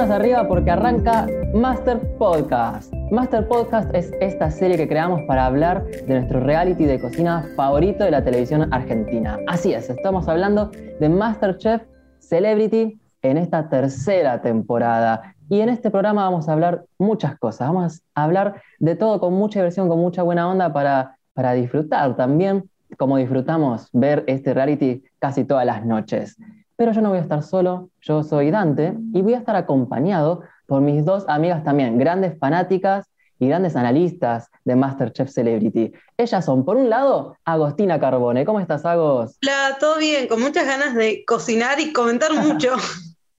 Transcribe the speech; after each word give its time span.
Arriba 0.00 0.48
porque 0.48 0.70
arranca 0.70 1.26
Master 1.52 2.00
Podcast. 2.16 2.90
Master 3.10 3.46
Podcast 3.46 3.94
es 3.94 4.10
esta 4.22 4.50
serie 4.50 4.78
que 4.78 4.88
creamos 4.88 5.20
para 5.26 5.44
hablar 5.44 5.84
de 5.84 6.14
nuestro 6.14 6.40
reality 6.40 6.86
de 6.86 6.98
cocina 6.98 7.46
favorito 7.54 8.04
de 8.04 8.10
la 8.10 8.24
televisión 8.24 8.72
argentina. 8.72 9.38
Así 9.46 9.74
es, 9.74 9.90
estamos 9.90 10.26
hablando 10.26 10.70
de 11.00 11.08
Masterchef 11.10 11.82
Celebrity 12.18 12.98
en 13.20 13.36
esta 13.36 13.68
tercera 13.68 14.40
temporada. 14.40 15.34
Y 15.50 15.60
en 15.60 15.68
este 15.68 15.90
programa 15.90 16.24
vamos 16.24 16.48
a 16.48 16.54
hablar 16.54 16.86
muchas 16.96 17.38
cosas. 17.38 17.68
Vamos 17.68 18.02
a 18.14 18.24
hablar 18.24 18.62
de 18.78 18.96
todo 18.96 19.20
con 19.20 19.34
mucha 19.34 19.58
diversión, 19.58 19.90
con 19.90 19.98
mucha 19.98 20.22
buena 20.22 20.48
onda 20.48 20.72
para, 20.72 21.18
para 21.34 21.52
disfrutar 21.52 22.16
también, 22.16 22.70
como 22.96 23.18
disfrutamos 23.18 23.90
ver 23.92 24.24
este 24.28 24.54
reality 24.54 25.04
casi 25.18 25.44
todas 25.44 25.66
las 25.66 25.84
noches 25.84 26.38
pero 26.80 26.92
yo 26.92 27.02
no 27.02 27.10
voy 27.10 27.18
a 27.18 27.20
estar 27.20 27.42
solo, 27.42 27.90
yo 28.00 28.22
soy 28.22 28.50
Dante 28.50 28.94
y 29.12 29.20
voy 29.20 29.34
a 29.34 29.36
estar 29.36 29.54
acompañado 29.54 30.44
por 30.64 30.80
mis 30.80 31.04
dos 31.04 31.26
amigas 31.28 31.62
también, 31.62 31.98
grandes 31.98 32.38
fanáticas 32.38 33.06
y 33.38 33.48
grandes 33.48 33.76
analistas 33.76 34.48
de 34.64 34.76
Masterchef 34.76 35.28
Celebrity. 35.28 35.92
Ellas 36.16 36.42
son, 36.42 36.64
por 36.64 36.78
un 36.78 36.88
lado, 36.88 37.36
Agostina 37.44 38.00
Carbone. 38.00 38.46
¿Cómo 38.46 38.60
estás, 38.60 38.86
Agos? 38.86 39.36
Hola, 39.42 39.76
todo 39.78 39.98
bien, 39.98 40.26
con 40.26 40.40
muchas 40.40 40.64
ganas 40.64 40.94
de 40.94 41.22
cocinar 41.26 41.78
y 41.80 41.92
comentar 41.92 42.32
mucho. 42.32 42.70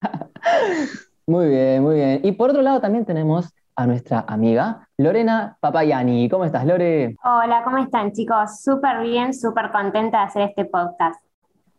muy 1.26 1.48
bien, 1.48 1.82
muy 1.82 1.96
bien. 1.96 2.20
Y 2.22 2.30
por 2.30 2.50
otro 2.50 2.62
lado 2.62 2.80
también 2.80 3.04
tenemos 3.04 3.48
a 3.74 3.88
nuestra 3.88 4.24
amiga 4.28 4.88
Lorena 4.98 5.56
Papayani. 5.58 6.28
¿Cómo 6.28 6.44
estás, 6.44 6.64
Lore? 6.64 7.16
Hola, 7.24 7.62
¿cómo 7.64 7.78
están, 7.78 8.12
chicos? 8.12 8.62
Súper 8.62 9.00
bien, 9.00 9.34
súper 9.34 9.72
contenta 9.72 10.18
de 10.18 10.24
hacer 10.26 10.42
este 10.42 10.64
podcast. 10.64 11.20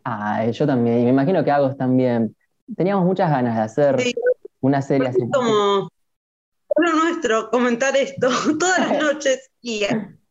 Ah, 0.04 0.44
yo 0.46 0.66
también, 0.66 1.00
y 1.00 1.04
me 1.04 1.10
imagino 1.10 1.42
que 1.42 1.50
Agos 1.50 1.76
también. 1.76 2.36
Teníamos 2.76 3.04
muchas 3.04 3.30
ganas 3.30 3.56
de 3.56 3.62
hacer 3.62 3.96
una 4.60 4.82
serie 4.82 5.08
así. 5.08 5.20
como 5.30 5.88
lo 6.76 6.92
nuestro 7.04 7.50
comentar 7.50 7.96
esto 7.96 8.28
todas 8.58 8.78
las 8.78 9.02
noches 9.02 9.50
y 9.62 9.82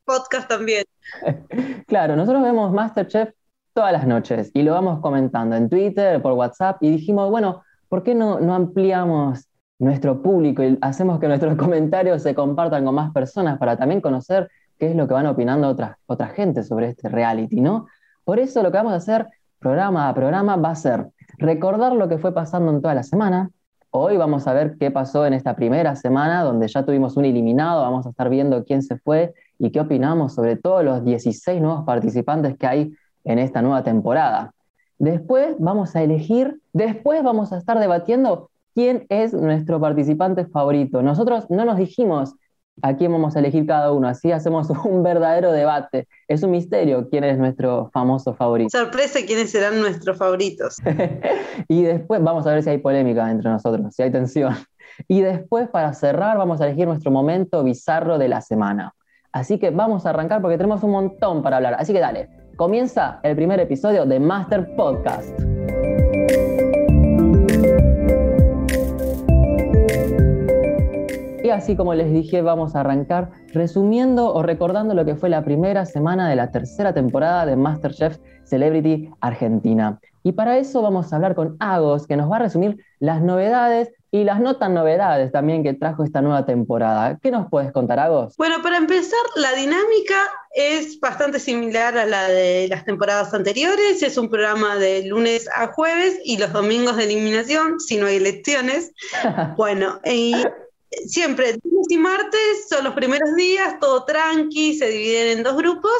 podcast 0.06 0.48
también. 0.48 0.84
claro, 1.88 2.16
nosotros 2.16 2.44
vemos 2.44 2.72
Masterchef 2.74 3.30
todas 3.74 3.92
las 3.92 4.06
noches 4.06 4.52
y 4.54 4.62
lo 4.62 4.74
vamos 4.74 5.00
comentando 5.02 5.56
en 5.56 5.70
Twitter, 5.70 6.22
por 6.22 6.34
WhatsApp 6.34 6.78
y 6.82 6.92
dijimos, 6.92 7.30
bueno, 7.30 7.64
¿por 7.90 8.04
qué 8.04 8.14
no, 8.14 8.40
no 8.40 8.54
ampliamos 8.54 9.48
nuestro 9.80 10.22
público 10.22 10.64
y 10.64 10.78
hacemos 10.82 11.20
que 11.20 11.28
nuestros 11.28 11.56
comentarios 11.58 12.22
se 12.22 12.36
compartan 12.36 12.86
con 12.86 12.96
más 12.96 13.12
personas 13.12 13.58
para 13.58 13.78
también 13.78 14.02
conocer 14.02 14.50
qué 14.78 14.88
es 14.88 14.96
lo 14.96 15.08
que 15.08 15.14
van 15.14 15.28
opinando 15.28 15.68
otras, 15.68 15.98
otra 16.06 16.28
gente 16.28 16.64
sobre 16.64 16.90
este 16.90 17.10
reality, 17.10 17.62
¿no? 17.62 17.88
Por 18.24 18.40
eso 18.40 18.64
lo 18.64 18.72
que 18.72 18.78
vamos 18.78 18.94
a 18.94 18.98
hacer 18.98 19.28
programa 19.64 20.10
a 20.10 20.14
programa 20.14 20.58
va 20.58 20.72
a 20.72 20.76
ser 20.76 21.08
recordar 21.38 21.94
lo 21.94 22.08
que 22.10 22.18
fue 22.18 22.34
pasando 22.34 22.72
en 22.72 22.82
toda 22.82 22.94
la 22.94 23.04
semana. 23.04 23.50
Hoy 23.92 24.18
vamos 24.18 24.46
a 24.46 24.54
ver 24.54 24.76
qué 24.78 24.92
pasó 24.92 25.26
en 25.26 25.34
esta 25.34 25.56
primera 25.56 25.96
semana, 25.96 26.44
donde 26.44 26.68
ya 26.68 26.84
tuvimos 26.86 27.16
un 27.16 27.26
eliminado, 27.26 27.82
vamos 27.82 28.06
a 28.06 28.10
estar 28.10 28.30
viendo 28.30 28.66
quién 28.66 28.84
se 28.84 28.98
fue 28.98 29.34
y 29.58 29.72
qué 29.72 29.80
opinamos 29.80 30.34
sobre 30.34 30.58
todos 30.58 30.84
los 30.84 31.06
16 31.06 31.62
nuevos 31.62 31.86
participantes 31.86 32.58
que 32.58 32.68
hay 32.68 32.94
en 33.24 33.40
esta 33.40 33.62
nueva 33.62 33.84
temporada. 33.84 34.54
Después 35.00 35.56
vamos 35.60 35.96
a 35.96 36.04
elegir, 36.04 36.60
después 36.74 37.24
vamos 37.24 37.54
a 37.54 37.58
estar 37.58 37.80
debatiendo 37.80 38.50
quién 38.76 39.06
es 39.10 39.34
nuestro 39.34 39.80
participante 39.80 40.46
favorito. 40.46 41.02
Nosotros 41.02 41.50
no 41.50 41.64
nos 41.64 41.78
dijimos 41.78 42.36
a 42.82 42.96
quién 42.96 43.12
vamos 43.12 43.36
a 43.36 43.40
elegir 43.40 43.66
cada 43.66 43.92
uno. 43.92 44.08
Así 44.08 44.32
hacemos 44.32 44.70
un 44.86 45.04
verdadero 45.04 45.52
debate. 45.52 46.08
Es 46.28 46.44
un 46.44 46.52
misterio 46.52 47.08
quién 47.10 47.24
es 47.24 47.38
nuestro 47.38 47.90
famoso 47.94 48.34
favorito. 48.34 48.78
Sorpresa 48.78 49.20
quiénes 49.26 49.52
serán 49.52 49.80
nuestros 49.80 50.18
favoritos. 50.18 50.78
y 51.68 51.84
después 51.84 52.24
vamos 52.24 52.48
a 52.48 52.54
ver 52.54 52.64
si 52.64 52.70
hay 52.70 52.78
polémica 52.80 53.30
entre 53.30 53.50
nosotros, 53.50 53.94
si 53.96 54.04
hay 54.04 54.12
tensión. 54.12 54.56
Y 55.08 55.22
después, 55.22 55.70
para 55.70 55.92
cerrar, 55.94 56.38
vamos 56.38 56.62
a 56.62 56.68
elegir 56.68 56.86
nuestro 56.86 57.10
momento 57.10 57.64
bizarro 57.64 58.20
de 58.20 58.28
la 58.28 58.42
semana. 58.42 58.94
Así 59.32 59.58
que 59.58 59.72
vamos 59.72 60.06
a 60.06 60.12
arrancar 60.12 60.40
porque 60.40 60.58
tenemos 60.58 60.84
un 60.84 60.92
montón 60.92 61.42
para 61.42 61.58
hablar. 61.58 61.76
Así 61.80 61.94
que 61.94 62.00
dale, 62.00 62.30
comienza 62.58 63.20
el 63.24 63.36
primer 63.36 63.60
episodio 63.60 64.06
de 64.06 64.20
Master 64.20 64.76
Podcast. 64.76 65.34
Así 71.54 71.76
como 71.76 71.94
les 71.94 72.12
dije, 72.12 72.42
vamos 72.42 72.76
a 72.76 72.82
arrancar 72.82 73.32
resumiendo 73.54 74.34
o 74.34 74.44
recordando 74.44 74.94
lo 74.94 75.06
que 75.06 75.16
fue 75.16 75.30
la 75.30 75.44
primera 75.44 75.86
semana 75.86 76.30
de 76.30 76.36
la 76.36 76.52
tercera 76.52 76.94
temporada 76.94 77.46
de 77.46 77.56
MasterChef 77.56 78.18
Celebrity 78.44 79.10
Argentina. 79.22 80.00
Y 80.24 80.32
para 80.34 80.58
eso 80.58 80.82
vamos 80.82 81.12
a 81.12 81.18
hablar 81.18 81.36
con 81.36 81.58
Agos, 81.60 82.08
que 82.08 82.16
nos 82.16 82.32
va 82.32 82.38
a 82.38 82.40
resumir 82.40 82.78
las 83.00 83.22
novedades 83.22 83.92
y 84.10 84.24
las 84.24 84.40
no 84.40 84.58
tan 84.58 84.74
novedades 84.74 85.32
también 85.32 85.64
que 85.64 85.74
trajo 85.74 86.04
esta 86.04 86.22
nueva 86.22 86.46
temporada. 86.46 87.18
¿Qué 87.22 87.32
nos 87.32 87.50
puedes 87.50 87.72
contar, 87.72 88.00
Agos? 88.00 88.38
Bueno, 88.38 88.62
para 88.62 88.78
empezar, 88.78 89.20
la 89.36 89.54
dinámica 89.54 90.16
es 90.56 91.00
bastante 91.00 91.40
similar 91.40 91.98
a 91.98 92.06
la 92.06 92.28
de 92.28 92.68
las 92.70 92.86
temporadas 92.86 93.34
anteriores. 93.34 94.04
Es 94.04 94.18
un 94.18 94.30
programa 94.30 94.76
de 94.76 95.08
lunes 95.08 95.50
a 95.56 95.68
jueves 95.74 96.20
y 96.24 96.38
los 96.38 96.54
domingos 96.54 96.96
de 96.98 97.06
eliminación, 97.06 97.80
si 97.80 97.98
no 97.98 98.06
hay 98.06 98.18
elecciones. 98.18 98.94
bueno, 99.58 100.00
y 100.06 100.36
siempre, 101.08 101.58
lunes 101.64 101.88
y 101.90 101.98
martes 101.98 102.68
son 102.70 102.84
los 102.84 102.94
primeros 102.94 103.36
días, 103.36 103.80
todo 103.80 104.06
tranqui, 104.06 104.78
se 104.78 104.88
dividen 104.90 105.38
en 105.38 105.44
dos 105.44 105.56
grupos 105.56 105.94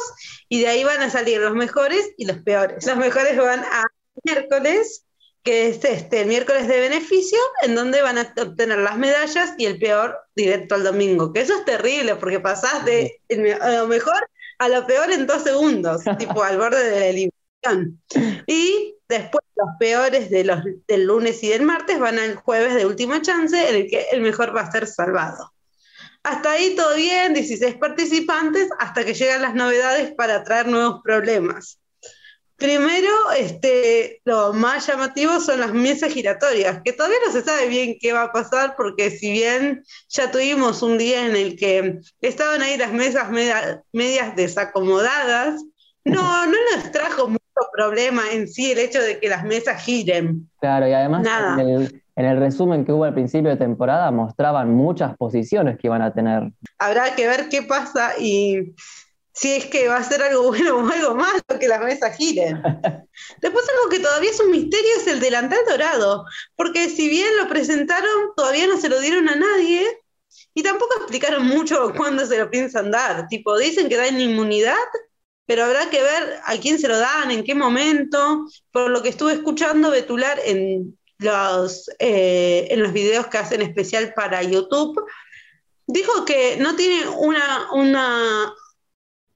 y 0.48 0.60
de 0.60 0.68
ahí 0.68 0.84
van 0.84 1.02
a 1.02 1.10
salir 1.10 1.40
los 1.40 1.54
mejores 1.54 2.12
y 2.16 2.26
los 2.26 2.38
peores. 2.38 2.86
Los 2.86 2.96
mejores 2.96 3.36
van 3.36 3.60
a 3.60 3.84
miércoles, 4.22 5.04
que 5.42 5.68
es 5.68 5.84
este, 5.84 6.22
el 6.22 6.28
miércoles 6.28 6.68
de 6.68 6.80
beneficio, 6.80 7.38
en 7.62 7.74
donde 7.74 8.02
van 8.02 8.18
a 8.18 8.32
obtener 8.40 8.78
las 8.78 8.96
medallas 8.96 9.54
y 9.58 9.66
el 9.66 9.78
peor 9.78 10.18
directo 10.34 10.74
al 10.74 10.84
domingo. 10.84 11.32
Que 11.32 11.40
eso 11.40 11.58
es 11.58 11.64
terrible 11.64 12.16
porque 12.16 12.40
pasás 12.40 12.84
de 12.84 13.20
lo 13.28 13.86
mejor 13.86 14.28
a 14.58 14.68
lo 14.68 14.86
peor 14.86 15.10
en 15.10 15.26
dos 15.26 15.42
segundos, 15.42 16.02
tipo 16.18 16.42
al 16.42 16.58
borde 16.58 16.90
de 16.90 17.30
Y 18.46 18.96
después 19.08 19.44
los 19.56 19.68
peores 19.78 20.30
de 20.30 20.44
los, 20.44 20.62
del 20.88 21.04
lunes 21.04 21.42
y 21.42 21.48
del 21.48 21.62
martes 21.62 21.98
van 21.98 22.18
al 22.18 22.36
jueves 22.36 22.74
de 22.74 22.86
última 22.86 23.22
chance, 23.22 23.68
en 23.68 23.76
el 23.76 23.90
que 23.90 24.06
el 24.12 24.20
mejor 24.20 24.54
va 24.54 24.62
a 24.62 24.72
ser 24.72 24.86
salvado. 24.86 25.52
Hasta 26.22 26.52
ahí 26.52 26.74
todo 26.74 26.96
bien, 26.96 27.34
16 27.34 27.76
participantes, 27.76 28.68
hasta 28.78 29.04
que 29.04 29.14
llegan 29.14 29.42
las 29.42 29.54
novedades 29.54 30.12
para 30.14 30.42
traer 30.42 30.66
nuevos 30.66 31.00
problemas. 31.04 31.78
Primero, 32.56 33.10
este, 33.36 34.22
lo 34.24 34.52
más 34.52 34.86
llamativo 34.86 35.40
son 35.40 35.60
las 35.60 35.74
mesas 35.74 36.12
giratorias, 36.12 36.80
que 36.84 36.92
todavía 36.92 37.18
no 37.26 37.32
se 37.32 37.42
sabe 37.42 37.66
bien 37.68 37.98
qué 38.00 38.12
va 38.12 38.22
a 38.22 38.32
pasar, 38.32 38.74
porque 38.76 39.10
si 39.10 39.32
bien 39.32 39.84
ya 40.08 40.30
tuvimos 40.30 40.80
un 40.80 40.96
día 40.96 41.26
en 41.26 41.36
el 41.36 41.56
que 41.56 42.00
estaban 42.20 42.62
ahí 42.62 42.78
las 42.78 42.92
mesas 42.92 43.28
medias 43.92 44.36
desacomodadas, 44.36 45.62
no, 46.04 46.46
no 46.46 46.56
nos 46.74 46.92
trajo 46.92 47.28
problema 47.72 48.22
en 48.32 48.48
sí 48.48 48.72
el 48.72 48.78
hecho 48.78 49.00
de 49.00 49.18
que 49.18 49.28
las 49.28 49.44
mesas 49.44 49.82
giren. 49.82 50.48
Claro, 50.60 50.88
y 50.88 50.92
además 50.92 51.26
En, 52.16 52.26
el, 52.26 52.38
resumen 52.38 52.84
que 52.84 52.92
hubo 52.92 53.04
al 53.04 53.14
principio 53.14 53.50
de 53.50 53.56
temporada 53.56 54.10
mostraban 54.10 54.72
muchas 54.72 55.16
posiciones 55.16 55.78
que 55.78 55.88
iban 55.88 56.02
a 56.02 56.12
tener. 56.12 56.52
Habrá 56.78 57.14
que 57.16 57.26
ver 57.26 57.48
qué 57.48 57.62
pasa 57.62 58.12
y 58.18 58.74
si 59.32 59.52
es 59.56 59.66
que 59.66 59.88
va 59.88 59.96
a 59.96 60.04
ser 60.04 60.22
algo 60.22 60.44
bueno 60.44 60.76
o 60.76 60.88
algo 60.88 61.14
malo 61.16 61.42
que 61.58 61.66
las 61.66 61.80
mesas 61.80 62.16
giren. 62.16 62.62
Después 63.42 63.66
algo 63.68 63.90
que 63.90 63.98
todavía 63.98 64.30
es 64.30 64.40
un 64.40 64.52
misterio 64.52 64.90
es 64.96 65.06
el 65.08 65.20
delantal 65.20 65.58
dorado, 65.68 66.24
porque 66.56 66.88
si 66.88 67.08
bien 67.08 67.36
lo 67.40 67.48
presentaron, 67.48 68.32
todavía 68.36 68.68
no 68.68 68.76
se 68.76 68.88
lo 68.88 69.00
dieron 69.00 69.28
a 69.28 69.34
nadie 69.34 69.84
y 70.54 70.62
tampoco 70.62 70.94
explicaron 70.98 71.46
mucho 71.46 71.92
cuándo 71.96 72.24
se 72.26 72.38
lo 72.38 72.48
piensan 72.48 72.92
dar. 72.92 73.26
Tipo, 73.28 73.58
dicen 73.58 73.88
que 73.88 73.96
dan 73.96 74.20
inmunidad, 74.20 74.74
pero 75.46 75.64
habrá 75.64 75.90
que 75.90 76.02
ver 76.02 76.40
a 76.44 76.56
quién 76.56 76.78
se 76.78 76.88
lo 76.88 76.98
dan, 76.98 77.30
en 77.30 77.44
qué 77.44 77.54
momento. 77.54 78.46
Por 78.70 78.90
lo 78.90 79.02
que 79.02 79.10
estuve 79.10 79.34
escuchando 79.34 79.90
Betular 79.90 80.38
en 80.44 80.98
los, 81.18 81.90
eh, 81.98 82.68
en 82.70 82.82
los 82.82 82.92
videos 82.92 83.26
que 83.26 83.38
hacen 83.38 83.62
especial 83.62 84.14
para 84.14 84.42
YouTube, 84.42 85.04
dijo 85.86 86.24
que 86.24 86.56
no 86.56 86.76
tiene 86.76 87.06
una, 87.08 87.72
una, 87.72 88.54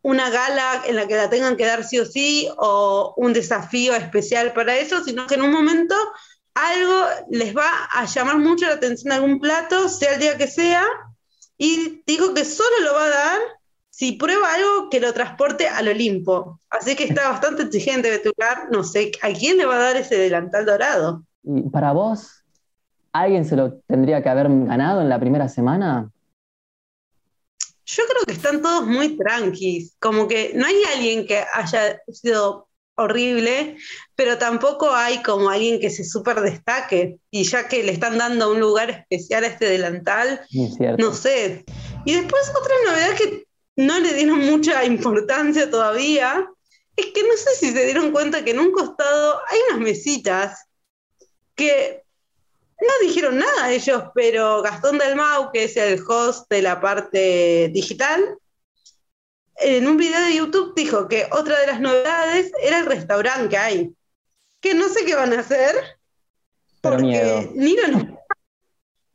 una 0.03 0.31
gala 0.31 0.83
en 0.87 0.97
la 0.97 1.07
que 1.07 1.17
la 1.17 1.29
tengan 1.29 1.57
que 1.57 1.67
dar 1.67 1.85
sí 1.85 1.99
o 1.99 2.07
sí 2.07 2.49
o 2.57 3.13
un 3.17 3.33
desafío 3.33 3.95
especial 3.95 4.55
para 4.55 4.79
eso, 4.79 5.05
sino 5.05 5.27
que 5.27 5.35
en 5.35 5.43
un 5.43 5.53
momento 5.53 5.95
algo 6.55 7.07
les 7.31 7.57
va 7.57 7.71
a 7.93 8.07
llamar 8.07 8.39
mucho 8.39 8.67
la 8.67 8.75
atención 8.75 9.13
algún 9.13 9.41
plato, 9.41 9.89
sea 9.89 10.15
el 10.15 10.21
día 10.21 10.39
que 10.39 10.49
sea, 10.49 10.85
y 11.59 12.03
dijo 12.07 12.35
que 12.35 12.45
solo 12.45 12.81
lo 12.81 12.95
va 12.95 13.05
a 13.05 13.11
dar 13.11 13.41
si 13.99 14.13
prueba 14.13 14.55
algo 14.55 14.91
que 14.91 15.01
lo 15.01 15.13
transporte 15.13 15.67
al 15.67 15.89
Olimpo. 15.89 16.61
Así 16.71 16.95
que 16.95 17.03
está 17.03 17.31
bastante 17.31 17.65
exigente 17.65 18.09
Betular. 18.09 18.69
No 18.71 18.85
sé, 18.85 19.11
¿a 19.23 19.33
quién 19.33 19.57
le 19.57 19.67
va 19.67 19.75
a 19.75 19.81
dar 19.81 19.97
ese 19.97 20.17
delantal 20.17 20.67
dorado? 20.67 21.25
¿Y 21.43 21.63
para 21.63 21.91
vos, 21.91 22.45
alguien 23.13 23.45
se 23.45 23.57
lo 23.57 23.81
tendría 23.89 24.23
que 24.23 24.29
haber 24.29 24.47
ganado 24.49 25.01
en 25.01 25.09
la 25.09 25.19
primera 25.19 25.49
semana? 25.49 26.13
Yo 27.87 28.05
creo 28.09 28.23
que 28.25 28.35
están 28.35 28.63
todos 28.63 28.87
muy 28.87 29.17
tranquis. 29.17 29.97
Como 29.99 30.29
que 30.29 30.53
no 30.55 30.65
hay 30.65 30.81
alguien 30.95 31.27
que 31.27 31.43
haya 31.53 32.01
sido 32.13 32.69
horrible, 32.95 33.79
pero 34.15 34.39
tampoco 34.39 34.95
hay 34.95 35.23
como 35.25 35.51
alguien 35.51 35.81
que 35.81 35.91
se 35.91 36.05
súper 36.05 36.41
destaque. 36.41 37.19
Y 37.33 37.43
ya 37.43 37.67
que 37.67 37.83
le 37.83 37.91
están 37.91 38.17
dando 38.17 38.53
un 38.53 38.61
lugar 38.61 38.91
especial 38.91 39.43
a 39.43 39.49
este 39.49 39.65
delantal, 39.65 40.43
no 40.99 41.15
sé. 41.15 41.65
Y 42.05 42.15
después 42.15 42.53
otra 42.57 42.75
novedad 42.87 43.17
que 43.17 43.48
no 43.79 44.01
le 44.01 44.13
dieron 44.13 44.41
mucha 44.41 44.85
importancia 44.85 45.71
todavía, 45.71 46.45
es 46.97 47.07
que 47.07 47.23
no 47.23 47.37
sé 47.37 47.55
si 47.55 47.71
se 47.71 47.85
dieron 47.85 48.11
cuenta 48.11 48.45
que 48.45 48.51
en 48.51 48.59
un 48.59 48.73
costado 48.73 49.41
hay 49.49 49.61
unas 49.69 49.81
mesitas 49.81 50.67
que 51.55 52.03
no 52.81 53.07
dijeron 53.07 53.39
nada 53.39 53.71
ellos, 53.71 54.03
pero 54.17 54.63
Gastón 54.63 54.99
Dalmau, 54.99 55.53
que 55.53 55.65
es 55.65 55.77
el 55.77 56.03
host 56.09 56.51
de 56.51 56.63
la 56.63 56.81
parte 56.81 57.71
digital, 57.73 58.37
en 59.55 59.87
un 59.87 59.97
video 59.97 60.23
de 60.23 60.35
YouTube 60.35 60.75
dijo 60.75 61.07
que 61.07 61.29
otra 61.31 61.61
de 61.61 61.69
las 61.69 61.81
novedades 61.81 62.51
era 62.61 62.81
el 62.81 62.87
restaurante 62.87 63.49
que 63.49 63.59
hay. 63.59 63.95
Que 64.61 64.75
no 64.75 64.89
sé 64.89 65.05
qué 65.05 65.15
van 65.15 65.33
a 65.35 65.41
hacer, 65.41 65.77
porque 66.81 67.49
ni 67.55 67.77
lo 67.77 68.18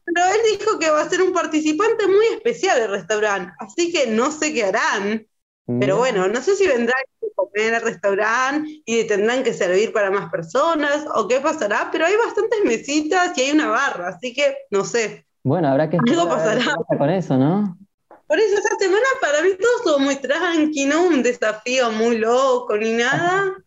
Pero 0.06 0.26
él 0.28 0.58
dijo 0.58 0.80
que 0.80 0.90
va 0.90 1.02
a 1.02 1.10
ser 1.10 1.22
un 1.22 1.34
participante 1.34 2.08
muy 2.08 2.26
especial 2.34 2.80
del 2.80 2.92
restaurante, 2.92 3.54
así 3.60 3.92
que 3.92 4.08
no 4.08 4.32
sé 4.32 4.54
qué 4.54 4.66
harán. 4.66 5.28
Pero 5.80 5.98
bueno, 5.98 6.28
no 6.28 6.42
sé 6.42 6.58
si 6.58 6.68
vendrán 6.68 7.00
a 7.00 7.26
comer 7.36 7.76
al 7.76 7.82
restaurante 7.84 8.82
y 8.86 9.06
tendrán 9.06 9.44
que 9.44 9.54
servir 9.54 9.94
para 9.94 10.12
más 10.12 10.30
personas 10.30 11.06
o 11.16 11.26
qué 11.28 11.40
pasará, 11.40 11.90
pero 11.90 12.06
hay 12.06 12.16
bastantes 12.18 12.60
mesitas 12.66 13.38
y 13.38 13.42
hay 13.44 13.52
una 13.52 13.70
barra, 13.70 14.10
así 14.10 14.34
que 14.34 14.58
no 14.72 14.84
sé. 14.84 15.26
Bueno, 15.42 15.70
habrá 15.70 15.90
que 15.90 15.98
algo 15.98 16.28
pasará 16.28 16.66
con 16.98 17.10
eso, 17.10 17.38
¿no? 17.38 17.78
Por 18.28 18.40
eso 18.40 18.58
esta 18.58 18.76
semana 18.78 19.06
para 19.22 19.42
mí 19.42 19.52
todo 19.60 19.78
estuvo 19.78 20.00
muy 20.00 20.16
tranqui, 20.18 20.86
no 20.86 21.08
un 21.08 21.24
desafío 21.24 21.92
muy 21.92 22.18
loco 22.18 22.76
ni 22.78 22.94
nada. 22.94 23.56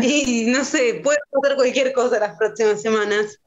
Y 0.00 0.46
no 0.46 0.64
sé, 0.64 1.00
puede 1.02 1.18
pasar 1.30 1.56
cualquier 1.56 1.92
cosa 1.92 2.20
las 2.20 2.36
próximas 2.36 2.80
semanas. 2.80 3.40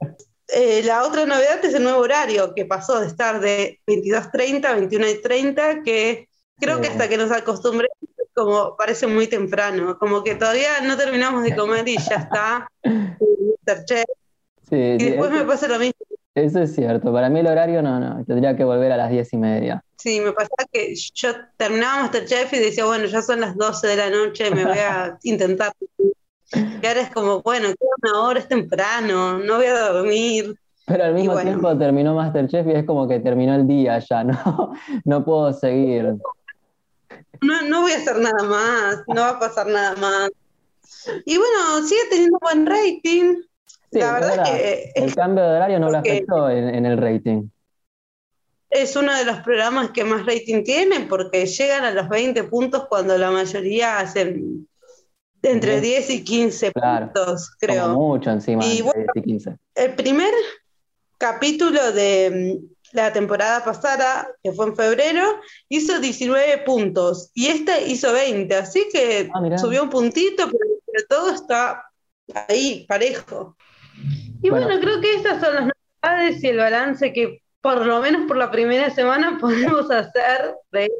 Eh, 0.54 0.82
la 0.84 1.04
otra 1.04 1.24
novedad 1.24 1.64
es 1.64 1.74
el 1.74 1.82
nuevo 1.82 2.00
horario, 2.00 2.54
que 2.54 2.66
pasó 2.66 3.00
de 3.00 3.06
estar 3.06 3.40
de 3.40 3.80
22.30 3.86 4.64
a 4.66 4.78
21.30, 4.78 5.82
que 5.82 6.28
creo 6.58 6.80
que 6.80 6.88
hasta 6.88 7.08
que 7.08 7.16
nos 7.16 7.30
acostumbremos, 7.30 7.96
como 8.34 8.76
parece 8.76 9.06
muy 9.06 9.26
temprano, 9.26 9.98
como 9.98 10.22
que 10.22 10.34
todavía 10.34 10.80
no 10.82 10.96
terminamos 10.96 11.42
de 11.42 11.56
comer 11.56 11.88
y 11.88 11.96
ya 11.96 12.16
está. 12.16 12.68
Sí, 14.68 14.76
y 14.78 15.04
después 15.04 15.30
me 15.30 15.44
pasa 15.44 15.68
lo 15.68 15.78
mismo 15.78 16.02
eso 16.34 16.62
es 16.62 16.74
cierto. 16.74 17.12
Para 17.12 17.28
mí 17.28 17.40
el 17.40 17.46
horario 17.46 17.82
no, 17.82 18.00
no. 18.00 18.24
Tendría 18.24 18.56
que 18.56 18.64
volver 18.64 18.90
a 18.92 18.96
las 18.96 19.10
diez 19.10 19.32
y 19.32 19.36
media. 19.36 19.84
Sí, 19.96 20.20
me 20.20 20.32
pasa 20.32 20.50
que 20.70 20.94
yo 21.14 21.30
terminaba 21.56 22.02
Masterchef 22.02 22.52
y 22.54 22.58
decía, 22.58 22.86
bueno, 22.86 23.04
ya 23.04 23.20
son 23.20 23.40
las 23.40 23.56
12 23.56 23.86
de 23.86 23.96
la 23.96 24.10
noche, 24.10 24.50
me 24.50 24.64
voy 24.64 24.78
a 24.78 25.18
intentar. 25.24 25.72
Y 26.54 26.86
ahora 26.86 27.00
es 27.00 27.10
como, 27.10 27.42
bueno, 27.42 27.68
una 28.02 28.20
hora, 28.20 28.38
es 28.38 28.48
temprano, 28.48 29.38
no 29.38 29.56
voy 29.56 29.66
a 29.66 29.78
dormir. 29.92 30.56
Pero 30.86 31.04
al 31.04 31.14
mismo 31.14 31.38
tiempo 31.38 31.76
terminó 31.78 32.14
Masterchef 32.14 32.66
y 32.66 32.72
es 32.72 32.84
como 32.84 33.06
que 33.08 33.20
terminó 33.20 33.54
el 33.54 33.66
día 33.66 33.98
ya, 33.98 34.24
¿no? 34.24 34.72
No 35.04 35.24
puedo 35.24 35.52
seguir. 35.52 36.16
No, 37.40 37.62
no 37.68 37.82
voy 37.82 37.92
a 37.92 37.96
hacer 37.96 38.18
nada 38.18 38.42
más, 38.42 39.02
no 39.08 39.20
va 39.20 39.30
a 39.30 39.38
pasar 39.38 39.66
nada 39.66 39.96
más. 39.96 40.30
Y 41.24 41.36
bueno, 41.36 41.86
sigue 41.86 42.02
teniendo 42.10 42.38
buen 42.40 42.66
rating 42.66 43.42
la 43.92 44.12
verdad 44.12 44.44
que... 44.44 44.92
El 44.94 45.14
cambio 45.14 45.44
de 45.44 45.50
horario 45.50 45.78
no 45.78 45.90
lo 45.90 45.98
afectó 45.98 46.48
en, 46.48 46.86
el 46.86 46.98
rating. 46.98 47.48
Es 48.70 48.96
uno 48.96 49.14
de 49.14 49.24
los 49.24 49.40
programas 49.40 49.90
que 49.90 50.04
más 50.04 50.24
rating 50.24 50.64
tiene 50.64 51.00
porque 51.00 51.46
llegan 51.46 51.84
a 51.84 51.90
los 51.90 52.08
20 52.08 52.44
puntos 52.44 52.86
cuando 52.88 53.18
la 53.18 53.30
mayoría 53.30 53.98
hacen 53.98 54.66
entre 55.42 55.80
10 55.80 56.10
y 56.10 56.24
15 56.24 56.72
puntos, 56.72 57.50
creo. 57.58 57.88
mucho 57.94 58.30
encima, 58.30 58.64
y, 58.64 58.82
10 58.82 58.94
y 59.14 59.22
15. 59.22 59.56
El 59.74 59.94
primer 59.94 60.32
capítulo 61.18 61.92
de 61.92 62.60
mm, 62.60 62.96
la 62.96 63.12
temporada 63.12 63.64
pasada, 63.64 64.28
que 64.42 64.52
fue 64.52 64.66
en 64.66 64.76
febrero, 64.76 65.24
hizo 65.68 65.98
19 65.98 66.58
puntos 66.58 67.30
y 67.34 67.46
esta 67.48 67.80
hizo 67.80 68.12
20, 68.12 68.54
así 68.54 68.86
que 68.92 69.30
ah, 69.34 69.58
subió 69.58 69.82
un 69.82 69.90
puntito, 69.90 70.48
pero 70.50 71.06
todo 71.08 71.30
está 71.30 71.84
ahí, 72.48 72.84
parejo. 72.88 73.56
Y 74.42 74.50
bueno, 74.50 74.68
creo 74.80 75.00
que 75.00 75.14
estas 75.14 75.40
son 75.40 75.54
las 75.54 75.68
novedades 76.02 76.42
y 76.42 76.48
el 76.48 76.56
balance 76.58 77.12
que 77.12 77.42
por 77.60 77.86
lo 77.86 78.00
menos 78.00 78.26
por 78.26 78.36
la 78.36 78.50
primera 78.50 78.90
semana 78.90 79.38
podemos 79.40 79.90
hacer 79.90 80.54
de 80.70 80.90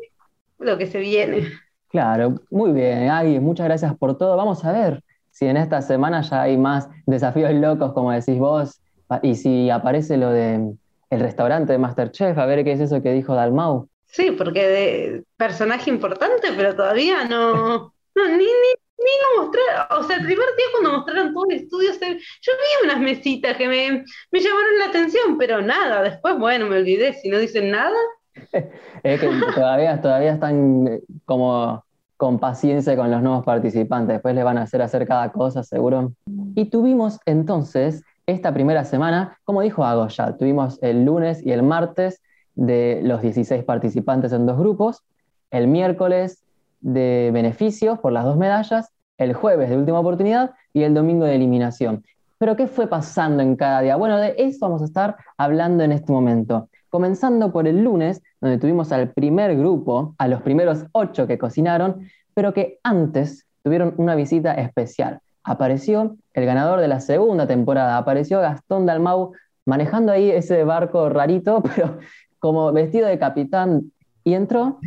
lo 0.58 0.78
que 0.78 0.86
se 0.86 0.98
viene. 0.98 1.52
Claro, 1.92 2.40
muy 2.50 2.72
bien, 2.72 3.10
Agui, 3.10 3.38
muchas 3.38 3.66
gracias 3.66 3.94
por 3.98 4.16
todo. 4.16 4.34
Vamos 4.34 4.64
a 4.64 4.72
ver 4.72 5.04
si 5.30 5.44
en 5.44 5.58
esta 5.58 5.82
semana 5.82 6.22
ya 6.22 6.40
hay 6.40 6.56
más 6.56 6.88
desafíos 7.04 7.52
locos, 7.52 7.92
como 7.92 8.10
decís 8.12 8.38
vos, 8.38 8.80
y 9.22 9.34
si 9.34 9.68
aparece 9.68 10.16
lo 10.16 10.30
de 10.30 10.72
el 11.10 11.20
restaurante 11.20 11.72
de 11.72 11.78
Masterchef, 11.78 12.38
a 12.38 12.46
ver 12.46 12.64
qué 12.64 12.72
es 12.72 12.80
eso 12.80 13.02
que 13.02 13.12
dijo 13.12 13.34
Dalmau. 13.34 13.90
Sí, 14.06 14.30
porque 14.30 14.66
de 14.66 15.24
personaje 15.36 15.90
importante, 15.90 16.48
pero 16.56 16.74
todavía 16.74 17.24
no, 17.24 17.92
no 18.14 18.28
ni, 18.28 18.38
ni, 18.38 18.44
ni 18.46 19.36
lo 19.36 19.42
mostraron, 19.42 19.86
o 19.90 20.02
sea, 20.04 20.16
el 20.16 20.24
primer 20.24 20.46
día 20.56 20.66
cuando 20.72 20.92
mostraron 20.96 21.34
todo 21.34 21.44
el 21.50 21.56
estudio, 21.56 21.90
yo 21.92 22.52
vi 22.52 22.86
unas 22.86 23.00
mesitas 23.00 23.54
que 23.58 23.68
me, 23.68 24.02
me, 24.30 24.40
llamaron 24.40 24.78
la 24.78 24.86
atención, 24.86 25.36
pero 25.36 25.60
nada, 25.60 26.02
después, 26.02 26.38
bueno, 26.38 26.68
me 26.68 26.78
olvidé, 26.78 27.12
si 27.12 27.28
no 27.28 27.38
dicen 27.38 27.70
nada. 27.70 27.98
es 29.02 29.20
que 29.20 29.30
todavía, 29.54 30.00
todavía 30.00 30.32
están 30.34 30.88
eh, 30.88 31.00
como 31.24 31.84
con 32.16 32.38
paciencia 32.38 32.96
con 32.96 33.10
los 33.10 33.20
nuevos 33.20 33.44
participantes, 33.44 34.14
después 34.14 34.34
les 34.34 34.44
van 34.44 34.56
a 34.56 34.62
hacer 34.62 34.80
hacer 34.80 35.08
cada 35.08 35.32
cosa, 35.32 35.64
seguro. 35.64 36.12
Y 36.54 36.66
tuvimos 36.66 37.18
entonces 37.26 38.04
esta 38.26 38.54
primera 38.54 38.84
semana, 38.84 39.38
como 39.42 39.62
dijo 39.62 39.84
Ago 39.84 40.06
ya, 40.06 40.36
tuvimos 40.36 40.78
el 40.82 41.04
lunes 41.04 41.44
y 41.44 41.50
el 41.50 41.64
martes 41.64 42.22
de 42.54 43.00
los 43.02 43.22
16 43.22 43.64
participantes 43.64 44.32
en 44.32 44.46
dos 44.46 44.56
grupos, 44.56 45.02
el 45.50 45.66
miércoles 45.66 46.44
de 46.80 47.30
beneficios 47.32 47.98
por 47.98 48.12
las 48.12 48.24
dos 48.24 48.36
medallas, 48.36 48.92
el 49.18 49.34
jueves 49.34 49.70
de 49.70 49.76
última 49.76 50.00
oportunidad 50.00 50.52
y 50.72 50.82
el 50.82 50.94
domingo 50.94 51.24
de 51.24 51.34
eliminación. 51.34 52.04
Pero 52.38 52.56
¿qué 52.56 52.66
fue 52.66 52.86
pasando 52.86 53.42
en 53.42 53.56
cada 53.56 53.80
día? 53.80 53.96
Bueno, 53.96 54.18
de 54.18 54.34
eso 54.38 54.58
vamos 54.60 54.82
a 54.82 54.84
estar 54.84 55.16
hablando 55.36 55.84
en 55.84 55.92
este 55.92 56.12
momento. 56.12 56.68
Comenzando 56.92 57.52
por 57.52 57.66
el 57.66 57.82
lunes, 57.82 58.22
donde 58.38 58.58
tuvimos 58.58 58.92
al 58.92 59.12
primer 59.12 59.56
grupo, 59.56 60.14
a 60.18 60.28
los 60.28 60.42
primeros 60.42 60.84
ocho 60.92 61.26
que 61.26 61.38
cocinaron, 61.38 62.06
pero 62.34 62.52
que 62.52 62.80
antes 62.82 63.46
tuvieron 63.62 63.94
una 63.96 64.14
visita 64.14 64.52
especial. 64.52 65.20
Apareció 65.42 66.18
el 66.34 66.44
ganador 66.44 66.80
de 66.80 66.88
la 66.88 67.00
segunda 67.00 67.46
temporada, 67.46 67.96
apareció 67.96 68.40
Gastón 68.40 68.84
Dalmau 68.84 69.32
manejando 69.64 70.12
ahí 70.12 70.30
ese 70.30 70.64
barco 70.64 71.08
rarito, 71.08 71.62
pero 71.74 71.96
como 72.38 72.70
vestido 72.72 73.08
de 73.08 73.18
capitán, 73.18 73.90
y 74.22 74.34
entró 74.34 74.78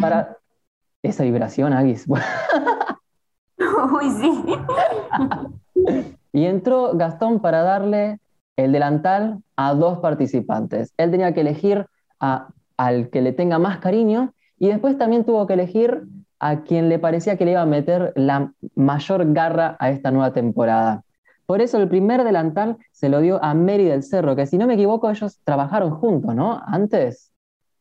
para 0.00 0.36
esa 1.02 1.24
vibración, 1.24 1.72
Aguis. 1.72 2.06
Uy, 3.58 4.10
sí. 4.20 4.44
y 6.32 6.44
entró 6.44 6.92
Gastón 6.94 7.40
para 7.40 7.62
darle 7.62 8.20
el 8.64 8.72
delantal 8.72 9.42
a 9.56 9.74
dos 9.74 9.98
participantes. 9.98 10.92
Él 10.96 11.10
tenía 11.10 11.34
que 11.34 11.40
elegir 11.40 11.86
a, 12.18 12.48
al 12.76 13.10
que 13.10 13.20
le 13.20 13.32
tenga 13.32 13.58
más 13.58 13.78
cariño 13.78 14.34
y 14.58 14.68
después 14.68 14.96
también 14.98 15.24
tuvo 15.24 15.46
que 15.46 15.54
elegir 15.54 16.02
a 16.38 16.62
quien 16.62 16.88
le 16.88 16.98
parecía 16.98 17.36
que 17.36 17.44
le 17.44 17.52
iba 17.52 17.60
a 17.60 17.66
meter 17.66 18.12
la 18.16 18.52
mayor 18.74 19.32
garra 19.32 19.76
a 19.78 19.90
esta 19.90 20.10
nueva 20.10 20.32
temporada. 20.32 21.04
Por 21.46 21.60
eso 21.60 21.78
el 21.78 21.88
primer 21.88 22.24
delantal 22.24 22.78
se 22.92 23.08
lo 23.08 23.20
dio 23.20 23.42
a 23.42 23.54
Mary 23.54 23.84
del 23.84 24.02
Cerro, 24.02 24.36
que 24.36 24.46
si 24.46 24.56
no 24.56 24.66
me 24.66 24.74
equivoco 24.74 25.10
ellos 25.10 25.40
trabajaron 25.44 25.90
juntos, 25.90 26.34
¿no? 26.34 26.62
Antes, 26.64 27.32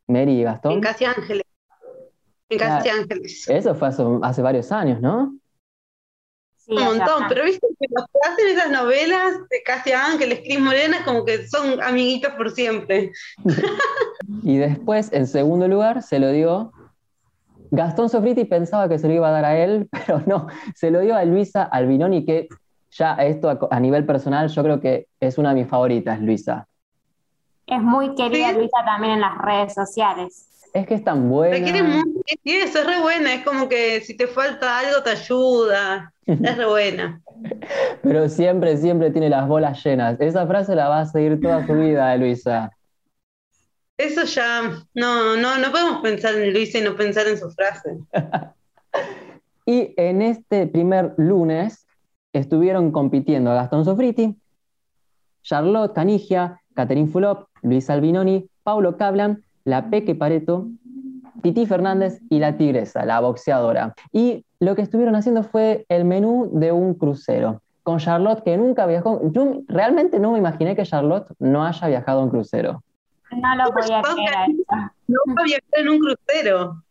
Mary 0.07 0.39
y 0.39 0.43
Gastón. 0.43 0.73
En 0.73 0.81
Casi 0.81 1.05
Ángeles. 1.05 1.43
Ángeles. 2.59 3.47
Eso 3.47 3.75
fue 3.75 3.89
hace, 4.23 4.41
varios 4.41 4.71
años, 4.71 4.99
¿no? 5.01 5.35
Sí, 6.69 6.75
un 6.77 6.83
montón, 6.83 7.23
pero 7.27 7.45
viste 7.45 7.67
que 7.79 7.87
los 7.89 8.05
que 8.05 8.19
hacen 8.29 8.47
esas 8.47 8.69
novelas 8.69 9.33
de 9.49 9.63
Casi 9.65 9.91
Ángeles, 9.91 10.41
Cris 10.41 10.59
Morena, 10.59 11.03
como 11.03 11.25
que 11.25 11.47
son 11.47 11.81
amiguitos 11.81 12.31
por 12.33 12.51
siempre. 12.51 13.11
y 14.43 14.57
después, 14.57 15.11
en 15.11 15.25
segundo 15.25 15.67
lugar, 15.67 16.03
se 16.03 16.19
lo 16.19 16.31
dio 16.31 16.71
Gastón 17.71 18.09
Sofriti 18.09 18.45
pensaba 18.45 18.89
que 18.89 18.97
se 18.97 19.07
lo 19.07 19.13
iba 19.13 19.27
a 19.27 19.31
dar 19.31 19.45
a 19.45 19.57
él, 19.57 19.89
pero 20.07 20.21
no, 20.25 20.47
se 20.75 20.91
lo 20.91 20.99
dio 21.01 21.15
a 21.15 21.23
Luisa 21.25 21.63
Albinoni, 21.63 22.25
que 22.25 22.47
ya 22.91 23.13
esto 23.15 23.69
a, 23.69 23.79
nivel 23.79 24.05
personal 24.05 24.49
yo 24.49 24.63
creo 24.63 24.81
que 24.81 25.07
es 25.19 25.37
una 25.37 25.49
de 25.49 25.61
mis 25.61 25.67
favoritas, 25.67 26.19
Luisa. 26.19 26.67
Es 27.67 27.81
muy 27.81 28.15
querida 28.15 28.51
Luisa 28.51 28.77
también 28.83 29.13
en 29.13 29.21
las 29.21 29.37
redes 29.37 29.75
sociales. 29.75 30.48
Es 30.73 30.87
que 30.87 30.93
es 30.95 31.03
tan 31.03 31.29
buena. 31.29 31.55
Te 31.55 31.63
quiere 31.63 31.83
mucho, 31.83 32.21
eso, 32.43 32.79
es 32.79 32.85
re 32.85 33.01
buena. 33.01 33.33
Es 33.33 33.43
como 33.43 33.67
que 33.67 34.01
si 34.01 34.15
te 34.15 34.27
falta 34.27 34.79
algo 34.79 35.01
te 35.03 35.11
ayuda. 35.11 36.13
Es 36.25 36.57
re 36.57 36.65
buena. 36.65 37.21
Pero 38.03 38.29
siempre, 38.29 38.77
siempre 38.77 39.11
tiene 39.11 39.29
las 39.29 39.47
bolas 39.47 39.83
llenas. 39.83 40.19
Esa 40.19 40.45
frase 40.45 40.75
la 40.75 40.89
va 40.89 41.01
a 41.01 41.05
seguir 41.05 41.39
toda 41.41 41.65
su 41.65 41.73
vida, 41.73 42.15
Luisa. 42.17 42.71
Eso 43.97 44.23
ya, 44.23 44.85
no, 44.93 45.35
no, 45.35 45.57
no 45.57 45.71
podemos 45.71 46.01
pensar 46.01 46.35
en 46.35 46.53
Luisa 46.53 46.77
y 46.77 46.81
no 46.81 46.95
pensar 46.95 47.27
en 47.27 47.37
su 47.37 47.49
frase. 47.51 47.97
y 49.65 49.93
en 49.97 50.21
este 50.21 50.67
primer 50.67 51.13
lunes 51.17 51.85
estuvieron 52.31 52.91
compitiendo 52.91 53.51
Gastón 53.51 53.83
Sofriti, 53.83 54.37
Charlotte 55.41 55.93
Canigia, 55.93 56.61
Catherine 56.75 57.09
Fulop, 57.09 57.49
Luis 57.61 57.89
Albinoni, 57.89 58.49
Paulo 58.63 58.95
Cablan, 58.95 59.43
la 59.69 59.89
Peque 59.89 60.15
Pareto, 60.15 60.67
Titi 61.41 61.65
Fernández 61.65 62.21
y 62.29 62.39
la 62.39 62.57
Tigresa, 62.57 63.05
la 63.05 63.19
boxeadora. 63.19 63.93
Y 64.11 64.45
lo 64.59 64.75
que 64.75 64.81
estuvieron 64.81 65.15
haciendo 65.15 65.43
fue 65.43 65.85
el 65.89 66.05
menú 66.05 66.49
de 66.53 66.71
un 66.71 66.95
crucero. 66.95 67.61
Con 67.83 67.99
Charlotte, 67.99 68.43
que 68.43 68.57
nunca 68.57 68.85
viajó. 68.85 69.21
Yo 69.31 69.61
realmente 69.67 70.19
no 70.19 70.33
me 70.33 70.39
imaginé 70.39 70.75
que 70.75 70.83
Charlotte 70.83 71.31
no 71.39 71.63
haya 71.63 71.87
viajado 71.87 72.19
a 72.19 72.23
un 72.23 72.29
crucero. 72.29 72.83
No 73.31 73.55
lo 73.55 73.71
podía 73.71 74.01
creer. 74.01 74.91
Nunca 75.07 75.43
viajó 75.43 75.65
en 75.73 75.89
un 75.89 75.99
crucero. 75.99 76.83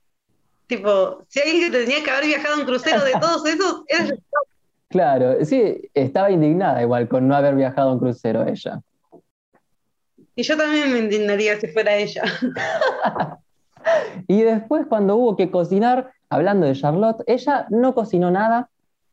Tipo, 0.67 1.23
si 1.29 1.41
alguien 1.41 1.71
que 1.71 1.79
tenía 1.79 2.03
que 2.03 2.11
haber 2.11 2.27
viajado 2.27 2.55
a 2.55 2.59
un 2.59 2.65
crucero 2.65 3.05
de 3.05 3.13
todos 3.13 3.45
esos, 3.47 3.83
era 3.89 4.17
Claro, 4.89 5.45
sí, 5.45 5.91
estaba 5.93 6.31
indignada 6.31 6.83
igual 6.83 7.09
con 7.09 7.29
no 7.29 7.37
haber 7.37 7.55
viajado 7.55 7.91
a 7.91 7.93
un 7.93 7.99
crucero 7.99 8.47
ella. 8.47 8.81
Y 10.39 10.45
yo 10.45 10.57
también 10.57 10.93
me 10.93 11.01
indignaría 11.01 11.59
si 11.59 11.67
fuera 11.67 11.97
ella. 11.97 12.23
y 14.29 14.43
después 14.43 14.87
cuando 14.87 15.17
hubo 15.17 15.37
que 15.37 15.51
cocinar, 15.51 16.13
hablando 16.31 16.65
de 16.65 16.77
Charlotte, 16.77 17.25
ella 17.27 17.67
no 17.71 17.93
cocinó 17.93 18.31
nada, 18.31 18.71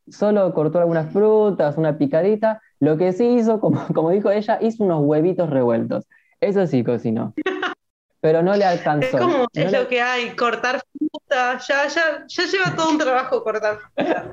solo 0.08 0.53
cortó 0.53 0.77
algunas 0.77 1.12
frutas, 1.12 1.77
una 1.77 1.98
picadita. 1.98 2.62
Lo 2.79 2.98
que 2.98 3.12
sí 3.12 3.25
hizo, 3.25 3.60
como, 3.60 3.88
como 3.96 4.12
dijo 4.12 4.29
ella, 4.29 4.60
hizo 4.62 4.84
unos 4.84 5.01
huevitos 5.03 5.50
revueltos. 5.50 6.05
Eso 6.41 6.67
sí 6.67 6.84
cocinó. 6.84 7.34
Pero 8.22 8.44
no 8.44 8.55
le 8.55 8.65
alcanzó. 8.65 9.08
Es 9.08 9.24
como 9.24 9.48
es 9.51 9.72
lo 9.72 9.88
que 9.88 10.01
hay, 10.01 10.36
cortar 10.36 10.79
fruta, 10.96 11.58
ya, 11.67 11.88
ya, 11.88 12.24
ya 12.27 12.46
lleva 12.46 12.75
todo 12.75 12.91
un 12.91 13.00
trabajo 13.00 13.44
cortar 13.44 13.79
fruta. 13.79 14.29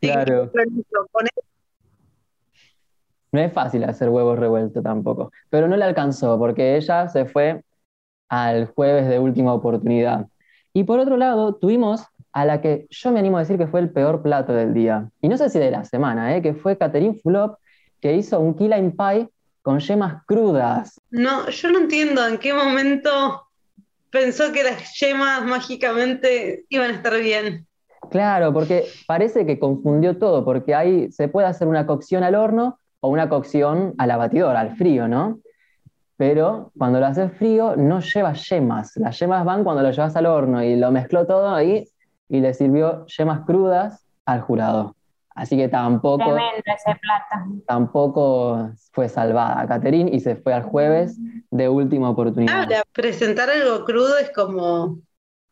claro. 0.00 0.52
No 3.32 3.40
es 3.40 3.52
fácil 3.52 3.84
hacer 3.84 4.08
huevos 4.08 4.38
revueltos 4.38 4.82
tampoco, 4.82 5.32
pero 5.50 5.68
no 5.68 5.76
le 5.76 5.84
alcanzó 5.84 6.38
porque 6.38 6.76
ella 6.76 7.08
se 7.08 7.26
fue 7.26 7.62
al 8.28 8.66
jueves 8.66 9.08
de 9.08 9.18
última 9.18 9.52
oportunidad. 9.52 10.26
Y 10.72 10.84
por 10.84 10.98
otro 10.98 11.16
lado, 11.16 11.54
tuvimos 11.54 12.04
a 12.32 12.44
la 12.44 12.60
que 12.60 12.86
yo 12.90 13.10
me 13.10 13.18
animo 13.18 13.36
a 13.36 13.40
decir 13.40 13.58
que 13.58 13.66
fue 13.66 13.80
el 13.80 13.90
peor 13.90 14.22
plato 14.22 14.52
del 14.52 14.72
día, 14.72 15.10
y 15.20 15.28
no 15.28 15.36
sé 15.36 15.50
si 15.50 15.58
de 15.58 15.70
la 15.70 15.84
semana, 15.84 16.36
¿eh? 16.36 16.42
que 16.42 16.54
fue 16.54 16.78
Catherine 16.78 17.18
Fulop, 17.20 17.58
que 18.00 18.14
hizo 18.14 18.38
un 18.38 18.54
key 18.54 18.68
lime 18.68 18.92
pie 18.92 19.28
con 19.62 19.80
yemas 19.80 20.22
crudas. 20.26 21.00
No, 21.10 21.48
yo 21.50 21.70
no 21.70 21.80
entiendo 21.80 22.26
en 22.26 22.38
qué 22.38 22.54
momento 22.54 23.46
pensó 24.10 24.52
que 24.52 24.62
las 24.62 24.98
yemas 24.98 25.44
mágicamente 25.44 26.64
iban 26.68 26.90
a 26.90 26.94
estar 26.94 27.18
bien. 27.20 27.66
Claro, 28.10 28.52
porque 28.52 28.86
parece 29.06 29.44
que 29.44 29.58
confundió 29.58 30.18
todo, 30.18 30.44
porque 30.44 30.74
ahí 30.74 31.12
se 31.12 31.28
puede 31.28 31.46
hacer 31.46 31.68
una 31.68 31.86
cocción 31.86 32.22
al 32.24 32.34
horno 32.34 32.78
o 33.00 33.08
una 33.08 33.28
cocción 33.28 33.94
a 33.98 34.06
la 34.06 34.16
batidora, 34.16 34.60
al 34.60 34.76
frío, 34.76 35.08
¿no? 35.08 35.40
Pero 36.16 36.70
cuando 36.76 37.00
lo 37.00 37.06
haces 37.06 37.32
frío 37.32 37.76
no 37.76 38.00
lleva 38.00 38.34
yemas. 38.34 38.96
Las 38.96 39.18
yemas 39.18 39.44
van 39.44 39.64
cuando 39.64 39.82
lo 39.82 39.90
llevas 39.90 40.14
al 40.16 40.26
horno 40.26 40.62
y 40.62 40.76
lo 40.76 40.90
mezcló 40.90 41.26
todo 41.26 41.54
ahí 41.54 41.88
y 42.28 42.40
le 42.40 42.52
sirvió 42.52 43.06
yemas 43.06 43.40
crudas 43.46 44.06
al 44.26 44.42
jurado. 44.42 44.94
Así 45.34 45.56
que 45.56 45.68
tampoco, 45.68 46.36
ese 46.36 46.98
plata. 47.00 47.46
tampoco 47.66 48.72
fue 48.92 49.08
salvada 49.08 49.66
Caterín 49.66 50.12
y 50.12 50.20
se 50.20 50.36
fue 50.36 50.52
al 50.52 50.64
jueves 50.64 51.16
de 51.50 51.68
última 51.68 52.10
oportunidad. 52.10 52.64
Ahora, 52.64 52.82
presentar 52.92 53.48
algo 53.48 53.84
crudo 53.86 54.18
es 54.18 54.30
como... 54.32 54.98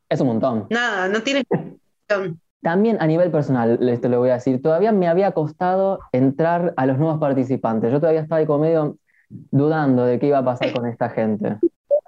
Es 0.09 0.21
un 0.21 0.27
montón. 0.27 0.67
Nada, 0.69 1.09
no 1.09 1.23
tiene... 1.23 1.45
También 2.63 2.97
a 3.01 3.07
nivel 3.07 3.31
personal, 3.31 3.79
esto 3.89 4.09
lo 4.09 4.19
voy 4.19 4.31
a 4.31 4.35
decir, 4.35 4.61
todavía 4.61 4.91
me 4.91 5.07
había 5.07 5.31
costado 5.33 6.01
entrar 6.13 6.75
a 6.77 6.87
los 6.87 6.99
nuevos 6.99 7.21
participantes. 7.21 7.93
Yo 7.93 8.01
todavía 8.01 8.23
estaba 8.23 8.41
ahí 8.41 8.47
como 8.47 8.65
medio 8.65 8.97
dudando 9.29 10.05
de 10.05 10.19
qué 10.19 10.27
iba 10.27 10.39
a 10.39 10.45
pasar 10.45 10.73
con 10.73 10.87
esta 10.87 11.09
gente. 11.11 11.57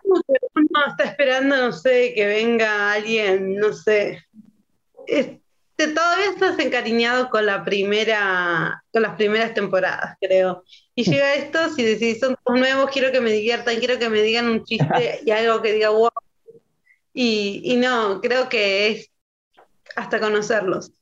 Uno 0.03 0.87
está 0.89 1.05
esperando, 1.05 1.57
no 1.57 1.73
sé, 1.73 2.13
que 2.15 2.27
venga 2.27 2.93
alguien, 2.93 3.57
no 3.57 3.73
sé. 3.73 4.25
todavía 5.07 6.31
estás 6.31 6.59
encariñado 6.59 7.31
con 7.31 7.47
la 7.47 7.65
primera, 7.65 8.83
con 8.93 9.03
las 9.03 9.15
primeras 9.15 9.55
temporadas, 9.55 10.17
creo. 10.21 10.65
Y 10.97 11.05
llega 11.05 11.35
esto, 11.35 11.69
si 11.71 11.85
decís 11.85 12.19
son 12.19 12.37
todos 12.45 12.59
nuevos, 12.59 12.91
quiero 12.91 13.13
que 13.13 13.21
me 13.21 13.31
diviertan, 13.31 13.77
quiero 13.77 14.01
que 14.01 14.11
me 14.11 14.21
digan 14.21 14.49
un 14.49 14.65
chiste 14.65 15.21
y 15.25 15.31
algo 15.31 15.63
que 15.63 15.75
diga 15.75 15.91
wow. 15.91 16.11
Y 17.13 17.77
no, 17.77 18.21
creo 18.21 18.49
que 18.49 18.89
es 18.89 19.10
hasta 19.97 20.21
conocerlos. 20.21 20.93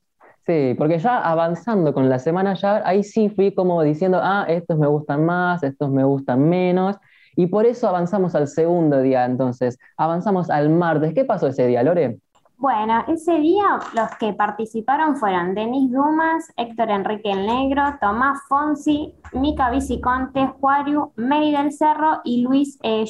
Sí, 0.47 0.75
porque 0.79 0.99
ya 0.99 1.19
avanzando 1.19 1.93
con 1.93 2.09
la 2.09 2.19
semana 2.19 2.55
ya, 2.55 2.83
ahí 2.87 3.05
sí 3.05 3.29
fui 3.29 3.55
como 3.55 3.83
diciendo, 3.83 4.19
ah, 4.23 4.47
estos 4.49 4.79
me 4.79 4.87
gustan 4.87 5.27
más, 5.27 5.63
estos 5.63 5.91
me 5.91 6.05
gustan 6.05 6.49
menos, 6.49 6.97
y 7.37 7.47
por 7.49 7.67
eso 7.67 7.87
avanzamos 7.87 8.35
al 8.35 8.49
segundo 8.49 9.01
día, 9.01 9.25
entonces, 9.25 9.79
avanzamos 9.97 10.51
al 10.51 10.71
martes. 10.71 11.15
¿Qué 11.15 11.25
pasó 11.25 11.49
ese 11.49 11.67
día, 11.67 11.83
Lore? 11.83 12.19
Bueno, 12.57 13.05
ese 13.07 13.39
día 13.39 13.79
los 13.95 14.11
que 14.19 14.33
participaron 14.33 15.15
fueron 15.17 15.55
Denis 15.55 15.93
Dumas, 15.93 16.53
Héctor 16.57 16.91
Enrique 16.91 17.31
el 17.31 17.47
Negro, 17.47 17.85
Tomás 18.01 18.41
Fonsi, 18.49 19.15
Mica 19.33 19.71
Viciconte, 19.71 20.49
Juario, 20.59 21.13
Mary 21.15 21.53
del 21.53 21.71
Cerro 21.73 22.21
y 22.25 22.43
Luis 22.43 22.77
eh, 22.83 23.05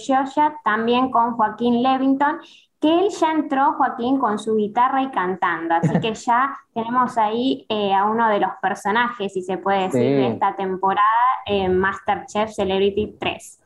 también 0.65 1.11
con 1.11 1.33
Joaquín 1.33 1.83
Levington 1.83 2.41
que 2.81 2.89
él 2.89 3.09
ya 3.11 3.33
entró, 3.33 3.73
Joaquín, 3.75 4.19
con 4.19 4.39
su 4.39 4.57
guitarra 4.57 5.03
y 5.03 5.11
cantando, 5.11 5.75
así 5.75 6.01
que 6.01 6.15
ya 6.15 6.57
tenemos 6.75 7.19
ahí 7.19 7.67
eh, 7.69 7.93
a 7.93 8.05
uno 8.05 8.29
de 8.29 8.41
los 8.41 8.51
personajes, 8.63 9.33
si 9.33 9.43
se 9.43 9.59
puede 9.59 9.85
decir, 9.85 10.01
de 10.01 10.29
esta 10.29 10.55
temporada, 10.55 11.03
en 11.47 11.79
Masterchef 11.79 12.51
Celebrity 12.51 13.17
3. 13.19 13.61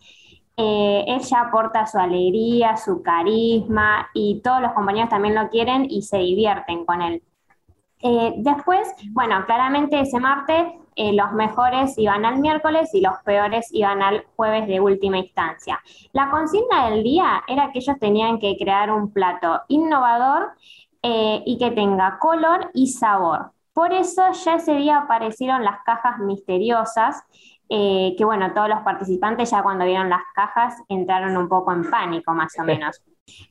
Eh, 0.57 1.05
él 1.09 1.21
ya 1.21 1.41
aporta 1.41 1.87
su 1.87 1.99
alegría, 1.99 2.77
su 2.77 3.03
carisma 3.03 4.09
y 4.15 4.41
todos 4.43 4.61
los 4.61 4.73
compañeros 4.73 5.09
también 5.09 5.35
lo 5.35 5.49
quieren 5.49 5.87
y 5.89 6.03
se 6.03 6.19
divierten 6.19 6.85
con 6.85 7.03
él. 7.03 7.23
Eh, 8.03 8.35
después, 8.39 8.93
bueno, 9.11 9.45
claramente 9.47 10.01
ese 10.01 10.19
martes 10.21 10.65
eh, 10.95 11.13
los 11.13 11.33
mejores 11.33 11.97
iban 11.99 12.25
al 12.25 12.39
miércoles 12.39 12.91
y 12.95 13.01
los 13.01 13.15
peores 13.25 13.69
iban 13.73 14.03
al 14.03 14.25
jueves 14.37 14.67
de 14.67 14.81
última 14.81 15.19
instancia. 15.19 15.81
La 16.13 16.31
consigna 16.31 16.91
del 16.91 17.03
día 17.03 17.43
era 17.47 17.73
que 17.73 17.79
ellos 17.79 17.99
tenían 17.99 18.39
que 18.39 18.57
crear 18.59 18.91
un 18.91 19.13
plato 19.13 19.63
innovador 19.69 20.53
eh, 21.03 21.43
y 21.47 21.59
que 21.59 21.71
tenga 21.71 22.19
color 22.19 22.71
y 22.75 22.89
sabor. 22.89 23.53
Por 23.73 23.93
eso 23.93 24.23
ya 24.33 24.57
ese 24.57 24.75
día 24.75 24.99
aparecieron 24.99 25.65
las 25.65 25.83
cajas 25.83 26.19
misteriosas, 26.19 27.25
eh, 27.71 28.15
que 28.19 28.25
bueno, 28.25 28.53
todos 28.53 28.69
los 28.69 28.81
participantes 28.81 29.51
ya 29.51 29.63
cuando 29.63 29.87
vieron 29.87 30.11
las 30.11 30.23
cajas 30.35 30.77
entraron 30.89 31.37
un 31.39 31.49
poco 31.49 31.73
en 31.73 31.91
pánico 31.91 32.35
más 32.35 32.53
o 32.59 32.65
menos. 32.65 33.03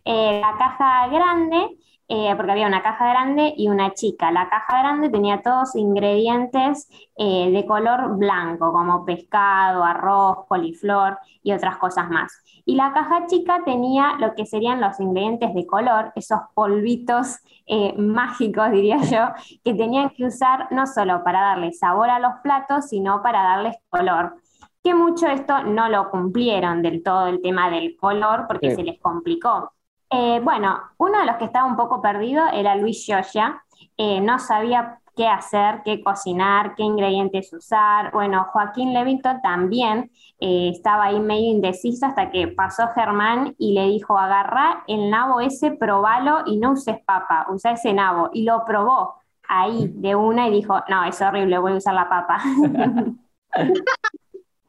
la 0.06 0.54
caja 0.60 1.08
grande 1.08 1.76
eh, 2.14 2.34
porque 2.36 2.52
había 2.52 2.68
una 2.68 2.84
caja 2.84 3.08
grande 3.08 3.54
y 3.56 3.70
una 3.70 3.94
chica. 3.94 4.34
La 4.34 4.50
caja 4.50 4.80
grande 4.80 5.10
tenía 5.10 5.42
todos 5.42 5.78
ingredientes 5.78 6.90
eh, 7.16 7.50
de 7.52 7.66
color 7.66 8.18
blanco, 8.18 8.74
como 8.74 9.06
pescado, 9.06 9.86
arroz, 9.86 10.46
coliflor 10.50 11.20
y 11.42 11.54
otras 11.54 11.78
cosas 11.78 12.10
más. 12.10 12.34
Y 12.66 12.76
la 12.76 12.92
caja 12.92 13.28
chica 13.28 13.62
tenía 13.64 14.18
lo 14.20 14.36
que 14.36 14.46
serían 14.46 14.82
los 14.82 15.00
ingredientes 15.00 15.54
de 15.54 15.66
color, 15.66 16.12
esos 16.16 16.42
polvitos 16.54 17.38
eh, 17.66 17.94
mágicos, 17.98 18.72
diría 18.72 18.98
yo, 19.04 19.30
que 19.64 19.74
tenían 19.74 20.10
que 20.10 20.26
usar 20.26 20.68
no 20.70 20.88
solo 20.88 21.24
para 21.24 21.40
darle 21.40 21.72
sabor 21.72 22.10
a 22.10 22.20
los 22.20 22.34
platos, 22.44 22.90
sino 22.90 23.22
para 23.22 23.42
darles 23.42 23.78
color 23.88 24.36
que 24.84 24.94
mucho 24.96 25.28
esto 25.28 25.64
no 25.64 25.88
lo 25.88 26.10
cumplieron 26.10 26.82
del 26.82 27.04
todo 27.04 27.28
el 27.28 27.42
tema 27.42 27.70
del 27.70 27.96
color 27.96 28.48
porque 28.48 28.76
se 28.76 28.84
les 28.84 29.00
complicó. 29.00 29.72
Eh, 30.12 30.42
bueno, 30.44 30.78
uno 30.98 31.20
de 31.20 31.26
los 31.26 31.38
que 31.38 31.46
estaba 31.46 31.66
un 31.66 31.78
poco 31.78 32.02
perdido 32.02 32.46
era 32.52 32.76
Luis 32.76 33.08
Yoya. 33.08 33.64
Eh, 33.96 34.20
no 34.20 34.40
sabía 34.40 35.00
qué 35.16 35.28
hacer, 35.28 35.84
qué 35.86 36.04
cocinar, 36.04 36.76
qué 36.76 36.84
ingredientes 36.84 37.54
usar. 37.54 38.12
Bueno, 38.12 38.46
Joaquín 38.52 38.94
Levington 38.94 39.42
también 39.42 40.12
eh, 40.40 40.70
estaba 40.74 41.06
ahí 41.06 41.20
medio 41.22 41.50
indeciso 41.50 42.06
hasta 42.06 42.30
que 42.30 42.50
pasó 42.50 42.90
Germán 42.90 43.56
y 43.58 43.74
le 43.74 43.86
dijo, 43.86 44.18
agarra 44.18 44.84
el 44.88 45.10
nabo 45.10 45.40
ese, 45.40 45.72
probalo 45.72 46.40
y 46.46 46.58
no 46.58 46.74
uses 46.74 46.98
papa, 47.06 47.48
usa 47.50 47.72
ese 47.72 47.94
nabo. 47.94 48.30
Y 48.34 48.44
lo 48.44 48.66
probó 48.66 49.16
ahí 49.48 49.92
de 49.96 50.16
una 50.16 50.50
y 50.50 50.52
dijo, 50.52 50.78
no, 50.90 51.06
es 51.06 51.22
horrible, 51.22 51.58
voy 51.58 51.72
a 51.74 51.78
usar 51.78 51.94
la 51.94 52.10
papa. 52.10 52.42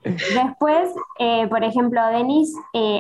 Después, 0.05 0.93
por 1.49 1.63
ejemplo, 1.63 2.05
Denis, 2.09 2.53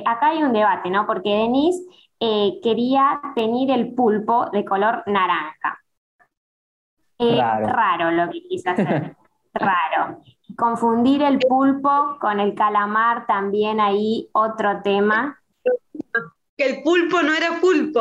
acá 0.07 0.29
hay 0.29 0.45
un 0.45 0.53
debate, 0.53 0.89
¿no? 0.89 1.05
Porque 1.05 1.31
Denis 1.31 1.85
eh, 2.25 2.61
quería 2.63 3.21
tener 3.35 3.73
el 3.73 3.95
pulpo 3.95 4.49
de 4.53 4.65
color 4.65 5.03
naranja. 5.07 5.83
raro. 7.19 7.67
raro 7.67 8.11
lo 8.13 8.31
que 8.31 8.43
quiso 8.43 8.71
hacer. 8.71 9.17
raro. 9.55 10.21
Confundir 10.57 11.23
el 11.23 11.41
pulpo 11.41 12.19
con 12.21 12.39
el 12.39 12.55
calamar 12.55 13.27
también 13.27 13.81
ahí 13.81 14.29
otro 14.31 14.83
tema. 14.83 15.43
Que 16.57 16.67
el 16.67 16.83
pulpo 16.85 17.23
no 17.23 17.35
era 17.35 17.61
pulpo. 17.61 18.01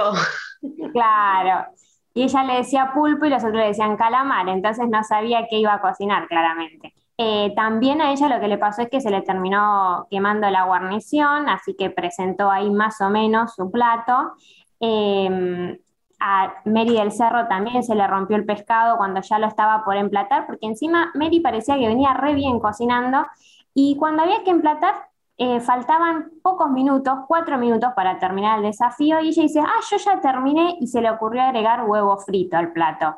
Claro. 0.94 1.66
y 2.14 2.22
ella 2.22 2.44
le 2.44 2.58
decía 2.58 2.92
pulpo 2.94 3.26
y 3.26 3.30
los 3.30 3.44
otros 3.44 3.56
le 3.56 3.68
decían 3.70 3.98
calamar, 3.98 4.48
entonces 4.50 4.88
no 4.88 5.04
sabía 5.04 5.48
qué 5.50 5.56
iba 5.56 5.74
a 5.74 5.82
cocinar 5.82 6.28
claramente. 6.28 6.94
Eh, 7.24 7.54
también 7.56 8.02
a 8.02 8.12
ella 8.12 8.28
lo 8.30 8.40
que 8.40 8.48
le 8.48 8.58
pasó 8.58 8.82
es 8.82 8.90
que 8.90 9.00
se 9.00 9.12
le 9.12 9.22
terminó 9.22 10.08
quemando 10.10 10.50
la 10.50 10.64
guarnición, 10.64 11.50
así 11.50 11.76
que 11.76 11.92
presentó 11.92 12.50
ahí 12.50 12.72
más 12.72 13.00
o 13.00 13.12
menos 13.12 13.54
su 13.54 13.70
plato. 13.70 14.32
Em, 14.80 15.78
a 16.20 16.52
Mary 16.66 16.96
del 16.96 17.12
Cerro 17.12 17.48
también 17.48 17.84
se 17.84 17.94
le 17.94 18.08
rompió 18.08 18.38
el 18.38 18.46
pescado 18.46 18.98
cuando 18.98 19.22
ya 19.22 19.38
lo 19.38 19.46
estaba 19.46 19.84
por 19.86 19.98
emplatar, 19.98 20.48
porque 20.48 20.66
encima 20.66 21.12
Mary 21.14 21.42
parecía 21.42 21.78
que 21.78 21.88
venía 21.88 22.14
re 22.16 22.34
bien 22.34 22.60
cocinando 22.60 23.28
y 23.76 23.98
cuando 23.98 24.24
había 24.24 24.44
que 24.44 24.50
emplatar 24.50 24.96
eh, 25.38 25.60
faltaban 25.60 26.32
pocos 26.42 26.72
minutos, 26.72 27.20
cuatro 27.28 27.60
minutos 27.60 27.92
para 27.96 28.18
terminar 28.18 28.58
el 28.58 28.66
desafío 28.66 29.20
y 29.22 29.30
ella 29.30 29.44
dice, 29.44 29.60
ah, 29.60 29.80
yo 29.92 29.98
ya 29.98 30.20
terminé 30.22 30.78
y 30.80 30.88
se 30.88 31.02
le 31.02 31.12
ocurrió 31.12 31.44
agregar 31.44 31.84
huevo 31.88 32.18
frito 32.18 32.58
al 32.58 32.72
plato. 32.74 33.18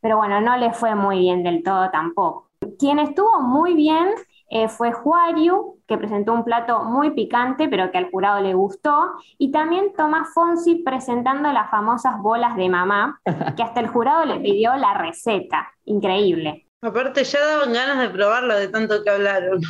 Pero 0.00 0.18
bueno, 0.18 0.40
no 0.40 0.56
le 0.56 0.72
fue 0.72 0.94
muy 0.94 1.18
bien 1.18 1.42
del 1.42 1.64
todo 1.64 1.90
tampoco. 1.90 2.49
Quien 2.78 2.98
estuvo 2.98 3.40
muy 3.40 3.74
bien 3.74 4.08
eh, 4.50 4.68
fue 4.68 4.92
Juariu, 4.92 5.80
que 5.86 5.96
presentó 5.96 6.32
un 6.32 6.44
plato 6.44 6.82
muy 6.82 7.12
picante, 7.12 7.68
pero 7.68 7.90
que 7.90 7.98
al 7.98 8.10
jurado 8.10 8.40
le 8.40 8.52
gustó, 8.52 9.12
y 9.38 9.52
también 9.52 9.92
Tomás 9.96 10.28
Fonsi 10.34 10.82
presentando 10.84 11.52
las 11.52 11.70
famosas 11.70 12.20
bolas 12.20 12.56
de 12.56 12.68
mamá, 12.68 13.20
que 13.56 13.62
hasta 13.62 13.80
el 13.80 13.86
jurado 13.88 14.24
le 14.24 14.40
pidió 14.40 14.76
la 14.76 14.94
receta. 14.94 15.68
Increíble. 15.84 16.66
Aparte 16.82 17.24
ya 17.24 17.40
daban 17.44 17.72
ganas 17.72 18.00
de 18.00 18.10
probarlo 18.10 18.54
de 18.56 18.68
tanto 18.68 19.02
que 19.04 19.10
hablaron. 19.10 19.60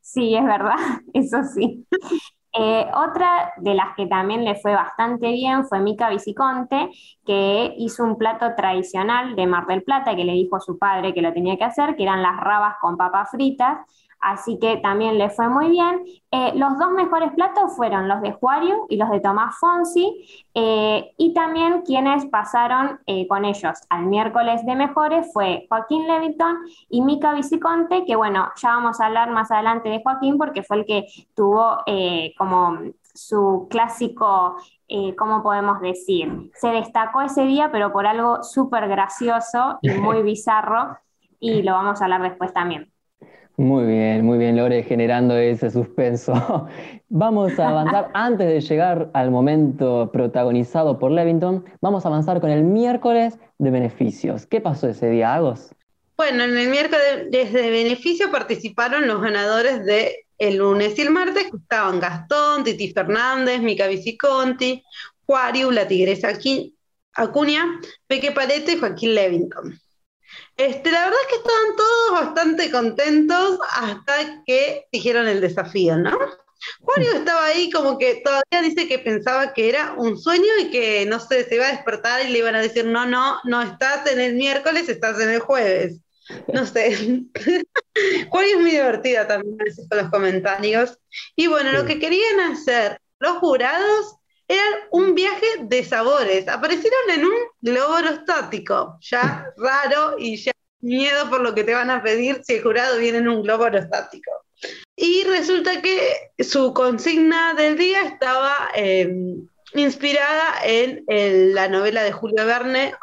Sí, 0.00 0.34
es 0.34 0.44
verdad, 0.44 0.76
eso 1.12 1.42
sí. 1.44 1.86
Eh, 2.52 2.86
otra 2.94 3.52
de 3.58 3.74
las 3.74 3.94
que 3.94 4.06
también 4.06 4.44
le 4.44 4.54
fue 4.54 4.74
bastante 4.74 5.32
bien 5.32 5.66
fue 5.66 5.80
Mica 5.80 6.08
Viciconte, 6.08 6.90
que 7.24 7.74
hizo 7.76 8.04
un 8.04 8.16
plato 8.16 8.54
tradicional 8.56 9.36
de 9.36 9.46
Mar 9.46 9.66
del 9.66 9.82
Plata 9.82 10.16
que 10.16 10.24
le 10.24 10.32
dijo 10.32 10.56
a 10.56 10.60
su 10.60 10.78
padre 10.78 11.12
que 11.12 11.22
lo 11.22 11.32
tenía 11.32 11.56
que 11.58 11.64
hacer, 11.64 11.94
que 11.94 12.04
eran 12.04 12.22
las 12.22 12.38
rabas 12.38 12.76
con 12.80 12.96
papas 12.96 13.30
fritas 13.30 13.78
así 14.20 14.58
que 14.58 14.78
también 14.78 15.18
le 15.18 15.30
fue 15.30 15.48
muy 15.48 15.70
bien. 15.70 16.02
Eh, 16.30 16.52
los 16.54 16.78
dos 16.78 16.90
mejores 16.90 17.32
platos 17.32 17.74
fueron 17.76 18.08
los 18.08 18.20
de 18.20 18.32
Juario 18.32 18.86
y 18.88 18.96
los 18.96 19.08
de 19.10 19.20
Tomás 19.20 19.56
Fonsi, 19.58 20.44
eh, 20.54 21.14
y 21.16 21.32
también 21.32 21.82
quienes 21.82 22.26
pasaron 22.26 23.00
eh, 23.06 23.26
con 23.28 23.44
ellos 23.44 23.78
al 23.88 24.06
miércoles 24.06 24.64
de 24.66 24.74
mejores 24.74 25.32
fue 25.32 25.66
Joaquín 25.68 26.06
Levington 26.06 26.58
y 26.88 27.02
Mica 27.02 27.32
Viciconte, 27.32 28.04
que 28.04 28.16
bueno, 28.16 28.48
ya 28.56 28.70
vamos 28.70 29.00
a 29.00 29.06
hablar 29.06 29.30
más 29.30 29.50
adelante 29.50 29.88
de 29.88 30.02
Joaquín 30.02 30.36
porque 30.36 30.62
fue 30.62 30.78
el 30.78 30.84
que 30.84 31.06
tuvo 31.34 31.78
como 32.36 32.78
su 33.14 33.66
clásico 33.70 34.56
¿cómo 35.18 35.42
podemos 35.42 35.80
decir? 35.80 36.50
Se 36.54 36.68
destacó 36.68 37.20
ese 37.20 37.42
día, 37.42 37.70
pero 37.70 37.92
por 37.92 38.06
algo 38.06 38.42
súper 38.42 38.88
gracioso 38.88 39.78
y 39.82 39.90
muy 39.90 40.22
bizarro, 40.22 40.96
y 41.40 41.62
lo 41.62 41.72
vamos 41.72 42.00
a 42.00 42.04
hablar 42.04 42.22
después 42.22 42.52
también. 42.52 42.90
Muy 43.58 43.86
bien, 43.86 44.24
muy 44.24 44.38
bien, 44.38 44.56
Lore, 44.56 44.84
generando 44.84 45.36
ese 45.36 45.68
suspenso. 45.72 46.32
Vamos 47.08 47.58
a 47.58 47.70
avanzar, 47.70 48.08
antes 48.14 48.46
de 48.46 48.60
llegar 48.60 49.10
al 49.14 49.32
momento 49.32 50.10
protagonizado 50.12 51.00
por 51.00 51.10
Levington, 51.10 51.64
vamos 51.80 52.04
a 52.04 52.08
avanzar 52.08 52.40
con 52.40 52.50
el 52.50 52.62
miércoles 52.62 53.36
de 53.58 53.70
beneficios. 53.70 54.46
¿Qué 54.46 54.60
pasó 54.60 54.88
ese 54.88 55.10
día, 55.10 55.34
Agos? 55.34 55.74
Bueno, 56.16 56.44
en 56.44 56.56
el 56.56 56.68
miércoles 56.68 57.30
de 57.32 57.70
beneficio 57.70 58.30
participaron 58.30 59.08
los 59.08 59.20
ganadores 59.20 59.84
de 59.84 60.26
el 60.38 60.58
lunes 60.58 60.96
y 60.96 61.02
el 61.02 61.10
martes, 61.10 61.50
que 61.50 61.56
estaban 61.56 61.98
Gastón, 61.98 62.62
Titi 62.62 62.92
Fernández, 62.92 63.60
Mica 63.60 63.88
Viciconti, 63.88 64.84
Juariu, 65.26 65.72
la 65.72 65.88
tigresa 65.88 66.28
Acuña, 67.14 67.64
Peque 68.06 68.30
Parete 68.30 68.74
y 68.74 68.78
Joaquín 68.78 69.16
Levington. 69.16 69.80
Este, 70.56 70.90
la 70.90 71.04
verdad 71.04 71.18
es 71.22 71.28
que 71.28 71.36
estaban 71.36 71.76
todos 71.76 72.10
bastante 72.12 72.70
contentos 72.70 73.58
hasta 73.70 74.42
que 74.44 74.86
dijeron 74.92 75.28
el 75.28 75.40
desafío, 75.40 75.96
¿no? 75.96 76.18
Mario 76.86 77.12
estaba 77.12 77.46
ahí 77.46 77.70
como 77.70 77.98
que 77.98 78.16
todavía 78.16 78.62
dice 78.62 78.88
que 78.88 78.98
pensaba 78.98 79.52
que 79.52 79.68
era 79.68 79.94
un 79.96 80.18
sueño 80.18 80.50
y 80.60 80.70
que 80.70 81.06
no 81.06 81.20
sé, 81.20 81.44
se 81.44 81.54
iba 81.54 81.66
a 81.66 81.72
despertar 81.72 82.26
y 82.26 82.32
le 82.32 82.38
iban 82.38 82.56
a 82.56 82.60
decir, 82.60 82.84
no, 82.84 83.06
no, 83.06 83.38
no 83.44 83.62
estás 83.62 84.10
en 84.10 84.20
el 84.20 84.34
miércoles, 84.34 84.88
estás 84.88 85.20
en 85.20 85.30
el 85.30 85.40
jueves. 85.40 86.00
No 86.52 86.66
sé. 86.66 87.24
Juario 88.30 88.56
es 88.56 88.60
muy 88.60 88.70
divertida 88.70 89.26
también 89.26 89.56
con 89.88 89.98
los 89.98 90.10
comentarios. 90.10 90.98
Y 91.36 91.46
bueno, 91.46 91.72
lo 91.72 91.86
que 91.86 91.98
querían 91.98 92.40
hacer 92.40 93.00
los 93.18 93.38
jurados 93.38 94.16
era 94.48 94.64
un 94.90 95.14
viaje 95.14 95.46
de 95.60 95.84
sabores. 95.84 96.48
Aparecieron 96.48 97.10
en 97.10 97.24
un 97.26 97.34
globo 97.60 97.94
aerostático, 97.94 98.98
ya 99.02 99.52
raro 99.58 100.16
y 100.18 100.36
ya 100.36 100.52
miedo 100.80 101.28
por 101.28 101.40
lo 101.40 101.54
que 101.54 101.64
te 101.64 101.74
van 101.74 101.90
a 101.90 102.02
pedir 102.02 102.40
si 102.44 102.54
el 102.54 102.62
jurado 102.62 102.98
viene 102.98 103.18
en 103.18 103.28
un 103.28 103.42
globo 103.42 103.64
aerostático. 103.64 104.30
Y 104.96 105.22
resulta 105.24 105.82
que 105.82 106.32
su 106.40 106.72
consigna 106.72 107.54
del 107.54 107.76
día 107.76 108.02
estaba 108.02 108.70
em, 108.74 109.46
inspirada 109.74 110.54
en, 110.64 111.04
la 111.54 111.68
novela 111.68 112.02
de 112.02 112.12
Julio 112.12 112.44
Verne, 112.46 112.94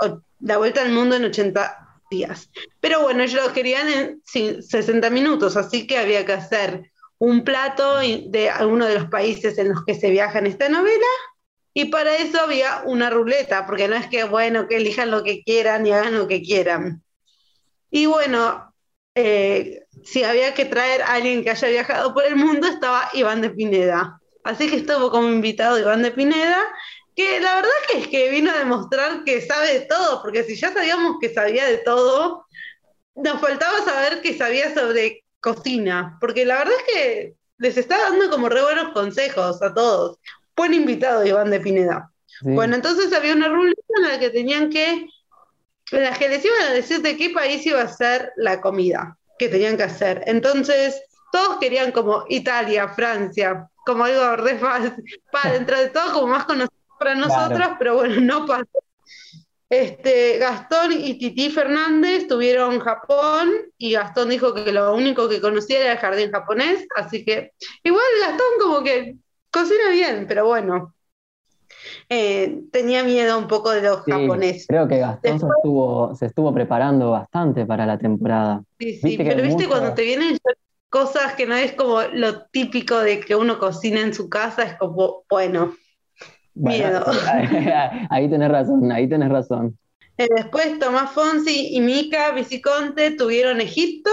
La 0.41 0.57
Vuelta 0.57 0.81
al 0.81 0.91
Mundo 0.91 1.15
en 1.15 1.25
80 1.25 2.01
días. 2.09 2.49
Pero 2.81 3.01
bueno, 3.01 3.23
ellos 3.23 3.45
lo 3.45 3.53
querían 3.53 3.87
en 3.87 4.21
60 4.25 5.09
minutos, 5.09 5.55
así 5.55 5.87
que 5.87 5.97
había 5.97 6.25
que 6.25 6.33
hacer 6.33 6.91
un 7.17 7.45
plato 7.45 7.99
de 7.99 8.49
alguno 8.49 8.85
de 8.85 8.95
los 8.95 9.09
países 9.09 9.57
en 9.57 9.69
los 9.69 9.85
que 9.85 9.95
se 9.95 10.09
viaja 10.09 10.39
en 10.39 10.47
esta 10.47 10.67
novela 10.67 11.07
y 11.77 11.85
para 11.85 12.15
eso 12.15 12.39
había 12.39 12.83
una 12.85 13.09
ruleta, 13.09 13.65
porque 13.65 13.89
no 13.89 13.97
es 13.97 14.07
que, 14.07 14.23
bueno, 14.23 14.65
que 14.65 14.77
elijan 14.77 15.11
lo 15.11 15.25
que 15.25 15.43
quieran 15.43 15.85
y 15.85 15.91
hagan 15.91 16.17
lo 16.17 16.25
que 16.25 16.41
quieran. 16.41 17.03
Y 17.91 18.05
bueno, 18.05 18.73
eh, 19.13 19.83
si 20.01 20.23
había 20.23 20.53
que 20.53 20.63
traer 20.63 21.01
a 21.01 21.15
alguien 21.15 21.43
que 21.43 21.49
haya 21.49 21.67
viajado 21.67 22.13
por 22.13 22.23
el 22.23 22.37
mundo, 22.37 22.65
estaba 22.65 23.09
Iván 23.11 23.41
de 23.41 23.49
Pineda. 23.49 24.21
Así 24.45 24.69
que 24.69 24.77
estuvo 24.77 25.11
como 25.11 25.27
invitado 25.27 25.77
Iván 25.77 26.01
de 26.01 26.11
Pineda, 26.11 26.63
que 27.13 27.41
la 27.41 27.55
verdad 27.55 27.71
es 27.93 28.07
que 28.07 28.29
vino 28.29 28.51
a 28.51 28.59
demostrar 28.59 29.25
que 29.25 29.41
sabe 29.41 29.79
de 29.79 29.85
todo, 29.85 30.21
porque 30.21 30.45
si 30.45 30.55
ya 30.55 30.71
sabíamos 30.71 31.17
que 31.19 31.33
sabía 31.33 31.65
de 31.65 31.79
todo, 31.79 32.45
nos 33.15 33.41
faltaba 33.41 33.83
saber 33.83 34.21
que 34.21 34.37
sabía 34.37 34.73
sobre 34.73 35.25
cocina, 35.41 36.17
porque 36.21 36.45
la 36.45 36.59
verdad 36.59 36.75
es 36.87 36.93
que 36.93 37.35
les 37.57 37.75
está 37.75 37.97
dando 37.97 38.29
como 38.29 38.47
re 38.47 38.61
buenos 38.61 38.93
consejos 38.93 39.61
a 39.61 39.73
todos. 39.73 40.19
Buen 40.55 40.73
invitado 40.73 41.25
Iván 41.25 41.51
de 41.51 41.59
Pineda. 41.59 42.11
Bueno, 42.41 42.75
entonces 42.75 43.13
había 43.13 43.33
una 43.33 43.47
ruleta 43.47 43.81
en 43.97 44.07
la 44.07 44.19
que 44.19 44.29
tenían 44.29 44.69
que, 44.69 45.07
en 45.91 46.03
la 46.03 46.13
que 46.13 46.29
les 46.29 46.43
iban 46.43 46.61
a 46.63 46.73
decir 46.73 47.01
de 47.01 47.17
qué 47.17 47.29
país 47.29 47.65
iba 47.65 47.81
a 47.81 47.87
ser 47.87 48.31
la 48.35 48.61
comida 48.61 49.17
que 49.37 49.49
tenían 49.49 49.77
que 49.77 49.83
hacer. 49.83 50.23
Entonces, 50.25 51.01
todos 51.31 51.57
querían 51.59 51.91
como 51.91 52.25
Italia, 52.29 52.89
Francia, 52.89 53.69
como 53.85 54.05
algo 54.05 54.35
re 54.37 54.55
para 54.55 55.51
dentro 55.53 55.79
de 55.79 55.89
todo 55.89 56.13
como 56.13 56.27
más 56.27 56.45
conocido 56.45 56.71
para 56.97 57.15
nosotros, 57.15 57.69
pero 57.77 57.95
bueno, 57.95 58.21
no 58.21 58.45
pasó. 58.45 58.69
Este, 59.69 60.37
Gastón 60.37 60.91
y 60.93 61.17
Titi 61.17 61.49
Fernández 61.49 62.27
tuvieron 62.27 62.79
Japón 62.79 63.51
y 63.77 63.93
Gastón 63.93 64.29
dijo 64.29 64.53
que 64.53 64.71
lo 64.71 64.93
único 64.93 65.27
que 65.27 65.41
conocía 65.41 65.81
era 65.81 65.91
el 65.93 65.97
jardín 65.97 66.31
japonés, 66.31 66.85
así 66.95 67.25
que 67.25 67.51
igual 67.83 68.05
Gastón 68.21 68.47
como 68.61 68.83
que 68.83 69.15
Cocina 69.55 69.89
bien, 69.89 70.25
pero 70.27 70.45
bueno. 70.45 70.93
Eh, 72.09 72.63
tenía 72.73 73.05
miedo 73.05 73.39
un 73.39 73.47
poco 73.47 73.71
de 73.71 73.83
los 73.83 74.01
japoneses. 74.01 74.67
Creo 74.67 74.85
que 74.85 74.97
Gastón 74.97 75.39
se, 75.39 75.45
estuvo, 75.47 76.13
se 76.13 76.25
estuvo 76.25 76.53
preparando 76.53 77.11
bastante 77.11 77.65
para 77.65 77.85
la 77.85 77.97
temporada. 77.97 78.61
Sí, 78.77 78.97
sí, 78.97 79.17
pero 79.17 79.41
viste 79.41 79.65
cuando 79.69 79.93
te 79.93 80.03
vienen 80.03 80.37
cosas 80.89 81.35
que 81.35 81.45
no 81.45 81.55
es 81.55 81.71
como 81.71 82.01
lo 82.01 82.47
típico 82.47 82.99
de 82.99 83.21
que 83.21 83.33
uno 83.33 83.57
cocina 83.57 84.01
en 84.01 84.13
su 84.13 84.27
casa, 84.27 84.63
es 84.63 84.75
como, 84.75 85.23
bueno, 85.29 85.73
miedo. 86.53 87.05
Ahí 88.09 88.29
tenés 88.29 88.51
razón, 88.51 88.91
ahí 88.91 89.07
tenés 89.07 89.29
razón. 89.29 89.79
Eh, 90.17 90.27
después 90.35 90.79
Tomás 90.79 91.11
Fonsi 91.11 91.75
y 91.77 91.79
Mica 91.79 92.31
Viciconte 92.31 93.11
tuvieron 93.11 93.61
Egipto 93.61 94.11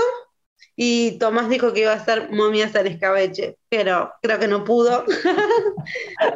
y 0.84 1.12
Tomás 1.12 1.48
dijo 1.48 1.72
que 1.72 1.82
iba 1.82 1.92
a 1.92 1.94
hacer 1.94 2.32
momias 2.32 2.74
al 2.74 2.88
escabeche, 2.88 3.56
pero 3.68 4.12
creo 4.20 4.40
que 4.40 4.48
no 4.48 4.64
pudo. 4.64 5.04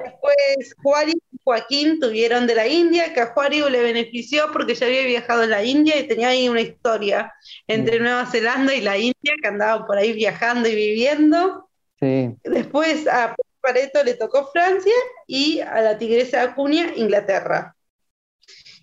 Después 0.04 0.76
Juárez 0.84 1.16
y 1.32 1.38
Joaquín 1.42 1.98
tuvieron 1.98 2.46
de 2.46 2.54
la 2.54 2.68
India, 2.68 3.12
que 3.12 3.22
a 3.22 3.32
Juárez 3.32 3.68
le 3.68 3.82
benefició 3.82 4.52
porque 4.52 4.76
ya 4.76 4.86
había 4.86 5.02
viajado 5.02 5.42
a 5.42 5.46
la 5.48 5.64
India 5.64 5.98
y 5.98 6.06
tenía 6.06 6.28
ahí 6.28 6.48
una 6.48 6.60
historia 6.60 7.32
entre 7.66 7.98
Nueva 7.98 8.24
Zelanda 8.26 8.72
y 8.72 8.82
la 8.82 8.96
India, 8.96 9.34
que 9.42 9.48
andaba 9.48 9.84
por 9.84 9.98
ahí 9.98 10.12
viajando 10.12 10.68
y 10.68 10.76
viviendo. 10.76 11.68
Después 11.98 13.08
a 13.08 13.34
Pareto 13.60 14.04
le 14.04 14.14
tocó 14.14 14.46
Francia 14.52 14.94
y 15.26 15.58
a 15.58 15.80
la 15.80 15.98
tigresa 15.98 16.42
Acuña 16.42 16.92
Inglaterra. 16.94 17.74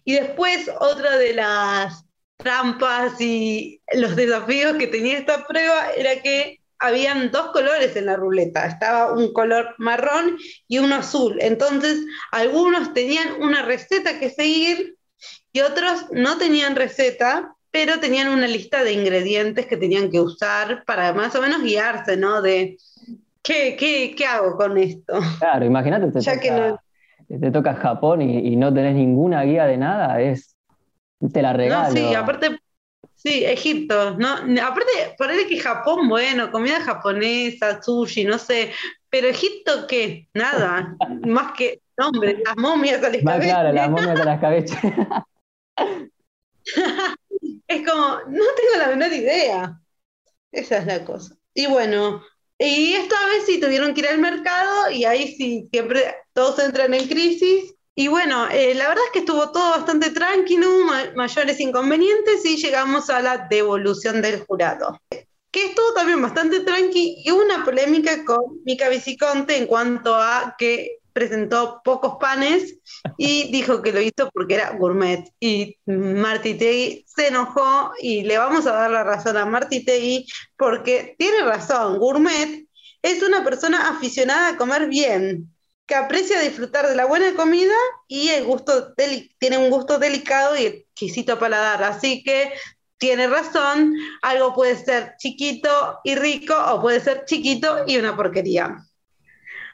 Y 0.04 0.12
después 0.12 0.69
otra 0.82 1.17
de 1.17 1.36
las 1.36 2.04
trampas 2.38 3.19
y 3.19 3.82
los 3.93 4.15
desafíos 4.15 4.74
que 4.78 4.88
tenía 4.88 5.17
esta 5.17 5.46
prueba 5.48 5.91
era 5.98 6.22
que 6.22 6.60
habían 6.80 7.32
dos 7.32 7.52
colores 7.52 7.96
en 7.96 8.08
la 8.08 8.17
ruleta, 8.17 8.65
estaba 8.65 9.13
un 9.13 9.32
color 9.32 9.74
marrón 9.78 10.38
y 10.67 10.80
uno 10.80 10.96
azul. 10.96 11.38
Entonces, 11.39 11.98
algunos 12.32 12.93
tenían 12.93 13.41
una 13.41 13.62
receta 13.62 14.19
que 14.19 14.30
seguir 14.30 14.98
y 15.54 15.62
otros 15.62 16.08
no 16.12 16.38
tenían 16.38 16.76
receta, 16.76 17.56
pero 17.72 18.00
tenían 18.00 18.28
una 18.28 18.48
lista 18.48 18.84
de 18.84 18.91
ingredientes 18.91 19.65
que 19.65 19.78
tenían 19.78 20.12
que 20.12 20.19
usar 20.19 20.84
para 20.86 21.13
más 21.13 21.34
o 21.36 21.41
menos 21.41 21.63
guiarse, 21.63 22.17
¿no? 22.17 22.41
De 22.41 22.78
qué, 23.41 23.78
qué, 23.80 24.13
qué 24.17 24.26
hago 24.26 24.58
con 24.58 24.78
esto. 24.78 25.19
Claro, 25.39 25.65
imagínate, 25.65 26.12
te, 26.12 26.19
Ya 26.19 26.38
que 26.38 26.50
toca, 26.50 26.84
te 27.30 27.52
toca 27.52 27.76
Japón 27.76 28.22
y, 28.22 28.39
y 28.52 28.56
no 28.58 28.74
tenés 28.74 28.96
ninguna 28.96 29.43
guía 29.43 29.65
de 29.65 29.78
nada, 29.78 30.19
es 30.22 30.52
te 31.31 31.41
la 31.41 31.53
No, 31.62 31.86
regalo. 31.86 31.91
sí, 31.91 32.13
aparte, 32.13 32.59
sí, 33.15 33.45
Egipto, 33.45 34.15
¿no? 34.17 34.29
Aparte, 34.63 35.15
ponele 35.17 35.47
que 35.47 35.59
Japón, 35.59 36.09
bueno, 36.09 36.51
comida 36.51 36.81
japonesa, 36.81 37.81
sushi, 37.81 38.25
no 38.25 38.38
sé, 38.39 38.73
pero 39.09 39.27
Egipto, 39.29 39.88
¿qué? 39.88 40.29
Nada, 40.33 40.95
más 41.25 41.53
que 41.53 41.81
nombre, 41.97 42.41
las 42.45 42.57
momias 42.57 43.03
al 43.03 43.15
Más 43.19 43.39
escabeche. 43.39 43.41
claro, 43.41 43.71
la 43.71 43.88
momia 43.88 44.15
con 44.17 44.25
las 44.27 44.39
cabezas. 44.39 44.79
Es 47.67 47.88
como, 47.88 48.19
no 48.27 48.43
tengo 48.55 48.77
la 48.77 48.88
menor 48.89 49.12
idea. 49.13 49.79
Esa 50.51 50.79
es 50.79 50.86
la 50.88 51.05
cosa. 51.05 51.36
Y 51.53 51.67
bueno, 51.67 52.23
y 52.59 52.93
esta 52.95 53.15
vez 53.27 53.45
sí 53.47 53.59
tuvieron 53.59 53.93
que 53.93 54.01
ir 54.01 54.07
al 54.07 54.19
mercado 54.19 54.91
y 54.91 55.05
ahí 55.05 55.36
sí, 55.36 55.67
siempre 55.71 56.15
todos 56.33 56.59
entran 56.59 56.93
en 56.93 57.07
crisis. 57.07 57.75
Y 57.95 58.08
bueno, 58.08 58.47
eh, 58.49 58.73
la 58.73 58.88
verdad 58.88 59.03
es 59.06 59.12
que 59.12 59.19
estuvo 59.19 59.51
todo 59.51 59.71
bastante 59.71 60.10
tranquilo, 60.10 60.67
ma- 60.86 61.12
mayores 61.15 61.60
inconvenientes 61.60 62.43
y 62.45 62.58
llegamos 62.58 63.10
a 63.10 63.21
la 63.21 63.47
devolución 63.49 64.21
del 64.21 64.43
jurado. 64.45 64.99
Que 65.51 65.67
estuvo 65.67 65.93
también 65.93 66.19
bastante 66.21 66.62
tranqui 66.62 67.21
y 67.23 67.32
hubo 67.32 67.43
una 67.43 67.63
polémica 67.63 68.25
con 68.25 68.39
Mica 68.65 68.89
Viciconte 68.89 69.58
en 69.58 69.67
cuanto 69.67 70.15
a 70.15 70.56
que 70.58 70.97
presentó 71.13 71.82
pocos 71.84 72.15
panes 72.19 72.79
y 73.17 73.51
dijo 73.51 73.84
que 73.84 73.93
lo 73.93 74.01
hizo 74.01 74.32
porque 74.34 74.56
era 74.56 74.71
gourmet. 74.71 75.23
Y 75.39 75.77
Marty 75.86 76.56
Tegui 76.56 77.06
se 77.08 77.27
enojó 77.27 77.91
y 78.01 78.23
le 78.23 78.39
vamos 78.39 78.65
a 78.65 78.73
dar 78.73 78.89
la 78.89 79.03
razón 79.03 79.38
a 79.38 79.45
Marty 79.45 79.86
Tegui 79.86 80.25
porque 80.58 81.15
tiene 81.19 81.43
razón, 81.43 81.99
gourmet 81.99 82.65
es 83.03 83.21
una 83.21 83.43
persona 83.43 83.89
aficionada 83.89 84.49
a 84.49 84.58
comer 84.58 84.88
bien, 84.88 85.52
que 85.86 85.96
aprecia 85.96 86.39
disfrutar 86.39 86.88
de 86.88 86.96
la 86.96 87.06
buena 87.06 87.34
comida 87.36 87.74
y 88.08 88.30
el 88.30 88.46
gusto 88.46 88.93
tiene 89.38 89.58
un 89.58 89.69
gusto 89.69 90.00
delicado 90.00 90.58
y 90.58 90.65
exquisito 90.65 91.38
paladar. 91.38 91.84
Así 91.84 92.24
que 92.24 92.54
tiene 92.98 93.28
razón, 93.28 93.93
algo 94.22 94.54
puede 94.54 94.78
ser 94.78 95.15
chiquito 95.17 95.69
y 96.04 96.15
rico 96.15 96.54
o 96.72 96.82
puede 96.82 97.00
ser 97.02 97.26
chiquito 97.26 97.84
y 97.86 97.98
una 97.98 98.15
porquería. 98.15 98.78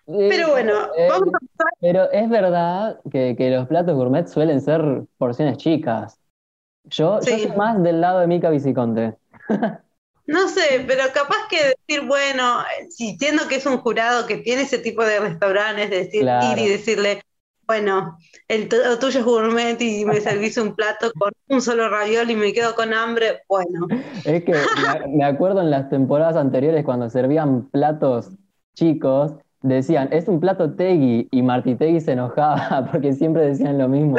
Pero 0.05 0.49
bueno, 0.49 0.87
Eh, 0.97 1.07
vamos 1.07 1.29
a 1.29 1.39
pasar. 1.39 1.73
Pero 1.79 2.11
es 2.11 2.29
verdad 2.29 2.99
que, 3.11 3.35
que 3.37 3.51
los 3.51 3.67
platos 3.67 3.95
gourmet 3.95 4.27
suelen 4.27 4.61
ser 4.61 4.81
porciones 5.17 5.57
chicas. 5.57 6.19
Yo, 6.85 7.19
yo 7.19 7.37
soy 7.37 7.51
más 7.55 7.81
del 7.83 8.01
lado 8.01 8.19
de 8.19 8.27
Mica 8.27 8.49
Viciconte. 8.49 9.15
No 10.29 10.47
sé, 10.47 10.85
pero 10.85 11.05
capaz 11.11 11.47
que 11.49 11.73
decir, 11.87 12.05
bueno, 12.05 12.59
si 12.91 13.17
siendo 13.17 13.47
que 13.47 13.55
es 13.55 13.65
un 13.65 13.79
jurado 13.79 14.27
que 14.27 14.37
tiene 14.37 14.61
ese 14.61 14.77
tipo 14.77 15.03
de 15.03 15.19
restaurantes, 15.19 15.89
decir, 15.89 16.21
Claro. 16.21 16.51
ir 16.51 16.67
y 16.67 16.69
decirle, 16.69 17.23
bueno, 17.65 18.15
el 18.47 18.69
tuyo 18.69 19.21
es 19.21 19.25
gourmet 19.25 19.81
y 19.81 20.05
me 20.05 20.21
servís 20.21 20.55
un 20.57 20.75
plato 20.75 21.11
con 21.17 21.31
un 21.47 21.61
solo 21.63 21.89
ravioli 21.89 22.33
y 22.33 22.35
me 22.35 22.53
quedo 22.53 22.75
con 22.75 22.93
hambre, 22.93 23.41
bueno, 23.47 23.87
Es 24.23 24.43
que 24.43 24.53
me, 25.09 25.25
acuerdo 25.25 25.61
en 25.61 25.71
las 25.71 25.89
temporadas 25.89 26.35
anteriores 26.35 26.85
cuando 26.85 27.09
servían 27.09 27.67
platos 27.71 28.29
chicos, 28.75 29.33
decían, 29.63 30.09
es 30.11 30.27
un 30.27 30.39
plato 30.39 30.75
Tegui, 30.75 31.27
y 31.31 31.41
Marty 31.41 31.73
Tegui 31.73 32.01
se 32.01 32.11
enojaba 32.11 32.87
porque 32.91 33.13
siempre 33.13 33.47
decían 33.47 33.79
lo 33.79 33.87
mismo. 33.87 34.17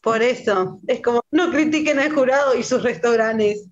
por 0.00 0.22
eso, 0.22 0.80
es 0.86 1.02
como, 1.02 1.20
no 1.30 1.50
critiquen 1.50 1.98
al 1.98 2.10
jurado 2.10 2.56
y 2.56 2.62
sus 2.62 2.82
restaurantes. 2.82 3.68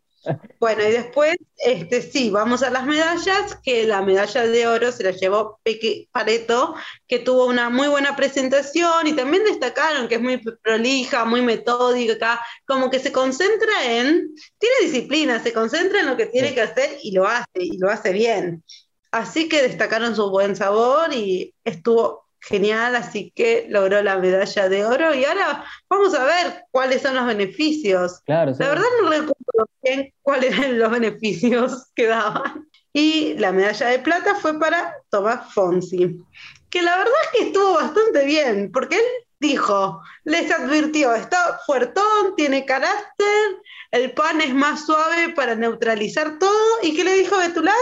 Bueno, 0.59 0.83
y 0.83 0.93
después, 0.93 1.37
este, 1.59 2.01
sí, 2.03 2.31
vamos 2.31 2.63
a 2.63 2.71
las 2.71 2.87
medallas, 2.87 3.59
que 3.63 3.87
la 3.87 4.03
medalla 4.03 4.47
de 4.47 4.67
oro 4.67 4.93
se 4.93 5.05
la 5.05 5.11
llevó 5.11 5.61
Peque 5.63 6.09
Pareto, 6.11 6.75
que 7.07 7.19
tuvo 7.19 7.47
una 7.47 7.71
muy 7.71 7.89
buena 7.89 8.17
presentación 8.17 9.07
y 9.07 9.13
también 9.15 9.45
destacaron 9.45 10.09
que 10.09 10.17
es 10.17 10.21
muy 10.21 10.39
prolija, 10.39 11.25
muy 11.25 11.43
metódica, 11.43 12.41
como 12.67 12.91
que 12.91 12.99
se 12.99 13.13
concentra 13.13 13.85
en, 13.85 14.35
tiene 14.59 14.75
disciplina, 14.83 15.43
se 15.43 15.53
concentra 15.53 16.01
en 16.01 16.07
lo 16.07 16.17
que 16.17 16.27
tiene 16.27 16.55
que 16.55 16.63
hacer 16.63 16.99
y 17.03 17.13
lo 17.13 17.27
hace, 17.27 17.49
y 17.55 17.79
lo 17.79 17.91
hace 17.91 18.13
bien. 18.13 18.65
Así 19.11 19.49
que 19.49 19.63
destacaron 19.63 20.17
su 20.17 20.31
buen 20.31 20.57
sabor 20.57 21.13
y 21.13 21.55
estuvo 21.65 22.24
genial, 22.49 22.95
así 22.97 23.33
que 23.35 23.67
logró 23.69 24.03
la 24.03 24.19
medalla 24.19 24.69
de 24.69 24.85
oro 24.85 25.15
y 25.15 25.25
ahora 25.25 25.65
vamos 25.89 26.15
a 26.15 26.25
ver 26.25 26.65
cuáles 26.71 27.03
son 27.03 27.15
los 27.15 27.27
beneficios. 27.27 28.21
Claro, 28.25 28.55
sí. 28.55 28.63
La 28.63 28.69
verdad 28.71 28.85
no 29.03 29.11
recuerdo 29.11 29.69
bien 29.83 30.13
cuáles 30.23 30.59
eran 30.59 30.79
los 30.79 30.91
beneficios 30.91 31.87
que 31.95 32.07
daban. 32.07 32.69
Y 32.93 33.35
la 33.35 33.53
medalla 33.53 33.89
de 33.89 33.99
plata 33.99 34.37
fue 34.37 34.59
para 34.59 34.95
Tomás 35.11 35.53
Fonsi, 35.53 36.17
que 36.71 36.83
la 36.83 36.97
verdad 36.97 37.15
es 37.25 37.31
que 37.39 37.47
estuvo 37.47 37.75
bastante 37.75 38.25
bien, 38.25 38.71
porque 38.73 38.97
él 38.97 39.05
dijo, 39.41 40.01
les 40.25 40.51
advirtió, 40.51 41.15
está 41.15 41.61
fuertón, 41.67 42.37
tiene 42.37 42.65
carácter, 42.65 43.59
el 43.91 44.13
pan 44.13 44.41
es 44.41 44.55
más 44.55 44.87
suave 44.87 45.31
para 45.31 45.55
neutralizar 45.55 46.39
todo. 46.39 46.79
¿Y 46.83 46.95
qué 46.97 47.05
le 47.05 47.15
dijo 47.15 47.37
Betular? 47.39 47.75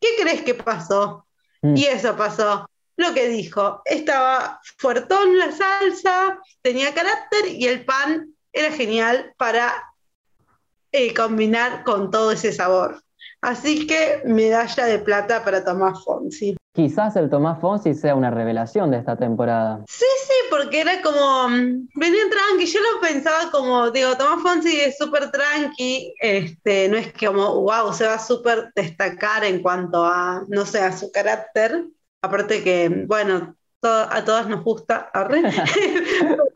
¿Qué 0.00 0.08
crees 0.20 0.42
que 0.42 0.54
pasó? 0.54 1.26
Mm. 1.62 1.76
Y 1.76 1.84
eso 1.86 2.16
pasó. 2.16 2.69
Lo 3.00 3.14
que 3.14 3.30
dijo, 3.30 3.80
estaba 3.86 4.60
fuertón 4.76 5.38
la 5.38 5.50
salsa, 5.52 6.38
tenía 6.60 6.92
carácter 6.92 7.46
y 7.48 7.66
el 7.66 7.86
pan 7.86 8.34
era 8.52 8.70
genial 8.72 9.32
para 9.38 9.72
eh, 10.92 11.14
combinar 11.14 11.82
con 11.82 12.10
todo 12.10 12.32
ese 12.32 12.52
sabor. 12.52 13.02
Así 13.40 13.86
que 13.86 14.20
medalla 14.26 14.84
de 14.84 14.98
plata 14.98 15.42
para 15.42 15.64
Tomás 15.64 16.04
Fonsi. 16.04 16.58
Quizás 16.74 17.16
el 17.16 17.30
Tomás 17.30 17.58
Fonsi 17.58 17.94
sea 17.94 18.14
una 18.14 18.30
revelación 18.30 18.90
de 18.90 18.98
esta 18.98 19.16
temporada. 19.16 19.82
Sí, 19.88 20.04
sí, 20.26 20.34
porque 20.50 20.82
era 20.82 21.00
como, 21.00 21.48
mm, 21.48 21.88
venía 21.94 22.22
tranqui, 22.30 22.66
yo 22.66 22.80
lo 22.80 23.00
pensaba 23.00 23.50
como, 23.50 23.90
digo, 23.90 24.14
Tomás 24.18 24.42
Fonsi 24.42 24.78
es 24.78 24.98
súper 24.98 25.30
tranqui, 25.30 26.12
este, 26.20 26.90
no 26.90 26.98
es 26.98 27.14
como, 27.14 27.62
wow, 27.62 27.94
se 27.94 28.06
va 28.06 28.14
a 28.14 28.18
súper 28.18 28.70
destacar 28.76 29.42
en 29.44 29.62
cuanto 29.62 30.04
a, 30.04 30.44
no 30.48 30.66
sé, 30.66 30.80
a 30.80 30.94
su 30.94 31.10
carácter, 31.10 31.86
aparte 32.22 32.62
que, 32.62 32.88
bueno, 33.06 33.56
a 33.82 34.24
todas 34.24 34.48
nos 34.48 34.62
gusta, 34.62 35.10
arre. 35.12 35.42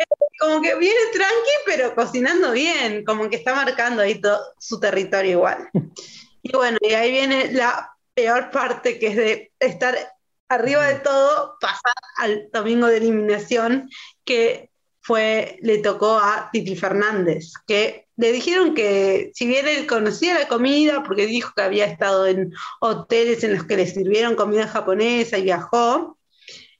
como 0.40 0.62
que 0.62 0.74
viene 0.76 1.00
tranqui, 1.12 1.50
pero 1.66 1.94
cocinando 1.94 2.52
bien, 2.52 3.04
como 3.04 3.28
que 3.28 3.36
está 3.36 3.54
marcando 3.54 4.02
ahí 4.02 4.20
todo 4.20 4.40
su 4.58 4.80
territorio 4.80 5.32
igual. 5.32 5.68
Y 6.42 6.56
bueno, 6.56 6.78
y 6.80 6.94
ahí 6.94 7.10
viene 7.10 7.52
la 7.52 7.94
peor 8.14 8.50
parte, 8.50 8.98
que 8.98 9.08
es 9.08 9.16
de 9.16 9.52
estar 9.60 9.94
arriba 10.48 10.86
de 10.86 11.00
todo, 11.00 11.58
pasar 11.60 11.92
al 12.16 12.48
domingo 12.50 12.86
de 12.86 12.96
eliminación, 12.96 13.90
que 14.24 14.70
fue, 15.02 15.58
le 15.60 15.80
tocó 15.80 16.18
a 16.18 16.48
Titi 16.50 16.76
Fernández, 16.76 17.52
que 17.66 18.08
le 18.20 18.32
dijeron 18.32 18.74
que 18.74 19.30
si 19.34 19.46
bien 19.46 19.66
él 19.66 19.86
conocía 19.86 20.38
la 20.38 20.46
comida, 20.48 21.02
porque 21.02 21.26
dijo 21.26 21.52
que 21.56 21.62
había 21.62 21.86
estado 21.86 22.26
en 22.26 22.52
hoteles 22.80 23.42
en 23.44 23.54
los 23.54 23.64
que 23.64 23.76
le 23.76 23.86
sirvieron 23.86 24.34
comida 24.36 24.68
japonesa 24.68 25.38
y 25.38 25.42
viajó, 25.44 26.18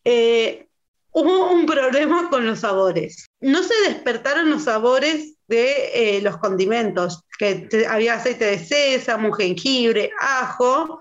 eh, 0.05 0.67
hubo 1.13 1.51
un 1.51 1.67
problema 1.67 2.29
con 2.31 2.47
los 2.47 2.61
sabores. 2.61 3.27
No 3.41 3.63
se 3.63 3.75
despertaron 3.89 4.51
los 4.51 4.65
sabores 4.65 5.35
de 5.49 6.17
eh, 6.17 6.21
los 6.23 6.37
condimentos, 6.37 7.23
que 7.39 7.55
te- 7.55 7.87
había 7.87 8.15
aceite 8.15 8.45
de 8.45 8.59
sésamo, 8.59 9.33
jengibre, 9.33 10.11
ajo, 10.21 11.01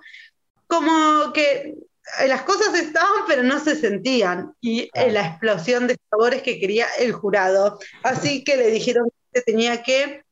como 0.68 1.34
que 1.34 1.76
eh, 2.20 2.28
las 2.28 2.44
cosas 2.44 2.74
estaban 2.76 3.24
pero 3.28 3.44
no 3.44 3.60
se 3.60 3.76
sentían 3.76 4.54
y 4.62 4.90
eh, 4.94 5.12
la 5.12 5.28
explosión 5.28 5.86
de 5.86 5.98
sabores 6.10 6.42
que 6.42 6.60
quería 6.60 6.88
el 6.98 7.12
jurado. 7.12 7.78
Así 8.04 8.44
que 8.44 8.56
le 8.58 8.72
dijeron 8.72 9.10
que 9.34 9.42
tenía 9.42 9.84
que 9.84 10.24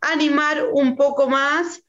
animar 0.00 0.58
un 0.72 0.96
poco 0.96 1.28
más 1.28 1.82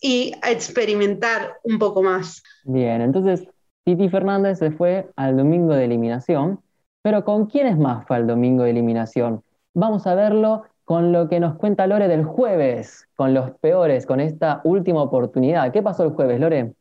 y 0.00 0.32
experimentar 0.46 1.54
un 1.62 1.78
poco 1.78 2.02
más. 2.02 2.42
Bien, 2.64 3.00
entonces 3.00 3.46
Titi 3.84 4.08
Fernández 4.08 4.58
se 4.58 4.70
fue 4.70 5.10
al 5.16 5.36
domingo 5.36 5.74
de 5.74 5.84
eliminación, 5.84 6.60
pero 7.02 7.24
¿con 7.24 7.46
quiénes 7.46 7.78
más 7.78 8.06
fue 8.06 8.16
al 8.16 8.26
domingo 8.26 8.64
de 8.64 8.70
eliminación? 8.70 9.42
Vamos 9.74 10.06
a 10.06 10.14
verlo 10.14 10.64
con 10.84 11.12
lo 11.12 11.28
que 11.28 11.40
nos 11.40 11.56
cuenta 11.56 11.86
Lore 11.86 12.08
del 12.08 12.24
jueves, 12.24 13.08
con 13.16 13.34
los 13.34 13.52
peores, 13.60 14.06
con 14.06 14.20
esta 14.20 14.60
última 14.64 15.02
oportunidad. 15.02 15.72
¿Qué 15.72 15.82
pasó 15.82 16.04
el 16.04 16.10
jueves, 16.10 16.40
Lore? 16.40 16.74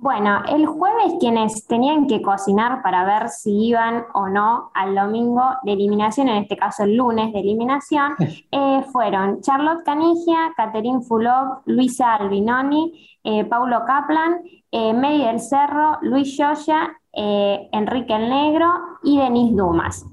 Bueno, 0.00 0.42
el 0.48 0.64
jueves 0.66 1.14
quienes 1.18 1.66
tenían 1.66 2.06
que 2.06 2.22
cocinar 2.22 2.82
para 2.82 3.04
ver 3.04 3.30
si 3.30 3.66
iban 3.66 4.04
o 4.14 4.28
no 4.28 4.70
al 4.72 4.94
domingo 4.94 5.42
de 5.64 5.72
eliminación, 5.72 6.28
en 6.28 6.36
este 6.36 6.56
caso 6.56 6.84
el 6.84 6.94
lunes 6.94 7.32
de 7.32 7.40
eliminación, 7.40 8.14
eh, 8.52 8.82
fueron 8.92 9.40
Charlotte 9.40 9.84
Canigia, 9.84 10.52
Catherine 10.56 11.00
Fulop, 11.00 11.62
Luisa 11.66 12.14
Albinoni, 12.14 13.18
eh, 13.24 13.44
Paulo 13.46 13.84
Kaplan, 13.84 14.38
eh, 14.70 14.92
Mary 14.92 15.24
del 15.24 15.40
Cerro, 15.40 15.98
Luis 16.02 16.36
Yoya, 16.36 16.96
eh, 17.12 17.68
Enrique 17.72 18.14
el 18.14 18.30
Negro 18.30 18.68
y 19.02 19.18
Denis 19.18 19.56
Dumas. 19.56 20.06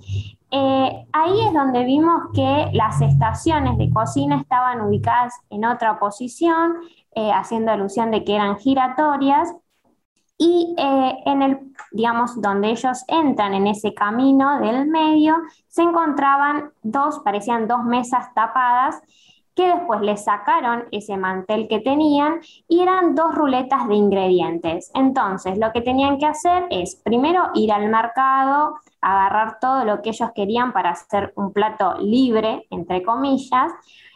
Eh, 0.49 1.05
ahí 1.11 1.41
es 1.45 1.53
donde 1.53 1.83
vimos 1.83 2.31
que 2.33 2.69
las 2.73 3.01
estaciones 3.01 3.77
de 3.77 3.91
cocina 3.91 4.37
estaban 4.39 4.81
ubicadas 4.81 5.35
en 5.51 5.65
otra 5.65 5.99
posición, 5.99 6.73
eh, 7.13 7.31
haciendo 7.31 7.71
alusión 7.71 8.09
de 8.09 8.23
que 8.23 8.35
eran 8.35 8.57
giratorias, 8.57 9.53
y 10.37 10.75
eh, 10.77 11.17
en 11.25 11.41
el, 11.41 11.59
digamos, 11.91 12.41
donde 12.41 12.69
ellos 12.69 13.03
entran 13.07 13.53
en 13.53 13.67
ese 13.67 13.93
camino 13.93 14.59
del 14.59 14.87
medio, 14.87 15.35
se 15.67 15.83
encontraban 15.83 16.71
dos, 16.83 17.19
parecían 17.19 17.67
dos 17.67 17.83
mesas 17.83 18.33
tapadas, 18.33 19.01
que 19.55 19.67
después 19.67 20.01
les 20.01 20.25
sacaron 20.25 20.83
ese 20.91 21.15
mantel 21.15 21.69
que 21.69 21.79
tenían 21.79 22.41
y 22.67 22.81
eran 22.81 23.15
dos 23.15 23.33
ruletas 23.33 23.87
de 23.87 23.95
ingredientes. 23.95 24.91
Entonces, 24.93 25.57
lo 25.57 25.71
que 25.71 25.79
tenían 25.79 26.17
que 26.17 26.25
hacer 26.25 26.65
es 26.69 26.97
primero 26.97 27.51
ir 27.53 27.71
al 27.71 27.87
mercado, 27.87 28.75
agarrar 28.99 29.59
todo 29.61 29.85
lo 29.85 30.01
que 30.01 30.09
ellos 30.09 30.31
querían 30.35 30.73
para 30.73 30.89
hacer 30.89 31.31
un 31.37 31.53
plato 31.53 31.97
libre, 31.99 32.67
entre 32.69 33.01
comillas, 33.01 33.71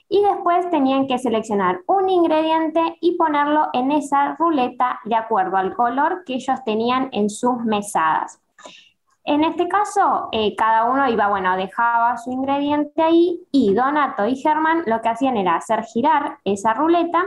y 0.10 0.24
después 0.24 0.70
tenían 0.72 1.08
que 1.08 1.20
seleccionar 1.20 1.82
un 1.86 2.10
ingrediente 2.10 2.98
y 3.00 3.16
ponerlo 3.16 3.70
en 3.74 3.92
esa 3.92 4.36
ruleta 4.36 5.00
de 5.06 5.16
acuerdo 5.16 5.56
al 5.56 5.76
color 5.76 6.24
que 6.26 6.34
ellos 6.34 6.60
tenían 6.66 7.10
en 7.12 7.30
sus 7.30 7.64
mesadas. 7.64 8.42
En 9.24 9.44
este 9.44 9.68
caso, 9.68 10.30
eh, 10.32 10.56
cada 10.56 10.86
uno 10.86 11.08
iba, 11.08 11.28
bueno, 11.28 11.56
dejaba 11.56 12.18
su 12.18 12.32
ingrediente 12.32 13.04
ahí 13.04 13.40
y 13.52 13.76
Donato 13.76 14.26
y 14.26 14.36
Germán 14.36 14.82
lo 14.88 15.02
que 15.02 15.10
hacían 15.10 15.38
era 15.38 15.56
hacer 15.56 15.84
girar 15.84 16.40
esa 16.44 16.74
ruleta 16.74 17.24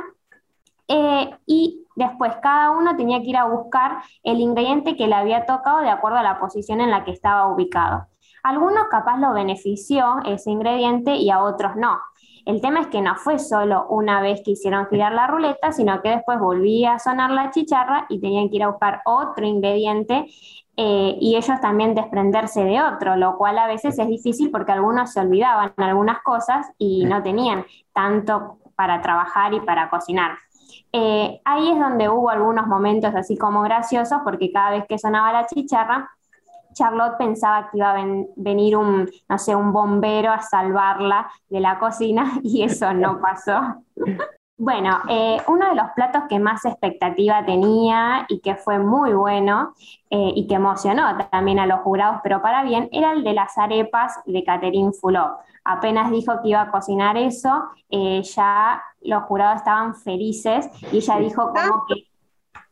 eh, 0.89 1.31
y 1.47 1.87
después 1.95 2.35
cada 2.43 2.73
uno 2.73 2.97
tenía 2.97 3.21
que 3.21 3.29
ir 3.29 3.37
a 3.37 3.45
buscar 3.45 4.03
el 4.25 4.41
ingrediente 4.41 4.97
que 4.97 5.07
le 5.07 5.15
había 5.15 5.47
tocado 5.47 5.79
de 5.81 5.91
acuerdo 5.91 6.19
a 6.19 6.25
la 6.25 6.41
posición 6.41 6.81
en 6.81 6.91
la 6.91 7.05
que 7.05 7.13
estaba 7.13 7.47
ubicado. 7.47 8.09
algunos 8.43 8.89
capaz 8.89 9.19
lo 9.19 9.33
benefició 9.33 10.17
ese 10.25 10.51
ingrediente 10.51 11.15
y 11.15 11.31
a 11.31 11.45
otros 11.45 11.77
no. 11.77 12.01
El 12.45 12.61
tema 12.61 12.81
es 12.81 12.87
que 12.89 13.01
no 13.01 13.15
fue 13.17 13.39
solo 13.39 13.87
una 13.89 14.21
vez 14.21 14.43
que 14.45 14.53
hicieron 14.53 14.87
girar 14.89 15.13
la 15.13 15.29
ruleta, 15.29 15.73
sino 15.73 16.03
que 16.03 16.11
después 16.11 16.41
volvía 16.41 16.95
a 16.95 16.99
sonar 16.99 17.31
la 17.31 17.51
chicharra 17.51 18.07
y 18.09 18.21
tenían 18.21 18.49
que 18.51 18.57
ir 18.57 18.65
a 18.65 18.69
buscar 18.69 19.01
otro 19.05 19.47
ingrediente 19.47 20.27
eh, 20.77 21.17
y 21.21 21.37
ellos 21.37 21.61
también 21.61 21.95
desprenderse 21.95 22.65
de 22.65 22.83
otro, 22.83 23.17
lo 23.17 23.37
cual 23.37 23.59
a 23.59 23.67
veces 23.67 23.99
es 23.99 24.09
difícil 24.09 24.51
porque 24.51 24.73
algunos 24.73 25.13
se 25.13 25.21
olvidaban 25.21 25.73
algunas 25.77 26.23
cosas 26.23 26.67
y 26.79 27.05
no 27.05 27.23
tenían 27.23 27.65
tanto 27.93 28.59
para 28.75 29.01
trabajar 29.03 29.53
y 29.55 29.61
para 29.61 29.91
cocinar. 29.91 30.39
Eh, 30.93 31.41
ahí 31.45 31.71
es 31.71 31.79
donde 31.79 32.09
hubo 32.09 32.31
algunos 32.31 32.67
momentos 32.67 33.15
así 33.15 33.37
como 33.37 33.63
graciosos 33.63 34.21
porque 34.25 34.51
cada 34.51 34.71
vez 34.71 34.85
que 34.89 34.99
sonaba 34.99 35.33
la 35.33 35.47
chicharra, 35.47 36.11
Charlotte 36.73 37.17
pensaba 37.19 37.71
que 37.71 37.79
iba 37.79 37.93
a 37.93 38.05
venir 38.37 38.77
un, 38.77 39.09
no 39.29 39.39
sé, 39.39 39.55
un 39.55 39.73
bombero 39.73 40.33
a 40.33 40.41
salvarla 40.41 41.31
de 41.49 41.61
la 41.61 41.79
cocina 41.79 42.33
y 42.43 42.63
eso 42.63 42.93
no 42.93 43.21
pasó. 43.23 43.61
Bueno, 44.59 45.01
eh, 45.09 45.39
uno 45.49 45.71
de 45.71 45.75
los 45.75 45.91
platos 45.97 46.23
que 46.29 46.39
más 46.39 46.65
expectativa 46.65 47.45
tenía 47.45 48.27
y 48.29 48.39
que 48.39 48.55
fue 48.55 48.79
muy 48.79 49.13
bueno 49.13 49.75
eh, 50.09 50.33
y 50.37 50.47
que 50.47 50.55
emocionó 50.55 51.17
también 51.33 51.59
a 51.59 51.67
los 51.67 51.81
jurados, 51.81 52.21
pero 52.23 52.41
para 52.41 52.63
bien, 52.63 52.89
era 52.93 53.13
el 53.13 53.25
de 53.25 53.33
las 53.33 53.59
arepas 53.59 54.21
de 54.25 54.45
Catherine 54.45 54.93
Fulop. 54.93 55.41
Apenas 55.65 56.13
dijo 56.13 56.41
que 56.41 56.51
iba 56.51 56.61
a 56.61 56.71
cocinar 56.71 57.17
eso, 57.17 57.71
eh, 57.91 58.23
ya 58.23 58.81
los 59.01 59.25
jurados 59.25 59.57
estaban 59.57 59.97
felices 59.97 60.69
y 60.93 60.99
ella 60.99 61.17
dijo 61.17 61.53
como 61.53 61.85
que... 61.89 62.05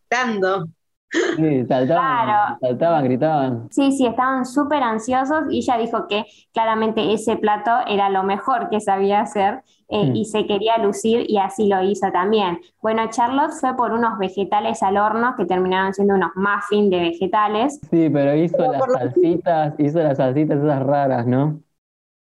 Dando. 0.08 0.66
Sí, 1.11 1.66
saltaban, 1.66 2.59
saltaban, 2.61 3.05
gritaban. 3.05 3.68
Sí, 3.70 3.92
sí, 3.92 4.07
estaban 4.07 4.46
súper 4.46 4.83
ansiosos 4.83 5.44
y 5.51 5.59
ella 5.59 5.77
dijo 5.79 6.07
que 6.07 6.25
claramente 6.53 7.12
ese 7.12 7.37
plato 7.37 7.70
era 7.88 8.11
lo 8.11 8.23
mejor 8.23 8.68
que 8.68 8.81
sabía 8.81 9.20
hacer 9.20 9.62
eh, 9.88 10.07
mm. 10.07 10.16
y 10.16 10.25
se 10.25 10.46
quería 10.46 10.79
lucir 10.79 11.29
y 11.29 11.38
así 11.38 11.66
lo 11.66 11.83
hizo 11.83 12.11
también. 12.12 12.61
Bueno, 12.81 13.03
Charlotte 13.11 13.53
fue 13.53 13.77
por 13.77 13.92
unos 13.92 14.18
vegetales 14.18 14.83
al 14.83 14.99
horno 14.99 15.35
que 15.37 15.46
terminaron 15.46 15.92
siendo 15.92 16.14
unos 16.14 16.31
muffins 16.37 16.90
de 16.90 17.01
vegetales. 17.01 17.81
Sí, 17.90 18.09
pero 18.09 18.35
hizo 18.37 18.59
las 18.59 18.85
salsitas, 18.92 19.75
hizo 19.79 19.99
las 19.99 20.16
salsitas 20.16 20.59
esas 20.59 20.83
raras, 20.85 21.27
¿no? 21.27 21.61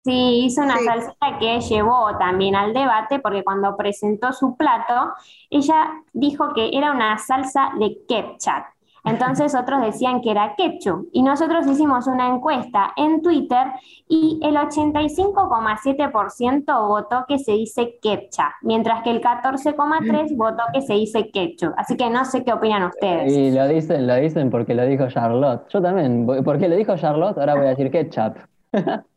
Sí, 0.06 0.44
hizo 0.44 0.62
una 0.62 0.78
salsita 0.78 1.38
que 1.40 1.60
llevó 1.62 2.16
también 2.16 2.54
al 2.54 2.72
debate 2.72 3.18
porque 3.18 3.42
cuando 3.42 3.76
presentó 3.76 4.32
su 4.32 4.56
plato, 4.56 5.14
ella 5.50 5.94
dijo 6.12 6.54
que 6.54 6.70
era 6.72 6.92
una 6.92 7.18
salsa 7.18 7.70
de 7.76 7.98
ketchup. 8.06 8.66
Entonces 9.04 9.52
otros 9.60 9.84
decían 9.84 10.20
que 10.20 10.30
era 10.30 10.54
ketchup. 10.56 11.08
Y 11.10 11.24
nosotros 11.24 11.66
hicimos 11.66 12.06
una 12.06 12.28
encuesta 12.28 12.92
en 12.96 13.20
Twitter 13.20 13.66
y 14.06 14.38
el 14.44 14.54
85,7% 14.54 16.86
votó 16.86 17.24
que 17.26 17.40
se 17.40 17.54
dice 17.54 17.98
ketchup, 18.00 18.52
mientras 18.62 19.02
que 19.02 19.10
el 19.10 19.20
14,3% 19.20 20.36
votó 20.36 20.62
que 20.72 20.82
se 20.82 20.92
dice 20.92 21.32
ketchup. 21.32 21.72
Así 21.76 21.96
que 21.96 22.08
no 22.10 22.24
sé 22.24 22.44
qué 22.44 22.52
opinan 22.52 22.84
ustedes. 22.84 23.32
Y 23.32 23.50
lo 23.50 23.66
dicen, 23.66 24.06
lo 24.06 24.14
dicen 24.14 24.50
porque 24.50 24.72
lo 24.72 24.86
dijo 24.86 25.08
Charlotte. 25.08 25.66
Yo 25.68 25.82
también, 25.82 26.28
porque 26.44 26.68
lo 26.68 26.76
dijo 26.76 26.96
Charlotte, 26.96 27.36
ahora 27.38 27.56
voy 27.56 27.66
a 27.66 27.70
decir 27.70 27.90
ketchup. 27.90 28.36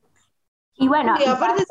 Y 0.79 0.87
bueno. 0.87 1.15
Y 1.19 1.25
aparte 1.27 1.65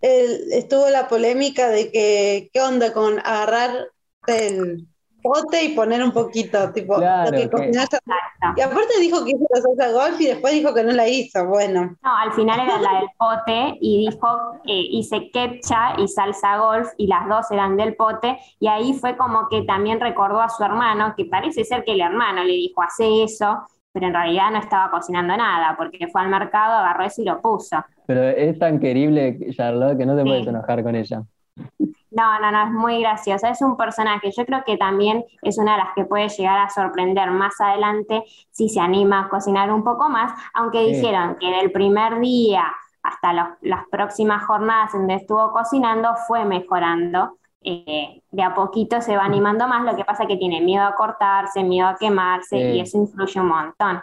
estuvo 0.00 0.90
la 0.90 1.08
polémica 1.08 1.68
de 1.68 1.90
que, 1.90 2.50
¿qué 2.52 2.60
onda 2.60 2.92
con 2.92 3.18
agarrar 3.20 3.88
el 4.26 4.86
pote 5.22 5.64
y 5.64 5.74
poner 5.74 6.02
un 6.02 6.12
poquito, 6.12 6.70
tipo, 6.72 6.98
lo 6.98 7.30
que, 7.30 7.48
Y 8.56 8.60
aparte 8.60 9.00
dijo 9.00 9.24
que 9.24 9.30
hizo 9.30 9.46
la 9.54 9.62
salsa 9.62 9.92
golf 9.92 10.20
y 10.20 10.26
después 10.26 10.52
dijo 10.52 10.74
que 10.74 10.84
no 10.84 10.92
la 10.92 11.08
hizo, 11.08 11.46
bueno. 11.46 11.96
No, 12.02 12.16
al 12.18 12.32
final 12.34 12.60
era 12.60 12.78
la 12.78 13.00
del 13.00 13.08
pote 13.18 13.78
y 13.80 14.10
dijo, 14.10 14.60
eh, 14.66 14.84
hice 14.90 15.30
ketchup 15.32 15.98
y 15.98 16.08
salsa 16.08 16.58
golf 16.58 16.90
y 16.98 17.06
las 17.06 17.26
dos 17.26 17.50
eran 17.50 17.78
del 17.78 17.96
pote 17.96 18.38
y 18.60 18.68
ahí 18.68 18.92
fue 18.92 19.16
como 19.16 19.48
que 19.48 19.62
también 19.62 19.98
recordó 19.98 20.42
a 20.42 20.50
su 20.50 20.62
hermano, 20.62 21.14
que 21.16 21.24
parece 21.24 21.64
ser 21.64 21.84
que 21.84 21.92
el 21.92 22.02
hermano 22.02 22.44
le 22.44 22.52
dijo, 22.52 22.82
hace 22.82 23.22
eso 23.22 23.66
pero 23.94 24.08
en 24.08 24.12
realidad 24.12 24.50
no 24.50 24.58
estaba 24.58 24.90
cocinando 24.90 25.36
nada, 25.36 25.76
porque 25.76 26.08
fue 26.08 26.20
al 26.20 26.28
mercado, 26.28 26.74
agarró 26.74 27.04
eso 27.04 27.22
y 27.22 27.26
lo 27.26 27.40
puso. 27.40 27.76
Pero 28.06 28.24
es 28.24 28.58
tan 28.58 28.80
querible, 28.80 29.38
Charlotte, 29.52 29.96
que 29.96 30.04
no 30.04 30.16
te 30.16 30.24
puedes 30.24 30.44
enojar 30.48 30.82
con 30.82 30.96
ella. 30.96 31.22
No, 32.10 32.40
no, 32.40 32.50
no, 32.50 32.64
es 32.64 32.70
muy 32.72 33.00
graciosa. 33.00 33.50
Es 33.50 33.62
un 33.62 33.76
personaje. 33.76 34.32
Yo 34.36 34.44
creo 34.44 34.64
que 34.66 34.76
también 34.76 35.24
es 35.42 35.58
una 35.58 35.72
de 35.72 35.78
las 35.78 35.94
que 35.94 36.04
puede 36.04 36.28
llegar 36.28 36.58
a 36.58 36.68
sorprender 36.70 37.30
más 37.30 37.60
adelante 37.60 38.24
si 38.50 38.68
se 38.68 38.80
anima 38.80 39.20
a 39.20 39.28
cocinar 39.28 39.72
un 39.72 39.84
poco 39.84 40.08
más, 40.08 40.32
aunque 40.54 40.84
dijeron 40.84 41.36
que 41.38 41.46
del 41.46 41.70
primer 41.70 42.18
día 42.18 42.64
hasta 43.00 43.32
las 43.60 43.86
próximas 43.92 44.44
jornadas 44.44 44.92
en 44.94 45.00
donde 45.02 45.14
estuvo 45.14 45.52
cocinando 45.52 46.08
fue 46.26 46.44
mejorando. 46.44 47.38
Eh, 47.66 48.22
de 48.30 48.42
a 48.42 48.54
poquito 48.54 49.00
se 49.00 49.16
va 49.16 49.24
animando 49.24 49.66
más, 49.66 49.84
lo 49.84 49.96
que 49.96 50.04
pasa 50.04 50.24
es 50.24 50.28
que 50.28 50.36
tiene 50.36 50.60
miedo 50.60 50.84
a 50.84 50.94
cortarse, 50.94 51.64
miedo 51.64 51.88
a 51.88 51.96
quemarse 51.96 52.58
y 52.58 52.80
eso 52.80 52.98
influye 52.98 53.40
un 53.40 53.48
montón. 53.48 54.02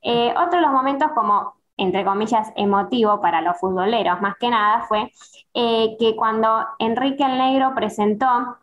Eh, 0.00 0.32
otro 0.36 0.58
de 0.58 0.62
los 0.62 0.72
momentos 0.72 1.10
como, 1.14 1.52
entre 1.76 2.04
comillas, 2.04 2.50
emotivo 2.56 3.20
para 3.20 3.42
los 3.42 3.58
futboleros, 3.58 4.20
más 4.22 4.36
que 4.40 4.48
nada, 4.48 4.82
fue 4.88 5.12
eh, 5.52 5.94
que 5.98 6.16
cuando 6.16 6.66
Enrique 6.78 7.22
el 7.22 7.36
Negro 7.36 7.74
presentó 7.74 8.56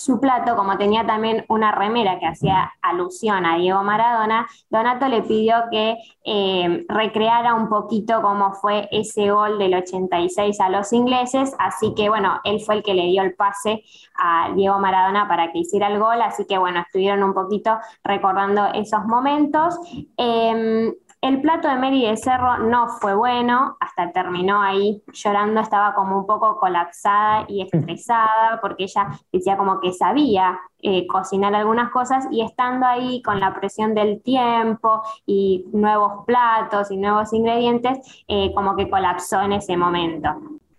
su 0.00 0.18
plato, 0.18 0.56
como 0.56 0.78
tenía 0.78 1.06
también 1.06 1.44
una 1.48 1.72
remera 1.72 2.18
que 2.18 2.26
hacía 2.26 2.72
alusión 2.80 3.44
a 3.44 3.56
Diego 3.56 3.82
Maradona, 3.82 4.46
Donato 4.70 5.08
le 5.08 5.22
pidió 5.22 5.54
que 5.70 5.96
eh, 6.24 6.84
recreara 6.88 7.54
un 7.54 7.68
poquito 7.68 8.22
cómo 8.22 8.54
fue 8.54 8.88
ese 8.90 9.30
gol 9.30 9.58
del 9.58 9.74
86 9.74 10.60
a 10.60 10.68
los 10.70 10.92
ingleses, 10.92 11.54
así 11.58 11.94
que 11.94 12.08
bueno, 12.08 12.40
él 12.44 12.60
fue 12.60 12.76
el 12.76 12.82
que 12.82 12.94
le 12.94 13.06
dio 13.06 13.22
el 13.22 13.34
pase 13.34 13.82
a 14.16 14.50
Diego 14.54 14.78
Maradona 14.78 15.28
para 15.28 15.52
que 15.52 15.58
hiciera 15.58 15.88
el 15.88 15.98
gol, 15.98 16.22
así 16.22 16.46
que 16.46 16.58
bueno, 16.58 16.80
estuvieron 16.80 17.22
un 17.22 17.34
poquito 17.34 17.78
recordando 18.02 18.66
esos 18.74 19.04
momentos. 19.04 19.78
Em, 20.16 20.92
el 21.22 21.42
plato 21.42 21.68
de 21.68 21.76
Mary 21.76 22.06
de 22.06 22.16
Cerro 22.16 22.58
no 22.58 22.88
fue 22.88 23.14
bueno, 23.14 23.76
hasta 23.78 24.10
terminó 24.10 24.62
ahí 24.62 25.02
llorando, 25.12 25.60
estaba 25.60 25.94
como 25.94 26.18
un 26.18 26.26
poco 26.26 26.56
colapsada 26.58 27.44
y 27.46 27.60
estresada 27.60 28.58
porque 28.62 28.84
ella 28.84 29.08
decía 29.30 29.58
como 29.58 29.80
que 29.80 29.92
sabía 29.92 30.58
eh, 30.80 31.06
cocinar 31.06 31.54
algunas 31.54 31.90
cosas 31.90 32.26
y 32.30 32.40
estando 32.40 32.86
ahí 32.86 33.20
con 33.20 33.38
la 33.38 33.54
presión 33.54 33.94
del 33.94 34.22
tiempo 34.22 35.02
y 35.26 35.66
nuevos 35.72 36.24
platos 36.26 36.90
y 36.90 36.96
nuevos 36.96 37.32
ingredientes, 37.34 38.24
eh, 38.26 38.52
como 38.54 38.74
que 38.74 38.88
colapsó 38.88 39.42
en 39.42 39.52
ese 39.52 39.76
momento. 39.76 40.30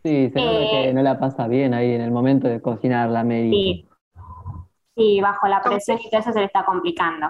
Sí, 0.03 0.29
se 0.29 0.33
que 0.33 0.89
eh, 0.89 0.93
no 0.93 1.03
la 1.03 1.19
pasa 1.19 1.47
bien 1.47 1.75
ahí 1.75 1.93
en 1.93 2.01
el 2.01 2.09
momento 2.09 2.47
de 2.47 2.59
cocinar 2.59 3.09
la 3.09 3.23
Mary. 3.23 3.51
Sí. 3.51 3.87
sí, 4.95 5.21
bajo 5.21 5.47
la 5.47 5.61
presión 5.61 5.99
y 6.03 6.09
todo 6.09 6.21
eso 6.21 6.31
se 6.31 6.39
le 6.39 6.45
está 6.45 6.65
complicando. 6.65 7.27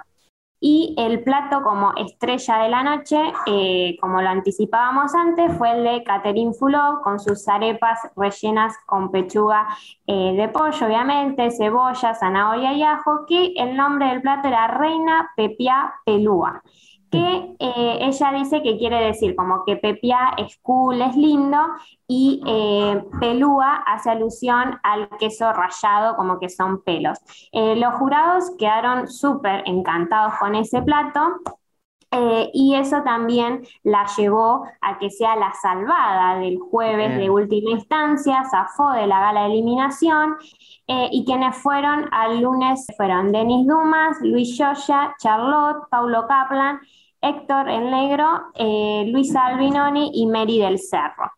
Y 0.64 0.94
el 0.96 1.24
plato 1.24 1.60
como 1.64 1.92
estrella 1.96 2.58
de 2.58 2.68
la 2.68 2.84
noche, 2.84 3.20
eh, 3.46 3.96
como 4.00 4.22
lo 4.22 4.28
anticipábamos 4.28 5.12
antes, 5.12 5.52
fue 5.58 5.72
el 5.72 5.82
de 5.82 6.04
Catherine 6.04 6.52
Fulop 6.52 7.02
con 7.02 7.18
sus 7.18 7.48
arepas 7.48 7.98
rellenas 8.14 8.72
con 8.86 9.10
pechuga 9.10 9.66
eh, 10.06 10.34
de 10.36 10.48
pollo, 10.50 10.86
obviamente, 10.86 11.50
cebolla, 11.50 12.14
zanahoria 12.14 12.74
y 12.74 12.84
ajo, 12.84 13.26
que 13.26 13.54
el 13.56 13.76
nombre 13.76 14.06
del 14.06 14.22
plato 14.22 14.46
era 14.46 14.68
Reina 14.68 15.32
Pepia 15.34 15.94
Pelúa. 16.06 16.62
Que 17.12 17.54
eh, 17.58 17.98
ella 18.00 18.32
dice 18.32 18.62
que 18.62 18.78
quiere 18.78 19.04
decir 19.04 19.36
como 19.36 19.64
que 19.66 19.76
Pepia 19.76 20.32
es 20.38 20.58
cool, 20.62 21.02
es 21.02 21.14
lindo, 21.14 21.58
y 22.08 22.42
eh, 22.46 23.04
pelúa 23.20 23.84
hace 23.86 24.10
alusión 24.10 24.80
al 24.82 25.10
queso 25.18 25.52
rallado, 25.52 26.16
como 26.16 26.40
que 26.40 26.48
son 26.48 26.82
pelos. 26.82 27.18
Eh, 27.52 27.76
los 27.76 27.94
jurados 27.96 28.52
quedaron 28.58 29.08
súper 29.08 29.62
encantados 29.66 30.34
con 30.40 30.54
ese 30.54 30.82
plato. 30.82 31.20
y 32.52 32.74
eso 32.74 33.02
también 33.02 33.62
la 33.84 34.04
llevó 34.18 34.66
a 34.82 34.98
que 34.98 35.08
sea 35.08 35.34
la 35.34 35.50
salvada 35.54 36.38
del 36.40 36.58
jueves 36.58 37.16
de 37.16 37.30
última 37.30 37.70
instancia, 37.70 38.44
zafó 38.50 38.90
de 38.90 39.06
la 39.06 39.18
gala 39.20 39.40
de 39.44 39.46
eliminación 39.46 40.36
y 40.86 41.24
quienes 41.24 41.56
fueron 41.56 42.10
al 42.12 42.42
lunes 42.42 42.86
fueron 42.98 43.32
Denis 43.32 43.66
Dumas, 43.66 44.18
Luis 44.20 44.58
Yoya, 44.58 45.14
Charlotte, 45.18 45.88
Paulo 45.90 46.26
Kaplan 46.26 46.80
Héctor 47.22 47.68
El 47.68 47.90
Negro, 47.90 48.26
eh, 48.56 49.04
Luis 49.06 49.34
Albinoni 49.34 50.10
y 50.12 50.26
Mary 50.26 50.58
del 50.58 50.78
Cerro. 50.80 51.30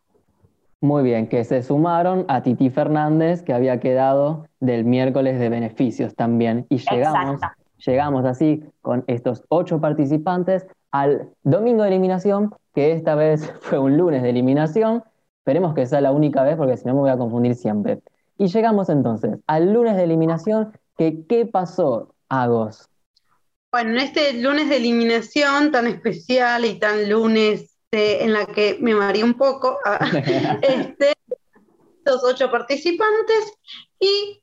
Muy 0.81 1.03
bien, 1.03 1.27
que 1.27 1.43
se 1.43 1.61
sumaron 1.61 2.25
a 2.27 2.41
Titi 2.41 2.71
Fernández, 2.71 3.43
que 3.43 3.53
había 3.53 3.79
quedado 3.79 4.47
del 4.59 4.83
miércoles 4.83 5.39
de 5.39 5.49
beneficios 5.49 6.15
también. 6.15 6.65
Y 6.69 6.77
llegamos, 6.77 7.39
llegamos 7.85 8.25
así 8.25 8.63
con 8.81 9.03
estos 9.07 9.43
ocho 9.49 9.79
participantes 9.79 10.67
al 10.91 11.29
domingo 11.43 11.83
de 11.83 11.89
eliminación, 11.89 12.53
que 12.73 12.91
esta 12.91 13.13
vez 13.13 13.51
fue 13.61 13.77
un 13.77 13.95
lunes 13.95 14.23
de 14.23 14.31
eliminación. 14.31 15.03
Esperemos 15.39 15.75
que 15.75 15.85
sea 15.85 16.01
la 16.01 16.11
única 16.11 16.41
vez, 16.41 16.55
porque 16.55 16.77
si 16.77 16.85
no 16.85 16.95
me 16.95 17.01
voy 17.01 17.11
a 17.11 17.17
confundir 17.17 17.53
siempre. 17.53 17.99
Y 18.37 18.47
llegamos 18.47 18.89
entonces 18.89 19.37
al 19.45 19.71
lunes 19.71 19.95
de 19.95 20.03
eliminación, 20.03 20.73
que 20.97 21.25
¿qué 21.27 21.45
pasó, 21.45 22.09
Agos? 22.27 22.89
Bueno, 23.75 23.89
en 23.89 23.97
este 23.97 24.31
lunes 24.31 24.69
de 24.69 24.77
eliminación 24.77 25.69
tan 25.69 25.85
especial 25.87 26.63
y 26.63 26.79
tan 26.79 27.09
lunes 27.09 27.75
en 27.91 28.31
la 28.31 28.45
que 28.45 28.77
me 28.79 28.95
mareé 28.95 29.21
un 29.21 29.33
poco, 29.33 29.79
ah, 29.83 29.99
este, 30.61 31.13
los 32.05 32.23
ocho 32.23 32.49
participantes 32.49 33.51
y 33.99 34.41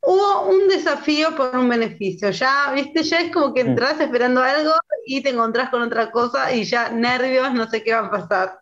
hubo 0.00 0.46
un 0.46 0.66
desafío 0.66 1.36
por 1.36 1.56
un 1.56 1.68
beneficio. 1.68 2.32
Ya, 2.32 2.72
viste, 2.74 3.04
ya 3.04 3.20
es 3.20 3.32
como 3.32 3.54
que 3.54 3.62
mm. 3.62 3.68
entras 3.68 4.00
esperando 4.00 4.42
algo 4.42 4.72
y 5.06 5.22
te 5.22 5.28
encontrás 5.28 5.70
con 5.70 5.82
otra 5.82 6.10
cosa 6.10 6.52
y 6.52 6.64
ya 6.64 6.88
nervios, 6.88 7.54
no 7.54 7.70
sé 7.70 7.84
qué 7.84 7.94
va 7.94 8.06
a 8.06 8.10
pasar. 8.10 8.58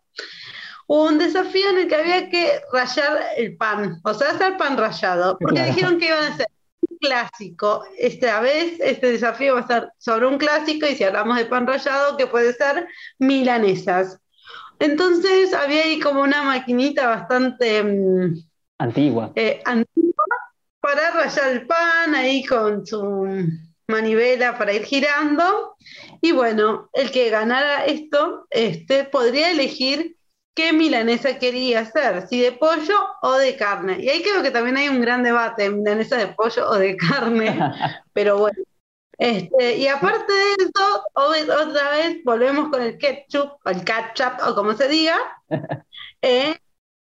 Hubo 0.85 1.07
un 1.07 1.17
desafío 1.17 1.67
en 1.71 1.79
el 1.79 1.87
que 1.87 1.95
había 1.95 2.29
que 2.29 2.61
rayar 2.71 3.23
el 3.37 3.57
pan, 3.57 3.99
o 4.03 4.13
sea, 4.13 4.29
hacer 4.29 4.55
pan 4.55 4.77
rayado, 4.77 5.35
porque 5.39 5.63
dijeron 5.63 5.97
que 5.97 6.05
iban 6.05 6.25
a 6.25 6.27
hacer 6.27 6.47
clásico. 6.99 7.83
Esta 7.97 8.39
vez 8.41 8.79
este 8.79 9.11
desafío 9.11 9.55
va 9.55 9.61
a 9.61 9.67
ser 9.67 9.89
sobre 9.97 10.27
un 10.27 10.37
clásico 10.37 10.85
y 10.85 10.95
si 10.95 11.03
hablamos 11.03 11.37
de 11.37 11.45
pan 11.45 11.67
rallado, 11.67 12.17
que 12.17 12.27
puede 12.27 12.53
ser 12.53 12.87
milanesas. 13.17 14.19
Entonces 14.79 15.53
había 15.53 15.83
ahí 15.83 15.99
como 15.99 16.21
una 16.21 16.43
maquinita 16.43 17.07
bastante 17.07 17.83
mm, 17.83 18.35
antigua. 18.77 19.31
Eh, 19.35 19.61
antigua 19.65 20.25
para 20.79 21.11
rayar 21.11 21.51
el 21.51 21.67
pan 21.67 22.15
ahí 22.15 22.45
con 22.45 22.85
su 22.85 23.27
manivela 23.87 24.57
para 24.57 24.73
ir 24.73 24.83
girando. 24.83 25.75
Y 26.21 26.31
bueno, 26.31 26.89
el 26.93 27.11
que 27.11 27.29
ganara 27.29 27.85
esto 27.85 28.47
este, 28.49 29.03
podría 29.03 29.51
elegir 29.51 30.15
qué 30.53 30.73
milanesa 30.73 31.39
quería 31.39 31.81
hacer, 31.81 32.27
si 32.27 32.41
de 32.41 32.51
pollo 32.51 32.99
o 33.21 33.33
de 33.33 33.55
carne. 33.55 33.97
Y 33.99 34.09
ahí 34.09 34.21
creo 34.21 34.43
que 34.43 34.51
también 34.51 34.77
hay 34.77 34.89
un 34.89 35.01
gran 35.01 35.23
debate, 35.23 35.69
milanesa 35.69 36.17
de 36.17 36.27
pollo 36.27 36.69
o 36.69 36.75
de 36.75 36.97
carne, 36.97 37.57
pero 38.13 38.39
bueno. 38.39 38.57
Este, 39.17 39.77
y 39.77 39.87
aparte 39.87 40.31
de 40.31 40.51
eso, 40.59 41.03
otra 41.13 41.89
vez 41.91 42.23
volvemos 42.23 42.69
con 42.69 42.81
el 42.81 42.97
ketchup, 42.97 43.59
o 43.65 43.69
el 43.69 43.83
ketchup, 43.83 44.47
o 44.47 44.55
como 44.55 44.73
se 44.73 44.87
diga, 44.87 45.17
eh, 46.21 46.55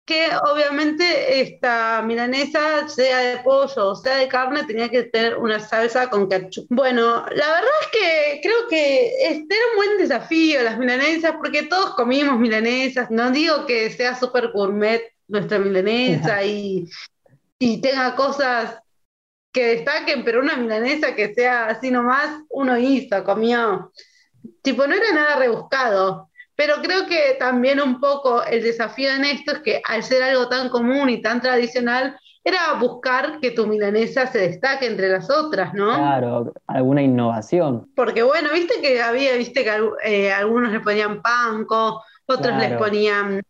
que 0.08 0.30
obviamente 0.50 1.42
esta 1.42 2.02
milanesa, 2.02 2.88
sea 2.88 3.18
de 3.18 3.38
pollo 3.40 3.90
o 3.90 3.96
sea 3.96 4.16
de 4.16 4.30
carne, 4.30 4.64
tenía 4.64 4.88
que 4.88 5.04
tener 5.04 5.36
una 5.38 5.60
salsa 5.60 6.10
con 6.10 6.30
ketchup. 6.30 6.66
Bueno, 6.70 7.26
la 7.30 7.48
verdad 7.48 7.72
es 7.82 7.88
que 7.92 8.40
creo 8.42 8.68
que 8.70 9.12
este 9.20 9.54
era 9.54 9.66
un 9.72 9.76
buen 9.76 9.98
desafío 9.98 10.64
las 10.64 10.78
milanesas, 10.80 11.34
porque 11.34 11.64
todos 11.64 11.94
comimos 11.96 12.40
milanesas. 12.40 13.12
No 13.12 13.32
digo 13.32 13.66
que 13.66 13.92
sea 13.92 14.16
súper 14.16 14.54
gourmet 14.54 15.04
nuestra 15.28 15.60
milanesa 15.60 16.42
y, 16.42 16.88
y 17.60 17.82
tenga 17.82 18.16
cosas 18.16 18.80
que 19.52 19.76
destaquen, 19.76 20.24
pero 20.24 20.40
una 20.40 20.56
milanesa 20.56 21.16
que 21.16 21.34
sea 21.34 21.66
así 21.66 21.92
nomás, 21.92 22.44
uno 22.48 22.78
hizo, 22.78 23.26
comió. 23.26 23.92
Tipo, 24.62 24.88
no 24.88 24.96
era 24.96 25.12
nada 25.12 25.36
rebuscado. 25.36 26.30
Pero 26.58 26.82
creo 26.82 27.06
que 27.06 27.38
también 27.38 27.80
un 27.80 28.00
poco 28.00 28.44
el 28.44 28.64
desafío 28.64 29.12
en 29.12 29.24
esto 29.24 29.52
es 29.52 29.60
que 29.60 29.82
al 29.88 30.02
ser 30.04 30.24
algo 30.24 30.50
tan 30.50 30.70
común 30.70 31.08
y 31.08 31.22
tan 31.22 31.40
tradicional, 31.40 32.18
era 32.44 32.74
buscar 32.80 33.40
que 33.40 33.52
tu 33.52 33.68
milanesa 33.68 34.26
se 34.26 34.40
destaque 34.40 34.88
entre 34.88 35.10
las 35.10 35.30
otras, 35.30 35.74
¿no? 35.74 35.96
Claro, 35.96 36.54
alguna 36.66 37.04
innovación. 37.04 37.92
Porque 37.96 38.24
bueno, 38.24 38.50
viste 38.54 38.82
que 38.82 39.02
había, 39.02 39.36
viste 39.36 39.64
que 39.64 39.72
eh, 40.04 40.32
algunos 40.32 40.72
le 40.72 40.80
ponían 40.80 41.22
panco, 41.22 42.02
otros 42.26 42.58
les 42.58 42.74
ponían 42.78 43.44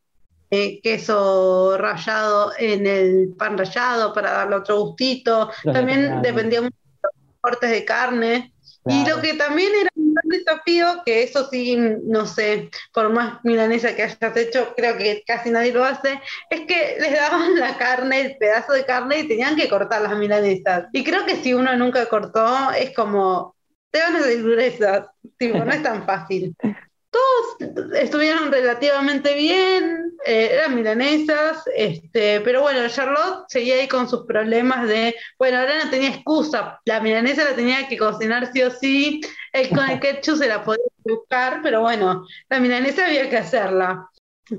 eh, 0.49 0.81
queso 0.81 1.77
rallado 1.77 2.51
en 2.57 2.87
el 2.87 3.35
pan 3.37 3.57
rallado 3.57 4.13
para 4.13 4.31
darle 4.31 4.57
otro 4.57 4.81
gustito. 4.81 5.49
También 5.63 6.21
dependía 6.21 6.61
mucho 6.61 6.75
de 6.75 7.09
los 7.13 7.35
cortes 7.39 7.69
de 7.69 7.85
carne. 7.85 8.53
Y 8.85 9.07
lo 9.07 9.21
que 9.21 9.33
también 9.35 9.71
era 9.79 9.89
desafío, 10.37 11.01
que 11.05 11.23
eso 11.23 11.49
sí, 11.49 11.77
no 12.03 12.25
sé, 12.25 12.69
por 12.93 13.09
más 13.09 13.39
milanesa 13.43 13.95
que 13.95 14.03
hayas 14.03 14.37
hecho, 14.37 14.73
creo 14.75 14.97
que 14.97 15.23
casi 15.25 15.49
nadie 15.49 15.73
lo 15.73 15.83
hace, 15.83 16.21
es 16.49 16.61
que 16.61 16.97
les 16.99 17.13
daban 17.13 17.59
la 17.59 17.77
carne, 17.77 18.21
el 18.21 18.37
pedazo 18.37 18.73
de 18.73 18.85
carne 18.85 19.19
y 19.19 19.27
tenían 19.27 19.55
que 19.55 19.69
cortar 19.69 20.01
las 20.01 20.17
milanesas. 20.17 20.85
Y 20.93 21.03
creo 21.03 21.25
que 21.25 21.37
si 21.37 21.53
uno 21.53 21.75
nunca 21.75 22.05
cortó, 22.07 22.71
es 22.71 22.93
como, 22.95 23.55
te 23.91 23.99
van 23.99 24.15
a 24.15 24.19
hacer 24.19 24.43
gruesas, 24.43 25.07
tipo, 25.37 25.57
no 25.59 25.71
es 25.71 25.83
tan 25.83 26.05
fácil. 26.05 26.55
Todos 27.09 27.93
estuvieron 27.95 28.51
relativamente 28.51 29.33
bien, 29.33 30.07
eh, 30.25 30.49
eran 30.53 30.75
milanesas, 30.75 31.63
este, 31.75 32.41
pero 32.41 32.61
bueno, 32.61 32.87
Charlotte 32.89 33.45
seguía 33.47 33.75
ahí 33.75 33.87
con 33.87 34.09
sus 34.09 34.25
problemas 34.25 34.87
de, 34.87 35.15
bueno, 35.39 35.59
ahora 35.59 35.83
no 35.83 35.89
tenía 35.89 36.09
excusa, 36.09 36.79
la 36.85 36.99
milanesa 36.99 37.45
la 37.45 37.55
tenía 37.55 37.87
que 37.87 37.97
cocinar 37.97 38.51
sí 38.51 38.61
o 38.61 38.71
sí, 38.71 39.21
el, 39.57 39.69
con 39.69 39.89
el 39.89 39.99
ketchup 39.99 40.37
se 40.37 40.47
la 40.47 40.63
podía 40.63 40.83
buscar, 41.03 41.61
pero 41.61 41.81
bueno, 41.81 42.25
la 42.49 42.59
milanesa 42.59 43.05
había 43.05 43.29
que 43.29 43.37
hacerla. 43.37 44.09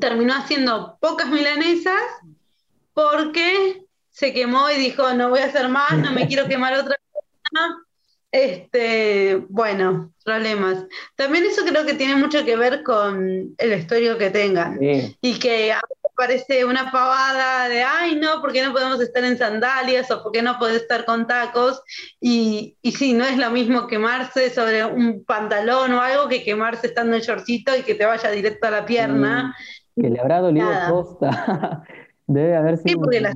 Terminó 0.01 0.35
haciendo 0.35 0.99
pocas 1.01 1.29
milanesas 1.29 2.03
porque 2.93 3.85
se 4.11 4.33
quemó 4.33 4.69
y 4.71 4.77
dijo, 4.77 5.13
no 5.15 5.31
voy 5.31 5.41
a 5.41 5.47
hacer 5.47 5.69
más, 5.69 5.97
no 5.97 6.13
me 6.13 6.27
quiero 6.27 6.49
quemar 6.49 6.75
otra 6.75 6.97
cosa 7.13 7.88
este, 8.31 9.43
bueno, 9.49 10.13
problemas. 10.25 10.87
También 11.17 11.45
eso 11.45 11.63
creo 11.65 11.87
que 11.87 11.95
tiene 11.95 12.17
mucho 12.17 12.45
que 12.45 12.57
ver 12.57 12.83
con 12.83 13.55
el 13.57 13.71
vestuario 13.71 14.19
que 14.19 14.31
tengan. 14.31 14.79
Y 14.81 15.39
que 15.39 15.73
a 15.73 15.81
parece 16.19 16.65
una 16.65 16.91
pavada 16.91 17.69
de, 17.69 17.85
ay, 17.85 18.17
no, 18.17 18.41
¿por 18.41 18.53
qué 18.53 18.61
no 18.65 18.73
podemos 18.73 19.01
estar 19.01 19.23
en 19.23 19.39
sandalias 19.39 20.11
o 20.11 20.21
por 20.21 20.33
qué 20.33 20.43
no 20.43 20.59
podés 20.59 20.83
estar 20.83 21.05
con 21.05 21.29
tacos? 21.29 21.81
Y, 22.21 22.77
y 22.83 22.91
sí, 22.91 23.13
no 23.13 23.25
es 23.25 23.39
lo 23.39 23.51
mismo 23.51 23.87
quemarse 23.87 24.51
sobre 24.51 24.85
un 24.85 25.25
pantalón 25.25 25.93
o 25.93 26.01
algo 26.01 26.29
que 26.29 26.43
quemarse 26.43 26.89
estando 26.89 27.15
en 27.15 27.23
shortcito 27.23 27.77
y 27.77 27.83
que 27.83 27.95
te 27.95 28.05
vaya 28.05 28.33
directo 28.33 28.67
a 28.67 28.73
la 28.73 28.85
pierna. 28.85 29.55
que 29.95 30.11
le 30.11 30.19
habrá 30.19 30.41
dolido 30.41 30.69
costa. 30.91 31.85
Debe 32.27 32.57
haber 32.57 32.79
sido. 32.79 32.89
Sí, 32.89 32.97
porque 32.97 33.21
la... 33.21 33.35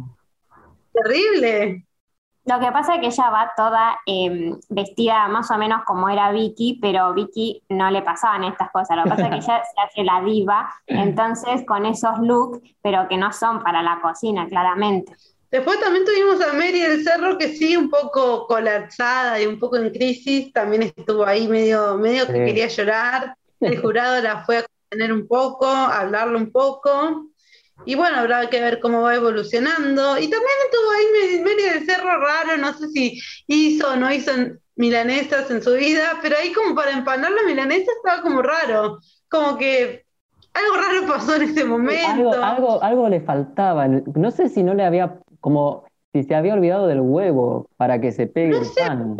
terrible. 0.92 1.86
Lo 2.44 2.58
que 2.58 2.72
pasa 2.72 2.94
es 2.94 3.00
que 3.00 3.06
ella 3.06 3.30
va 3.30 3.52
toda 3.56 3.98
em, 4.04 4.58
vestida 4.68 5.28
más 5.28 5.50
o 5.52 5.58
menos 5.58 5.82
como 5.86 6.08
era 6.08 6.32
Vicky, 6.32 6.78
pero 6.82 7.14
Vicky 7.14 7.62
no 7.68 7.90
le 7.90 8.02
pasaban 8.02 8.42
estas 8.44 8.70
cosas. 8.72 8.96
Lo 8.96 9.04
que 9.04 9.10
pasa 9.10 9.22
es 9.22 9.28
que 9.28 9.36
ella 9.52 9.62
se 9.62 9.80
hace 9.80 10.04
la 10.04 10.20
diva, 10.22 10.68
entonces 10.86 11.64
con 11.66 11.86
esos 11.86 12.18
looks, 12.18 12.58
pero 12.82 13.06
que 13.08 13.16
no 13.16 13.32
son 13.32 13.62
para 13.62 13.82
la 13.82 14.00
cocina, 14.02 14.48
claramente. 14.48 15.12
Después 15.52 15.78
también 15.80 16.04
tuvimos 16.04 16.40
a 16.40 16.54
Mary 16.54 16.80
del 16.80 17.04
Cerro, 17.04 17.36
que 17.36 17.48
sí, 17.48 17.76
un 17.76 17.90
poco 17.90 18.46
colapsada 18.46 19.40
y 19.40 19.46
un 19.46 19.60
poco 19.60 19.76
en 19.76 19.90
crisis, 19.90 20.50
también 20.52 20.82
estuvo 20.82 21.26
ahí 21.26 21.46
medio, 21.46 21.98
medio 21.98 22.26
que 22.26 22.44
quería 22.44 22.68
llorar. 22.68 23.36
El 23.60 23.78
jurado 23.80 24.20
la 24.22 24.44
fue 24.44 24.58
a 24.58 24.64
contener 24.88 25.12
un 25.12 25.28
poco, 25.28 25.66
a 25.66 26.00
hablarle 26.00 26.38
un 26.38 26.50
poco. 26.50 27.26
Y 27.84 27.94
bueno, 27.94 28.18
habrá 28.18 28.48
que 28.48 28.60
ver 28.60 28.80
cómo 28.80 29.02
va 29.02 29.14
evolucionando. 29.14 30.18
Y 30.18 30.28
también 30.28 30.52
estuvo 30.64 30.90
ahí 30.90 31.42
medio 31.42 31.72
del 31.72 31.86
cerro 31.86 32.20
raro, 32.20 32.56
no 32.58 32.72
sé 32.74 32.88
si 32.88 33.20
hizo 33.46 33.90
o 33.90 33.96
no 33.96 34.12
hizo 34.12 34.32
milanesas 34.76 35.50
en 35.50 35.62
su 35.62 35.74
vida, 35.74 36.18
pero 36.22 36.36
ahí 36.36 36.52
como 36.52 36.74
para 36.74 36.92
empanar 36.92 37.30
la 37.32 37.42
milanesa 37.42 37.90
estaba 37.92 38.22
como 38.22 38.42
raro. 38.42 38.98
Como 39.28 39.58
que 39.58 40.04
algo 40.54 40.76
raro 40.76 41.06
pasó 41.06 41.36
en 41.36 41.42
ese 41.42 41.64
momento. 41.64 42.42
Algo, 42.42 42.82
algo, 42.82 43.08
le 43.08 43.20
faltaba. 43.20 43.88
No 43.88 44.30
sé 44.30 44.48
si 44.48 44.62
no 44.62 44.74
le 44.74 44.84
había, 44.84 45.18
como, 45.40 45.84
si 46.12 46.22
se 46.22 46.34
había 46.34 46.54
olvidado 46.54 46.86
del 46.86 47.00
huevo 47.00 47.68
para 47.76 48.00
que 48.00 48.12
se 48.12 48.26
pegue 48.26 48.58
el 48.58 48.66
pan. 48.76 49.16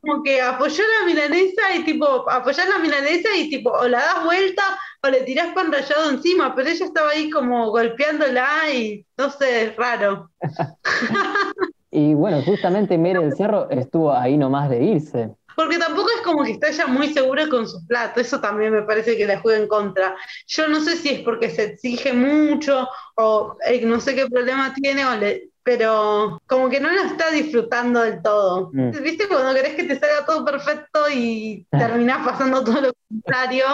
como 0.00 0.22
que 0.22 0.42
apoyó 0.42 0.82
la 1.00 1.06
milanesa 1.06 1.74
y 1.76 1.84
tipo, 1.84 2.28
apoyás 2.28 2.68
la 2.68 2.78
milanesa 2.78 3.28
y 3.36 3.48
tipo, 3.48 3.70
o 3.70 3.88
la 3.88 3.98
das 3.98 4.24
vuelta 4.24 4.62
o 5.04 5.10
le 5.10 5.22
tirás 5.22 5.52
pan 5.54 5.72
rallado 5.72 6.10
encima, 6.10 6.54
pero 6.54 6.68
ella 6.68 6.86
estaba 6.86 7.10
ahí 7.10 7.28
como 7.28 7.70
golpeándola 7.70 8.70
y 8.72 9.04
no 9.16 9.30
sé, 9.30 9.74
raro. 9.76 10.30
y 11.90 12.14
bueno, 12.14 12.42
justamente 12.42 12.96
Mere 12.96 13.20
del 13.20 13.36
Cerro 13.36 13.68
estuvo 13.70 14.12
ahí 14.12 14.36
nomás 14.36 14.70
de 14.70 14.82
irse. 14.82 15.30
Porque 15.56 15.78
tampoco 15.78 16.08
es 16.16 16.22
como 16.22 16.44
que 16.44 16.52
está 16.52 16.68
ella 16.68 16.86
muy 16.86 17.12
segura 17.12 17.48
con 17.48 17.68
sus 17.68 17.84
platos, 17.86 18.26
eso 18.26 18.40
también 18.40 18.72
me 18.72 18.82
parece 18.82 19.16
que 19.16 19.26
le 19.26 19.38
juega 19.38 19.60
en 19.60 19.68
contra. 19.68 20.16
Yo 20.46 20.68
no 20.68 20.80
sé 20.80 20.96
si 20.96 21.10
es 21.10 21.20
porque 21.20 21.50
se 21.50 21.64
exige 21.64 22.12
mucho 22.12 22.88
o 23.16 23.56
eh, 23.66 23.84
no 23.84 24.00
sé 24.00 24.14
qué 24.14 24.26
problema 24.26 24.72
tiene 24.72 25.04
o 25.04 25.16
le, 25.16 25.51
pero 25.62 26.40
como 26.46 26.68
que 26.68 26.80
no 26.80 26.90
lo 26.90 27.02
está 27.02 27.30
disfrutando 27.30 28.02
del 28.02 28.22
todo. 28.22 28.70
Mm. 28.72 28.90
¿Viste 29.02 29.28
cuando 29.28 29.54
querés 29.54 29.74
que 29.74 29.84
te 29.84 29.98
salga 29.98 30.26
todo 30.26 30.44
perfecto 30.44 31.04
y 31.12 31.66
terminás 31.70 32.26
pasando 32.26 32.64
todo 32.64 32.80
lo 32.80 32.92
contrario? 33.08 33.64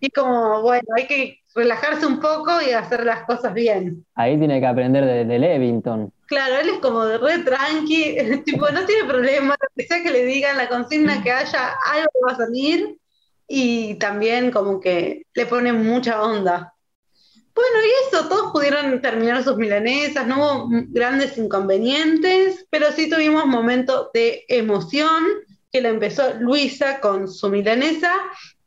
Y 0.00 0.10
como, 0.10 0.62
bueno, 0.62 0.86
hay 0.96 1.06
que 1.06 1.38
relajarse 1.54 2.06
un 2.06 2.20
poco 2.20 2.50
y 2.60 2.72
hacer 2.72 3.04
las 3.04 3.24
cosas 3.24 3.54
bien. 3.54 4.04
Ahí 4.14 4.38
tiene 4.38 4.60
que 4.60 4.66
aprender 4.66 5.04
de, 5.04 5.24
de 5.24 5.38
Levington. 5.38 6.12
Claro, 6.26 6.56
él 6.56 6.68
es 6.70 6.78
como 6.78 7.04
de 7.04 7.18
re 7.18 7.38
tranqui, 7.38 8.16
tipo, 8.44 8.68
no 8.70 8.84
tiene 8.86 9.04
problema, 9.06 9.54
lo 9.60 9.68
que 9.76 9.86
sea 9.86 10.02
que 10.02 10.10
le 10.10 10.24
digan, 10.24 10.56
la 10.56 10.68
consigna 10.68 11.22
que 11.22 11.30
haya, 11.30 11.74
algo 11.92 12.10
va 12.26 12.32
a 12.32 12.36
salir 12.36 12.98
y 13.46 13.94
también 13.96 14.50
como 14.50 14.80
que 14.80 15.22
le 15.34 15.46
pone 15.46 15.72
mucha 15.72 16.22
onda. 16.22 16.73
Bueno, 17.54 17.86
y 17.86 18.08
eso, 18.08 18.28
todos 18.28 18.52
pudieron 18.52 19.00
terminar 19.00 19.44
sus 19.44 19.56
milanesas, 19.56 20.26
no 20.26 20.36
hubo 20.38 20.68
grandes 20.88 21.38
inconvenientes, 21.38 22.66
pero 22.68 22.90
sí 22.90 23.08
tuvimos 23.08 23.46
momentos 23.46 24.08
de 24.12 24.44
emoción, 24.48 25.24
que 25.70 25.80
la 25.80 25.90
empezó 25.90 26.34
Luisa 26.40 27.00
con 27.00 27.28
su 27.28 27.48
milanesa, 27.48 28.12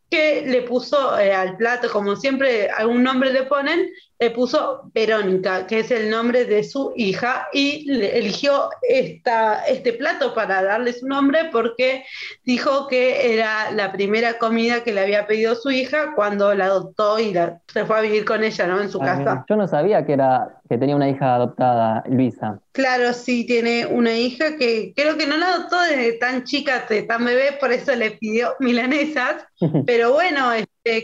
que 0.09 0.45
le 0.47 0.61
puso 0.61 1.19
eh, 1.19 1.33
al 1.33 1.57
plato, 1.57 1.91
como 1.91 2.15
siempre 2.15 2.69
algún 2.69 3.03
nombre 3.03 3.33
le 3.33 3.43
ponen, 3.43 3.89
le 4.19 4.31
puso 4.31 4.89
Verónica, 4.93 5.67
que 5.67 5.79
es 5.79 5.91
el 5.91 6.09
nombre 6.09 6.45
de 6.45 6.63
su 6.63 6.93
hija, 6.95 7.47
y 7.53 7.89
eligió 7.91 8.69
esta, 8.81 9.63
este 9.65 9.93
plato 9.93 10.33
para 10.33 10.63
darle 10.63 10.93
su 10.93 11.07
nombre 11.07 11.49
porque 11.51 12.03
dijo 12.43 12.87
que 12.87 13.33
era 13.33 13.71
la 13.71 13.91
primera 13.91 14.37
comida 14.37 14.83
que 14.83 14.93
le 14.93 15.01
había 15.01 15.27
pedido 15.27 15.55
su 15.55 15.69
hija 15.69 16.13
cuando 16.15 16.53
la 16.55 16.65
adoptó 16.65 17.19
y 17.19 17.33
se 17.67 17.85
fue 17.85 17.97
a 17.97 18.01
vivir 18.01 18.25
con 18.25 18.43
ella, 18.43 18.67
¿no? 18.67 18.81
En 18.81 18.89
su 18.89 19.01
ah, 19.01 19.05
casa. 19.05 19.45
Yo 19.47 19.55
no 19.55 19.67
sabía 19.67 20.05
que, 20.05 20.13
era, 20.13 20.59
que 20.69 20.77
tenía 20.77 20.95
una 20.95 21.09
hija 21.09 21.35
adoptada, 21.35 22.03
Luisa. 22.09 22.59
Claro, 22.71 23.13
sí, 23.13 23.45
tiene 23.45 23.85
una 23.85 24.13
hija 24.13 24.57
que 24.57 24.93
creo 24.95 25.17
que 25.17 25.27
no 25.27 25.37
la 25.37 25.53
adoptó 25.53 25.79
desde 25.81 26.13
tan 26.13 26.43
chica, 26.43 26.85
tan 27.07 27.25
bebé, 27.25 27.57
por 27.59 27.71
eso 27.71 27.95
le 27.95 28.11
pidió 28.11 28.55
milanesas, 28.59 29.45
pero 29.85 30.13
bueno, 30.13 30.51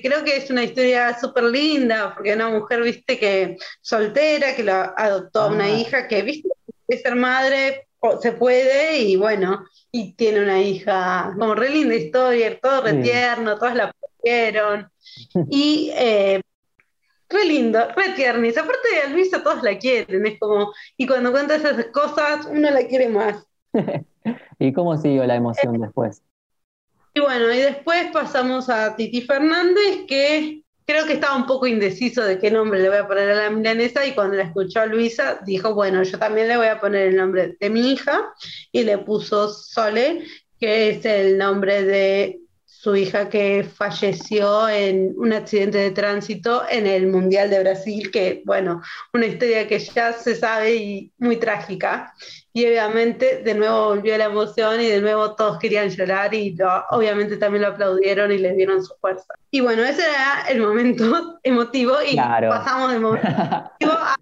creo 0.02 0.24
que 0.24 0.38
es 0.38 0.50
una 0.50 0.64
historia 0.64 1.18
súper 1.20 1.46
linda, 1.46 2.14
porque 2.14 2.34
una 2.34 2.50
mujer, 2.50 2.82
viste, 2.82 3.20
que 3.20 3.58
soltera, 3.82 4.56
que 4.56 4.64
la 4.64 4.94
adoptó 4.98 5.42
a 5.42 5.48
una 5.48 5.66
ah. 5.66 5.72
hija, 5.72 6.08
que, 6.08 6.22
viste, 6.22 6.50
que 6.88 6.98
ser 6.98 7.16
madre 7.16 7.88
se 8.22 8.34
puede 8.34 9.00
y 9.00 9.16
bueno, 9.16 9.66
y 9.92 10.14
tiene 10.14 10.42
una 10.42 10.62
hija, 10.62 11.34
como 11.38 11.56
re 11.56 11.70
linda 11.70 11.96
historia, 11.96 12.60
todo 12.60 12.82
re 12.82 12.96
tierno, 12.96 13.58
todas 13.58 13.76
la 13.76 13.94
pusieron. 13.94 14.90
Y 15.50 15.92
eh, 15.96 16.42
re 17.30 17.46
lindo, 17.46 17.80
re 17.96 18.10
tiernis. 18.16 18.58
Aparte 18.58 18.88
de 19.08 19.14
Luisa, 19.14 19.44
todos 19.44 19.64
la 19.64 19.78
quieren, 19.78 20.26
es 20.26 20.40
como, 20.40 20.74
y 20.98 21.08
cuando 21.08 21.32
cuenta 21.32 21.56
esas 21.56 21.86
cosas, 21.88 22.46
uno 22.50 22.70
la 22.70 22.86
quiere 22.88 23.10
más. 23.10 23.48
¿Y 24.60 24.74
cómo 24.74 24.98
siguió 24.98 25.26
la 25.26 25.36
emoción 25.36 25.80
después? 25.80 26.22
Y 27.14 27.20
bueno, 27.20 27.54
y 27.54 27.58
después 27.58 28.08
pasamos 28.12 28.70
a 28.70 28.96
Titi 28.96 29.22
Fernández, 29.22 30.06
que 30.08 30.64
creo 30.86 31.06
que 31.06 31.14
estaba 31.14 31.36
un 31.36 31.46
poco 31.46 31.68
indeciso 31.68 32.24
de 32.24 32.40
qué 32.40 32.50
nombre 32.50 32.80
le 32.80 32.90
voy 32.90 32.98
a 32.98 33.08
poner 33.08 33.30
a 33.30 33.36
la 33.36 33.50
milanesa 33.50 34.06
y 34.06 34.14
cuando 34.14 34.36
la 34.36 34.44
escuchó 34.44 34.82
a 34.82 34.86
Luisa 34.86 35.40
dijo, 35.46 35.74
bueno, 35.74 36.02
yo 36.04 36.18
también 36.18 36.48
le 36.48 36.58
voy 36.58 36.68
a 36.68 36.80
poner 36.80 37.10
el 37.10 37.16
nombre 37.16 37.56
de 37.60 37.70
mi 37.70 37.92
hija 37.92 38.34
y 38.72 38.84
le 38.84 38.98
puso 38.98 39.50
Sole, 39.50 40.24
que 40.60 40.90
es 40.90 41.06
el 41.06 41.38
nombre 41.38 41.84
de 41.84 42.40
su 42.66 42.96
hija 42.96 43.30
que 43.30 43.64
falleció 43.64 44.68
en 44.68 45.14
un 45.16 45.32
accidente 45.32 45.78
de 45.78 45.92
tránsito 45.92 46.64
en 46.70 46.86
el 46.86 47.08
Mundial 47.08 47.50
de 47.50 47.60
Brasil, 47.60 48.12
que 48.12 48.42
bueno, 48.44 48.82
una 49.14 49.26
historia 49.26 49.68
que 49.68 49.80
ya 49.80 50.12
se 50.12 50.36
sabe 50.36 50.76
y 50.76 51.12
muy 51.18 51.38
trágica. 51.38 52.14
Y 52.54 52.66
obviamente 52.68 53.42
de 53.42 53.56
nuevo 53.56 53.86
volvió 53.86 54.16
la 54.18 54.26
emoción 54.26 54.80
y 54.80 54.86
de 54.86 55.02
nuevo 55.02 55.36
todos 55.36 55.58
querían 55.58 55.90
llorar 55.90 56.34
y 56.36 56.56
obviamente 56.92 57.38
también 57.38 57.64
lo 57.64 57.70
aplaudieron 57.70 58.32
y 58.32 58.38
le 58.38 58.54
dieron 58.54 58.84
su 58.84 58.94
fuerza. 59.02 59.34
Y 59.50 59.62
bueno, 59.62 59.84
ese 59.84 60.04
era 60.04 60.46
el 60.50 60.62
momento 60.62 61.40
emotivo 61.44 61.96
y 62.08 62.16
pasamos 62.16 62.92
del 62.92 63.02
momento 63.02 63.28
emotivo 63.80 63.92
a 63.92 64.16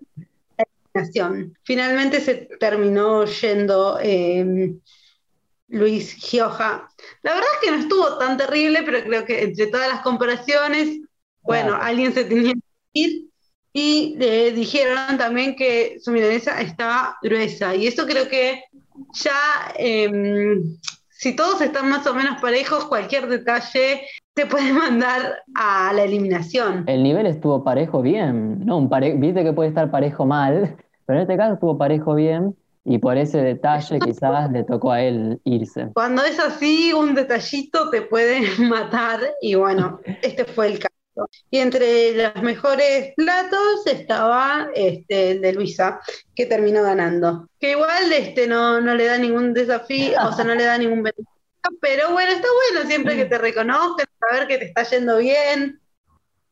la 0.57 0.65
eliminación. 0.93 1.57
Finalmente 1.63 2.21
se 2.21 2.49
terminó 2.59 3.25
yendo... 3.25 3.99
Eh, 4.01 4.75
Luis 5.71 6.13
Gioja. 6.13 6.89
La 7.23 7.33
verdad 7.33 7.49
es 7.53 7.59
que 7.61 7.71
no 7.71 7.77
estuvo 7.77 8.17
tan 8.17 8.37
terrible, 8.37 8.83
pero 8.83 9.01
creo 9.03 9.25
que 9.25 9.41
entre 9.43 9.67
todas 9.67 9.87
las 9.87 10.01
comparaciones, 10.01 10.99
bueno, 11.41 11.75
alguien 11.81 12.13
se 12.13 12.25
tenía 12.25 12.53
que 12.53 12.59
ir. 12.93 13.30
Y 13.73 14.15
le 14.17 14.51
dijeron 14.51 15.17
también 15.17 15.55
que 15.55 15.97
su 16.01 16.11
milanesa 16.11 16.59
estaba 16.61 17.17
gruesa. 17.21 17.73
Y 17.75 17.87
eso 17.87 18.05
creo 18.05 18.27
que 18.27 18.63
ya, 19.13 19.73
em, 19.77 20.77
si 21.09 21.35
todos 21.35 21.61
están 21.61 21.89
más 21.89 22.05
o 22.07 22.13
menos 22.13 22.41
parejos, 22.41 22.85
cualquier 22.85 23.27
detalle 23.27 24.01
te 24.33 24.45
puede 24.45 24.73
mandar 24.73 25.43
a 25.55 25.93
la 25.93 26.03
eliminación. 26.03 26.83
El 26.87 27.03
nivel 27.03 27.25
estuvo 27.25 27.63
parejo 27.63 28.01
bien, 28.01 28.65
¿no? 28.65 28.77
Un 28.77 28.89
Viste 29.19 29.43
que 29.43 29.53
puede 29.53 29.69
estar 29.69 29.89
parejo 29.89 30.25
mal, 30.25 30.75
pero 31.05 31.19
en 31.19 31.23
este 31.23 31.37
caso 31.37 31.53
estuvo 31.53 31.77
parejo 31.77 32.15
bien. 32.15 32.55
Y 32.83 32.97
por 32.97 33.15
ese 33.17 33.37
detalle 33.41 33.99
quizás 34.05 34.51
le 34.51 34.63
tocó 34.63 34.91
a 34.91 35.01
él 35.01 35.39
irse. 35.43 35.89
Cuando 35.93 36.23
es 36.23 36.39
así, 36.39 36.91
un 36.93 37.13
detallito 37.13 37.89
te 37.89 38.01
puede 38.01 38.41
matar 38.59 39.19
y 39.41 39.55
bueno, 39.55 39.99
este 40.21 40.45
fue 40.45 40.67
el 40.67 40.79
caso. 40.79 41.00
Y 41.49 41.59
entre 41.59 42.13
los 42.15 42.41
mejores 42.41 43.13
platos 43.15 43.85
estaba 43.85 44.69
este, 44.73 45.31
el 45.31 45.41
de 45.41 45.53
Luisa, 45.53 45.99
que 46.35 46.45
terminó 46.45 46.83
ganando. 46.83 47.47
Que 47.59 47.71
igual 47.71 48.11
este, 48.13 48.47
no, 48.47 48.79
no 48.81 48.95
le 48.95 49.05
da 49.05 49.17
ningún 49.17 49.53
desafío, 49.53 50.17
o 50.27 50.31
sea, 50.31 50.45
no 50.45 50.55
le 50.55 50.63
da 50.63 50.77
ningún 50.77 51.03
beneficio, 51.03 51.31
pero 51.79 52.11
bueno, 52.11 52.31
está 52.31 52.47
bueno 52.73 52.87
siempre 52.87 53.15
que 53.15 53.25
te 53.25 53.37
reconozcan, 53.37 54.07
saber 54.19 54.47
que 54.47 54.57
te 54.57 54.65
está 54.65 54.83
yendo 54.83 55.17
bien. 55.17 55.79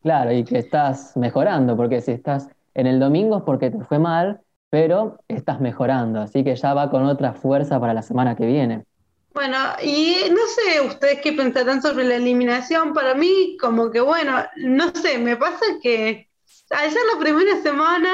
Claro, 0.01 0.32
y 0.32 0.43
que 0.43 0.60
estás 0.60 1.16
mejorando, 1.18 1.76
porque 1.76 2.01
si 2.01 2.12
estás 2.12 2.47
en 2.74 2.88
el 2.88 2.99
domingo 2.99 3.38
es 3.38 3.43
porque 3.43 3.72
te 3.72 3.84
fue 3.84 3.99
mal, 3.99 4.41
pero 4.70 5.20
estás 5.28 5.60
mejorando, 5.60 6.22
así 6.22 6.43
que 6.43 6.55
ya 6.55 6.74
va 6.74 6.89
con 6.89 7.03
otra 7.05 7.34
fuerza 7.34 7.80
para 7.80 7.93
la 7.93 8.01
semana 8.01 8.36
que 8.36 8.45
viene. 8.45 8.86
Bueno, 9.34 9.58
y 9.84 10.16
no 10.32 10.42
sé 10.48 10.82
ustedes 10.82 11.22
qué 11.22 11.34
pensarán 11.34 11.82
sobre 11.82 12.04
la 12.04 12.16
eliminación. 12.16 12.94
Para 12.94 13.14
mí, 13.14 13.58
como 13.60 13.92
que 13.92 14.02
bueno, 14.02 14.44
no 14.58 14.94
sé, 14.96 15.18
me 15.20 15.38
pasa 15.38 15.66
que 15.82 16.30
al 16.72 16.92
ser 16.92 17.02
la 17.14 17.20
primera 17.20 17.62
semana 17.62 18.10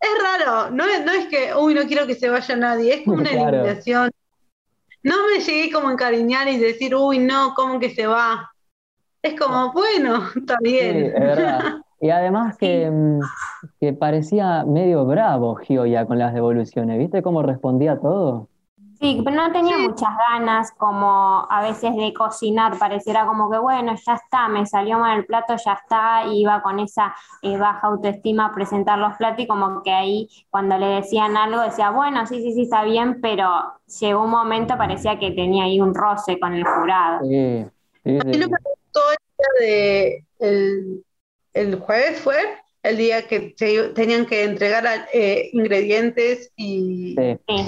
es 0.00 0.22
raro. 0.22 0.70
No, 0.70 0.84
no 1.04 1.12
es 1.12 1.26
que, 1.26 1.54
uy, 1.54 1.74
no 1.74 1.86
quiero 1.86 2.06
que 2.06 2.14
se 2.14 2.28
vaya 2.28 2.56
nadie, 2.56 2.94
es 2.94 3.04
como 3.04 3.16
una 3.18 3.30
eliminación. 3.30 4.10
No 5.02 5.14
me 5.28 5.40
llegué 5.40 5.70
como 5.72 5.88
a 5.88 5.92
encariñar 5.92 6.48
y 6.48 6.58
decir, 6.58 6.94
uy, 6.94 7.18
no, 7.18 7.54
¿cómo 7.54 7.78
que 7.78 7.90
se 7.90 8.06
va? 8.06 8.50
Es 9.22 9.38
como, 9.38 9.72
bueno, 9.72 10.28
está 10.36 10.56
bien. 10.60 11.06
es 11.06 11.12
verdad. 11.14 11.80
Y 12.00 12.10
además 12.10 12.56
mm, 12.60 13.20
que, 13.80 13.92
parecía 13.92 14.64
medio 14.64 15.04
bravo 15.04 15.56
Gioia 15.56 16.06
con 16.06 16.18
las 16.18 16.32
devoluciones, 16.32 16.98
¿viste 16.98 17.22
cómo 17.22 17.42
respondía 17.42 17.98
todo? 17.98 18.48
Sí, 19.00 19.20
pero 19.24 19.36
no 19.36 19.52
tenía 19.52 19.78
muchas 19.78 20.10
ganas 20.28 20.72
como 20.72 21.46
a 21.48 21.62
veces 21.62 21.94
de 21.94 22.12
cocinar, 22.12 22.76
pareciera 22.78 23.26
como 23.26 23.48
que 23.48 23.58
bueno, 23.58 23.94
ya 23.94 24.14
está, 24.14 24.48
me 24.48 24.66
salió 24.66 24.98
mal 24.98 25.18
el 25.18 25.24
plato, 25.24 25.54
ya 25.64 25.74
está, 25.74 26.24
y 26.26 26.40
iba 26.40 26.60
con 26.62 26.80
esa 26.80 27.14
eh, 27.42 27.56
baja 27.56 27.86
autoestima 27.86 28.46
a 28.46 28.54
presentar 28.54 28.98
los 28.98 29.16
platos 29.16 29.44
y 29.44 29.46
como 29.46 29.84
que 29.84 29.92
ahí 29.92 30.28
cuando 30.50 30.76
le 30.78 30.86
decían 30.86 31.36
algo 31.36 31.62
decía, 31.62 31.90
bueno, 31.90 32.26
sí, 32.26 32.42
sí, 32.42 32.52
sí, 32.54 32.62
está 32.62 32.82
bien, 32.82 33.20
pero 33.20 33.48
llegó 34.00 34.24
un 34.24 34.30
momento, 34.30 34.76
parecía 34.76 35.16
que 35.16 35.30
tenía 35.30 35.64
ahí 35.64 35.80
un 35.80 35.94
roce 35.94 36.40
con 36.40 36.54
el 36.54 36.64
jurado. 36.64 37.20
Sí, 37.24 37.66
sí, 38.02 38.18
sí. 38.20 38.40
de 39.60 40.24
el, 40.40 41.04
el 41.54 41.78
jueves 41.78 42.20
fue 42.20 42.36
el 42.82 42.96
día 42.96 43.28
que 43.28 43.54
tenían 43.94 44.26
que 44.26 44.42
entregar 44.42 44.84
eh, 45.12 45.50
ingredientes 45.52 46.50
y 46.56 47.14
sí. 47.46 47.64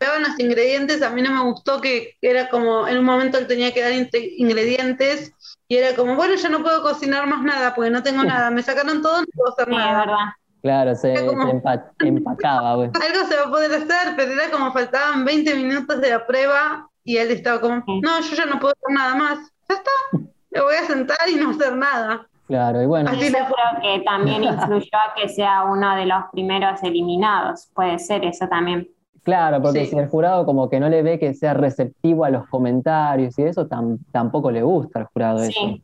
Los 0.00 0.38
ingredientes, 0.38 1.02
a 1.02 1.10
mí 1.10 1.22
no 1.22 1.32
me 1.32 1.50
gustó 1.50 1.80
que 1.80 2.16
era 2.20 2.48
como, 2.48 2.86
en 2.86 2.98
un 2.98 3.04
momento 3.04 3.38
él 3.38 3.46
tenía 3.46 3.72
que 3.72 3.82
dar 3.82 3.92
ingredientes 3.92 5.32
y 5.68 5.76
era 5.76 5.94
como, 5.94 6.16
bueno, 6.16 6.34
yo 6.34 6.48
no 6.48 6.62
puedo 6.62 6.82
cocinar 6.82 7.26
más 7.26 7.42
nada 7.42 7.74
porque 7.74 7.90
no 7.90 8.02
tengo 8.02 8.22
nada, 8.24 8.50
me 8.50 8.62
sacaron 8.62 9.02
todo, 9.02 9.20
no 9.20 9.26
puedo 9.34 9.52
hacer 9.52 9.68
nada. 9.68 10.00
Verdad. 10.00 10.28
Claro, 10.62 10.94
se, 10.94 11.14
empacaba. 12.00 12.72
Algo 12.72 12.92
se 13.28 13.36
va 13.36 13.42
a 13.46 13.50
poder 13.50 13.72
hacer, 13.72 14.14
pero 14.16 14.32
era 14.32 14.50
como 14.50 14.72
faltaban 14.72 15.24
20 15.24 15.54
minutos 15.54 16.00
de 16.00 16.10
la 16.10 16.26
prueba 16.26 16.88
y 17.04 17.16
él 17.16 17.30
estaba 17.30 17.60
como, 17.60 17.82
no, 18.02 18.20
yo 18.20 18.36
ya 18.36 18.46
no 18.46 18.58
puedo 18.58 18.74
hacer 18.74 18.96
nada 18.96 19.14
más. 19.14 19.38
Ya 19.68 19.76
está, 19.76 19.90
me 20.50 20.60
voy 20.60 20.74
a 20.74 20.86
sentar 20.86 21.28
y 21.28 21.36
no 21.36 21.50
hacer 21.50 21.76
nada. 21.76 22.26
Claro, 22.46 22.82
y 22.82 22.86
bueno. 22.86 23.12
yo 23.12 23.18
creo 23.18 23.82
que 23.82 24.02
también 24.04 24.42
influyó 24.42 24.88
a 24.94 25.14
que 25.14 25.28
sea 25.28 25.64
uno 25.64 25.94
de 25.96 26.06
los 26.06 26.24
primeros 26.32 26.82
eliminados. 26.82 27.68
Puede 27.74 27.98
ser 27.98 28.24
eso 28.24 28.48
también. 28.48 28.88
Claro, 29.22 29.60
porque 29.62 29.86
si 29.86 29.96
el 29.96 30.08
jurado 30.08 30.46
como 30.46 30.68
que 30.70 30.80
no 30.80 30.88
le 30.88 31.02
ve 31.02 31.18
que 31.18 31.34
sea 31.34 31.54
receptivo 31.54 32.24
a 32.24 32.30
los 32.30 32.46
comentarios 32.48 33.38
y 33.38 33.42
eso, 33.42 33.68
tampoco 34.12 34.50
le 34.50 34.62
gusta 34.62 35.00
al 35.00 35.06
jurado 35.06 35.40
sí. 35.40 35.50
eso. 35.50 35.78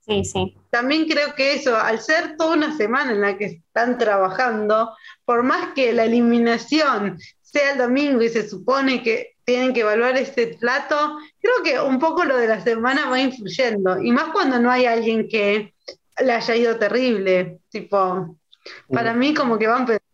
Sí, 0.00 0.24
sí. 0.24 0.56
También 0.70 1.06
creo 1.06 1.34
que 1.34 1.54
eso, 1.54 1.76
al 1.76 2.00
ser 2.00 2.36
toda 2.38 2.56
una 2.56 2.76
semana 2.76 3.12
en 3.12 3.20
la 3.20 3.36
que 3.36 3.44
están 3.44 3.98
trabajando, 3.98 4.90
por 5.26 5.42
más 5.42 5.74
que 5.74 5.92
la 5.92 6.04
eliminación 6.04 7.18
sea 7.42 7.72
el 7.72 7.78
domingo 7.78 8.22
y 8.22 8.28
se 8.30 8.48
supone 8.48 9.02
que 9.02 9.36
tienen 9.44 9.72
que 9.72 9.80
evaluar 9.80 10.16
este 10.16 10.58
plato, 10.58 11.18
creo 11.40 11.62
que 11.62 11.80
un 11.80 11.98
poco 11.98 12.24
lo 12.24 12.36
de 12.36 12.48
la 12.48 12.60
semana 12.60 13.08
va 13.08 13.20
influyendo, 13.20 14.00
y 14.02 14.12
más 14.12 14.30
cuando 14.32 14.58
no 14.58 14.70
hay 14.70 14.84
alguien 14.84 15.28
que 15.28 15.72
le 16.22 16.32
haya 16.32 16.56
ido 16.56 16.76
terrible, 16.78 17.60
tipo, 17.70 18.36
para 18.90 19.14
mí 19.14 19.32
como 19.34 19.58
que 19.58 19.66
van 19.66 19.86
pensando 19.86 20.07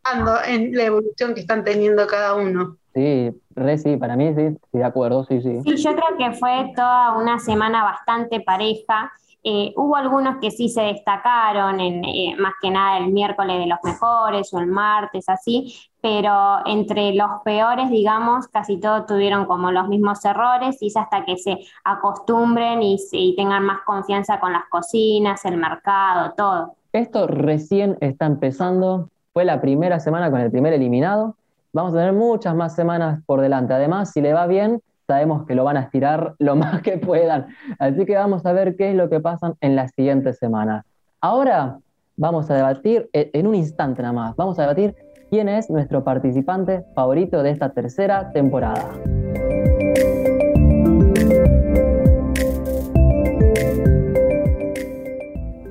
en 0.47 0.77
la 0.77 0.85
evolución 0.85 1.35
que 1.35 1.41
están 1.41 1.65
teniendo 1.65 2.07
cada 2.07 2.35
uno. 2.35 2.77
Sí, 2.95 3.31
re 3.57 3.79
sí, 3.79 3.97
para 3.97 4.17
mí 4.17 4.33
sí, 4.35 4.57
sí, 4.73 4.79
de 4.79 4.85
acuerdo, 4.85 5.25
sí, 5.25 5.41
sí. 5.41 5.61
Sí, 5.65 5.77
yo 5.77 5.95
creo 5.95 6.17
que 6.17 6.37
fue 6.37 6.73
toda 6.77 7.19
una 7.19 7.39
semana 7.39 7.83
bastante 7.85 8.41
pareja 8.41 9.13
eh, 9.47 9.75
hubo 9.77 9.95
algunos 9.97 10.39
que 10.41 10.51
sí 10.51 10.71
se 10.71 10.81
destacaron, 10.81 11.79
en, 11.79 12.03
eh, 12.03 12.35
más 12.39 12.55
que 12.63 12.71
nada 12.71 12.97
el 12.97 13.13
miércoles 13.13 13.59
de 13.59 13.67
los 13.67 13.79
mejores 13.85 14.55
o 14.55 14.59
el 14.59 14.67
martes, 14.69 15.29
así, 15.29 15.77
pero 16.01 16.61
entre 16.65 17.15
los 17.15 17.29
peores, 17.45 17.91
digamos, 17.91 18.49
casi 18.49 18.81
todos 18.81 19.05
tuvieron 19.05 19.45
como 19.45 19.71
los 19.71 19.87
mismos 19.89 20.25
errores 20.25 20.81
y 20.81 20.87
es 20.87 20.97
hasta 20.97 21.27
que 21.27 21.37
se 21.37 21.59
acostumbren 21.85 22.83
y, 22.83 22.97
y 23.13 23.37
tengan 23.37 23.65
más 23.67 23.83
confianza 23.83 24.41
con 24.41 24.55
las 24.55 24.65
cocinas, 24.71 25.45
el 25.45 25.59
mercado, 25.59 26.33
todo. 26.35 26.77
Esto 26.95 27.27
recién 27.27 27.99
está 28.01 28.25
empezando, 28.25 29.11
fue 29.35 29.45
la 29.45 29.61
primera 29.61 29.99
semana 29.99 30.31
con 30.31 30.41
el 30.41 30.51
primer 30.51 30.73
eliminado, 30.73 31.37
vamos 31.73 31.93
a 31.93 31.99
tener 31.99 32.13
muchas 32.13 32.55
más 32.55 32.75
semanas 32.75 33.21
por 33.27 33.41
delante, 33.41 33.75
además, 33.75 34.13
si 34.13 34.21
le 34.21 34.33
va 34.33 34.47
bien, 34.47 34.81
sabemos 35.09 35.45
que 35.45 35.57
lo 35.57 35.65
van 35.65 35.77
a 35.77 35.81
estirar 35.81 36.37
lo 36.39 36.55
más 36.57 36.81
que 36.83 36.99
puedan. 36.99 37.49
Así 37.81 38.07
que 38.07 38.15
vamos 38.15 38.47
a 38.47 38.53
ver 38.53 38.77
qué 38.77 38.91
es 38.91 38.97
lo 38.97 39.11
que 39.11 39.19
pasa 39.19 39.55
en 39.61 39.75
las 39.75 39.91
siguientes 39.91 40.39
semanas. 40.39 40.85
Ahora 41.21 41.79
vamos 42.17 42.49
a 42.49 42.55
debatir, 42.55 43.11
e, 43.13 43.31
en 43.35 43.49
un 43.49 43.57
instante 43.57 44.03
nada 44.03 44.15
más, 44.15 44.37
vamos 44.37 44.57
a 44.61 44.63
debatir 44.63 44.95
quién 45.31 45.49
es 45.49 45.69
nuestro 45.69 46.05
participante 46.05 46.85
favorito 46.95 47.43
de 47.43 47.51
esta 47.51 47.71
tercera 47.71 48.31
temporada. 48.31 48.89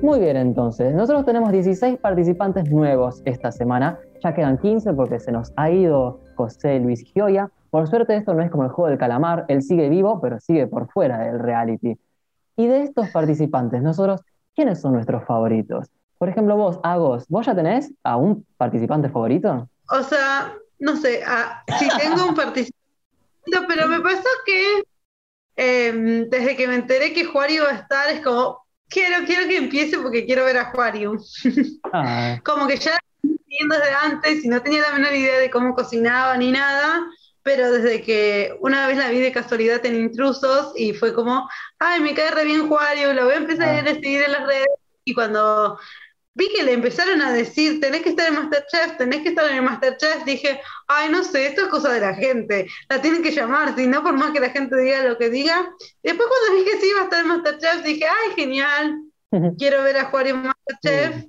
Muy 0.04 0.20
bien, 0.20 0.36
entonces, 0.36 0.94
nosotros 0.94 1.24
tenemos 1.24 1.50
16 1.50 1.96
participantes 1.96 2.70
nuevos 2.70 3.22
esta 3.24 3.50
semana, 3.50 3.98
ya 4.22 4.34
quedan 4.34 4.58
15 4.58 4.92
porque 4.92 5.18
se 5.18 5.32
nos 5.32 5.50
ha 5.56 5.70
ido 5.70 6.20
José 6.36 6.78
Luis 6.78 7.00
Gioia, 7.00 7.50
por 7.70 7.88
suerte 7.88 8.14
esto 8.14 8.34
no 8.34 8.42
es 8.42 8.50
como 8.50 8.64
el 8.64 8.68
juego 8.68 8.90
del 8.90 8.98
calamar, 8.98 9.46
él 9.48 9.62
sigue 9.62 9.88
vivo, 9.88 10.20
pero 10.20 10.38
sigue 10.40 10.66
por 10.66 10.92
fuera 10.92 11.20
del 11.20 11.38
reality. 11.38 11.98
Y 12.54 12.66
de 12.66 12.82
estos 12.82 13.08
participantes, 13.12 13.80
nosotros, 13.80 14.20
¿quiénes 14.54 14.78
son 14.78 14.92
nuestros 14.92 15.24
favoritos? 15.24 15.88
Por 16.18 16.28
ejemplo, 16.28 16.54
vos, 16.54 16.80
Agos, 16.82 17.26
¿vos 17.28 17.46
ya 17.46 17.54
tenés 17.54 17.90
a 18.02 18.18
un 18.18 18.44
participante 18.58 19.08
favorito? 19.08 19.70
O 19.88 20.02
sea, 20.02 20.52
no 20.80 20.96
sé, 20.96 21.22
si 21.78 21.88
tengo 21.98 22.28
un 22.28 22.34
participante, 22.34 22.76
pero 23.66 23.88
me 23.88 24.00
pasó 24.00 24.28
que 24.44 24.84
em, 25.56 26.28
desde 26.28 26.56
que 26.56 26.68
me 26.68 26.74
enteré 26.74 27.14
que 27.14 27.24
Juario 27.24 27.64
va 27.64 27.70
a 27.70 27.76
estar, 27.76 28.10
es 28.10 28.20
como, 28.20 28.63
quiero, 28.94 29.26
quiero 29.26 29.48
que 29.48 29.56
empiece 29.56 29.98
porque 29.98 30.24
quiero 30.24 30.44
ver 30.44 30.56
a 30.56 30.66
Juario. 30.66 31.18
Ah. 31.92 32.40
como 32.44 32.66
que 32.68 32.76
ya 32.76 32.98
viendo 33.46 33.76
desde 33.76 33.92
antes 33.92 34.44
y 34.44 34.48
no 34.48 34.62
tenía 34.62 34.82
la 34.82 34.92
menor 34.92 35.12
idea 35.12 35.38
de 35.38 35.50
cómo 35.50 35.74
cocinaba 35.74 36.36
ni 36.36 36.50
nada 36.50 37.04
pero 37.44 37.70
desde 37.70 38.00
que 38.00 38.56
una 38.60 38.88
vez 38.88 38.96
la 38.96 39.10
vi 39.10 39.20
de 39.20 39.30
casualidad 39.30 39.84
en 39.84 39.96
Intrusos 39.96 40.72
y 40.76 40.94
fue 40.94 41.12
como, 41.12 41.46
ay, 41.78 42.00
me 42.00 42.14
cae 42.14 42.30
re 42.30 42.46
bien 42.46 42.66
Juario, 42.66 43.12
lo 43.12 43.26
voy 43.26 43.34
a 43.34 43.36
empezar 43.36 43.68
a 43.68 43.80
ah. 43.80 43.94
seguir 43.94 44.22
en 44.22 44.32
las 44.32 44.46
redes. 44.46 44.66
Y 45.04 45.12
cuando 45.12 45.78
vi 46.34 46.48
que 46.54 46.64
le 46.64 46.72
empezaron 46.72 47.22
a 47.22 47.32
decir, 47.32 47.80
tenés 47.80 48.02
que 48.02 48.10
estar 48.10 48.28
en 48.28 48.34
Masterchef, 48.34 48.96
tenés 48.98 49.22
que 49.22 49.28
estar 49.30 49.48
en 49.50 49.56
el 49.56 49.62
Masterchef, 49.62 50.24
dije, 50.24 50.60
ay, 50.88 51.08
no 51.10 51.22
sé, 51.22 51.46
esto 51.46 51.62
es 51.62 51.68
cosa 51.68 51.92
de 51.92 52.00
la 52.00 52.14
gente, 52.14 52.66
la 52.88 53.00
tienen 53.00 53.22
que 53.22 53.30
llamar, 53.30 53.74
si 53.76 53.86
no, 53.86 54.02
por 54.02 54.14
más 54.14 54.32
que 54.32 54.40
la 54.40 54.50
gente 54.50 54.76
diga 54.76 55.04
lo 55.04 55.16
que 55.16 55.30
diga. 55.30 55.70
Después 56.02 56.28
cuando 56.28 56.58
vi 56.58 56.70
que 56.70 56.78
sí 56.78 56.88
iba 56.90 57.00
a 57.00 57.04
estar 57.04 57.20
en 57.20 57.28
Masterchef, 57.28 57.84
dije, 57.84 58.04
ay, 58.06 58.34
genial, 58.34 59.02
quiero 59.58 59.82
ver 59.82 59.96
a 59.96 60.06
Juario 60.06 60.34
en 60.34 60.42
Masterchef. 60.42 61.24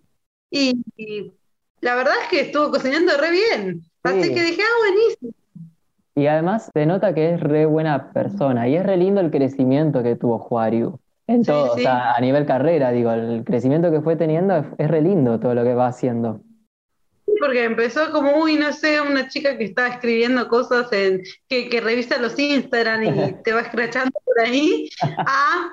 Y, 0.49 1.31
la 1.81 1.95
verdad 1.95 2.13
es 2.23 2.29
que 2.29 2.39
estuvo 2.41 2.71
cocinando 2.71 3.15
re 3.17 3.29
bien. 3.29 3.83
Así 4.01 4.33
que 4.33 4.41
dije, 4.41 4.61
ah, 4.63 4.87
buenísimo. 4.87 5.31
Y 6.15 6.27
además 6.27 6.71
se 6.73 6.85
nota 6.85 7.13
que 7.13 7.33
es 7.33 7.39
re 7.39 7.65
buena 7.65 8.11
persona 8.11 8.67
y 8.67 8.75
es 8.75 8.85
re 8.85 8.97
lindo 8.97 9.21
el 9.21 9.29
crecimiento 9.29 10.01
que 10.01 10.15
tuvo 10.15 10.39
Juariu. 10.39 10.99
En 11.27 11.43
todo, 11.43 11.73
o 11.73 11.77
sea, 11.77 12.13
a 12.13 12.21
nivel 12.21 12.45
carrera, 12.45 12.91
digo, 12.91 13.11
el 13.11 13.43
crecimiento 13.43 13.91
que 13.91 14.01
fue 14.01 14.15
teniendo 14.15 14.63
es, 14.77 14.87
re 14.87 15.01
lindo 15.01 15.39
todo 15.39 15.55
lo 15.55 15.63
que 15.63 15.73
va 15.73 15.87
haciendo. 15.87 16.41
Porque 17.39 17.63
empezó 17.63 18.11
como, 18.11 18.43
uy, 18.43 18.55
no 18.57 18.71
sé, 18.71 19.01
una 19.01 19.27
chica 19.27 19.57
que 19.57 19.65
está 19.65 19.87
escribiendo 19.87 20.47
cosas 20.47 20.91
en, 20.93 21.23
que, 21.49 21.67
que 21.69 21.81
revisa 21.81 22.19
los 22.19 22.37
Instagram 22.37 23.03
y 23.03 23.33
te 23.43 23.53
va 23.53 23.61
escrachando 23.61 24.11
por 24.23 24.39
ahí, 24.39 24.89
a 25.17 25.71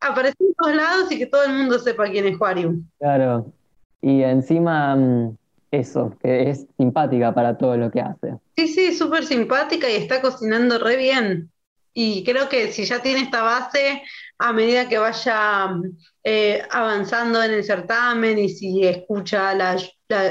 aparecer 0.00 0.36
en 0.40 0.54
todos 0.54 0.76
lados 0.76 1.12
y 1.12 1.18
que 1.18 1.26
todo 1.26 1.44
el 1.44 1.52
mundo 1.52 1.78
sepa 1.78 2.08
quién 2.08 2.26
es 2.26 2.38
Juariu. 2.38 2.82
Claro. 2.98 3.52
Y 4.00 4.22
encima 4.22 4.96
mm, 4.96 5.36
eso, 5.70 6.16
que 6.22 6.50
es 6.50 6.66
simpática 6.76 7.34
para 7.34 7.56
todo 7.56 7.76
lo 7.76 7.90
que 7.90 8.00
hace. 8.00 8.36
Sí, 8.56 8.68
sí, 8.68 8.94
súper 8.94 9.24
simpática 9.24 9.90
y 9.90 9.96
está 9.96 10.20
cocinando 10.20 10.78
re 10.78 10.96
bien. 10.96 11.50
Y 11.92 12.24
creo 12.24 12.48
que 12.48 12.72
si 12.72 12.84
ya 12.84 13.00
tiene 13.00 13.20
esta 13.20 13.42
base, 13.42 14.02
a 14.38 14.52
medida 14.52 14.88
que 14.88 14.98
vaya 14.98 15.70
eh, 16.22 16.62
avanzando 16.70 17.42
en 17.42 17.52
el 17.52 17.64
certamen 17.64 18.38
y 18.38 18.48
si 18.48 18.86
escucha 18.86 19.54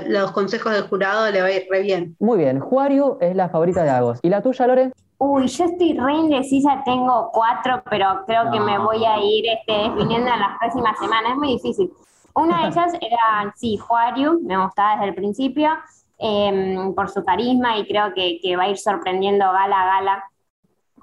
los 0.07 0.31
consejos 0.31 0.73
del 0.73 0.83
jurado, 0.83 1.31
le 1.31 1.41
va 1.41 1.47
a 1.47 1.51
ir 1.51 1.67
re 1.69 1.81
bien. 1.81 2.15
Muy 2.19 2.37
bien, 2.37 2.59
Juario 2.59 3.17
es 3.21 3.35
la 3.35 3.49
favorita 3.49 3.83
de 3.83 3.89
Agos. 3.89 4.19
¿Y 4.21 4.29
la 4.29 4.41
tuya, 4.41 4.67
Lore? 4.67 4.91
Uy, 5.17 5.47
yo 5.47 5.65
estoy 5.65 5.97
re 5.97 6.13
indecisa, 6.13 6.81
tengo 6.83 7.29
cuatro, 7.31 7.81
pero 7.89 8.23
creo 8.27 8.51
que 8.51 8.59
me 8.59 8.77
voy 8.77 9.05
a 9.05 9.17
ir 9.19 9.45
este, 9.47 9.89
definiendo 9.89 10.29
en 10.29 10.39
las 10.39 10.57
próximas 10.59 10.99
semanas. 10.99 11.31
Es 11.31 11.37
muy 11.37 11.47
difícil. 11.53 11.91
Una 12.35 12.63
de 12.63 12.67
ellas 12.67 12.93
era, 13.01 13.53
sí, 13.55 13.77
Juario, 13.77 14.39
me 14.43 14.61
gustaba 14.61 14.95
desde 14.95 15.09
el 15.09 15.15
principio, 15.15 15.69
em, 16.17 16.93
por 16.93 17.09
su 17.09 17.23
carisma 17.23 17.77
y 17.77 17.87
creo 17.87 18.13
que, 18.13 18.55
va 18.57 18.63
a 18.63 18.69
ir 18.69 18.77
sorprendiendo 18.77 19.45
gala 19.45 19.81
a 19.81 19.85
gala 19.85 20.23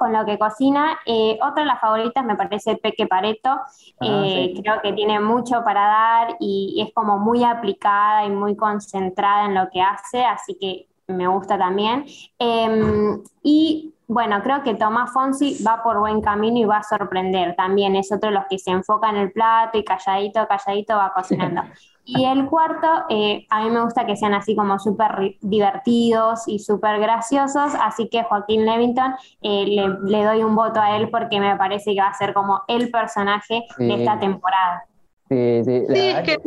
con 0.01 0.15
lo 0.15 0.25
que 0.25 0.39
cocina. 0.39 0.99
Eh, 1.05 1.39
otra 1.43 1.63
de 1.63 1.67
las 1.67 1.79
favoritas 1.79 2.25
me 2.25 2.35
parece 2.35 2.77
Peque 2.77 3.07
Pareto, 3.07 3.51
ah, 3.51 3.67
eh, 4.01 4.55
creo 4.61 4.81
que 4.81 4.95
tiene 4.95 5.21
mucho 5.21 5.63
para 5.63 5.83
dar 5.83 6.37
y, 6.41 6.83
es 6.83 6.95
como 6.95 7.19
muy 7.19 7.45
aplicada 7.45 8.25
y 8.25 8.31
muy 8.31 8.57
concentrada 8.57 9.45
en 9.45 9.55
lo 9.55 9.69
que 9.71 9.83
hace, 9.83 10.25
así 10.25 10.57
que 10.59 10.89
me 11.07 11.29
gusta 11.29 11.59
también. 11.59 12.07
Em, 12.39 13.23
y 13.43 13.93
bueno, 14.09 14.43
creo 14.43 14.63
que 14.63 14.75
Tomás 14.75 15.13
Fonsi 15.13 15.63
va 15.63 15.83
por 15.83 15.99
buen 16.01 16.23
camino 16.23 16.59
y 16.59 16.65
va 16.65 16.79
a 16.79 16.83
sorprender. 16.83 17.55
También 17.55 17.95
es 17.95 18.11
otro 18.11 18.31
de 18.31 18.37
los 18.37 18.45
que 18.49 18.59
se 18.59 18.71
enfoca 18.71 19.11
en 19.11 19.17
el 19.17 19.33
plato 19.33 19.77
y 19.77 19.85
calladito, 19.85 20.49
calladito 20.49 20.97
va 20.97 21.13
cocinando. 21.15 21.63
Y 22.17 22.25
el 22.25 22.47
cuarto, 22.47 22.87
eh, 23.09 23.47
a 23.51 23.63
mí 23.63 23.71
me 23.71 23.83
gusta 23.83 24.05
que 24.05 24.17
sean 24.17 24.35
así 24.35 24.57
como 24.57 24.79
súper 24.79 25.37
divertidos 25.41 26.49
y 26.49 26.59
súper 26.59 27.01
graciosos, 27.01 27.73
así 27.81 28.09
que 28.09 28.25
Joaquín 28.25 28.67
Levington 28.67 29.15
eh, 29.43 29.67
le, 29.67 30.25
doy 30.25 30.43
un 30.43 30.55
voto 30.55 30.81
a 30.81 30.97
él 30.97 31.09
porque 31.11 31.41
me 31.41 31.57
parece 31.57 31.95
que 31.95 32.01
va 32.01 32.09
a 32.09 32.15
ser 32.15 32.35
como 32.35 32.63
el 32.69 32.91
personaje 32.91 33.65
de 33.79 33.95
esta 33.95 34.19
temporada. 34.19 34.85
Sí, 35.29 35.63
sí, 35.65 35.85
la 35.89 36.23
que 36.23 36.39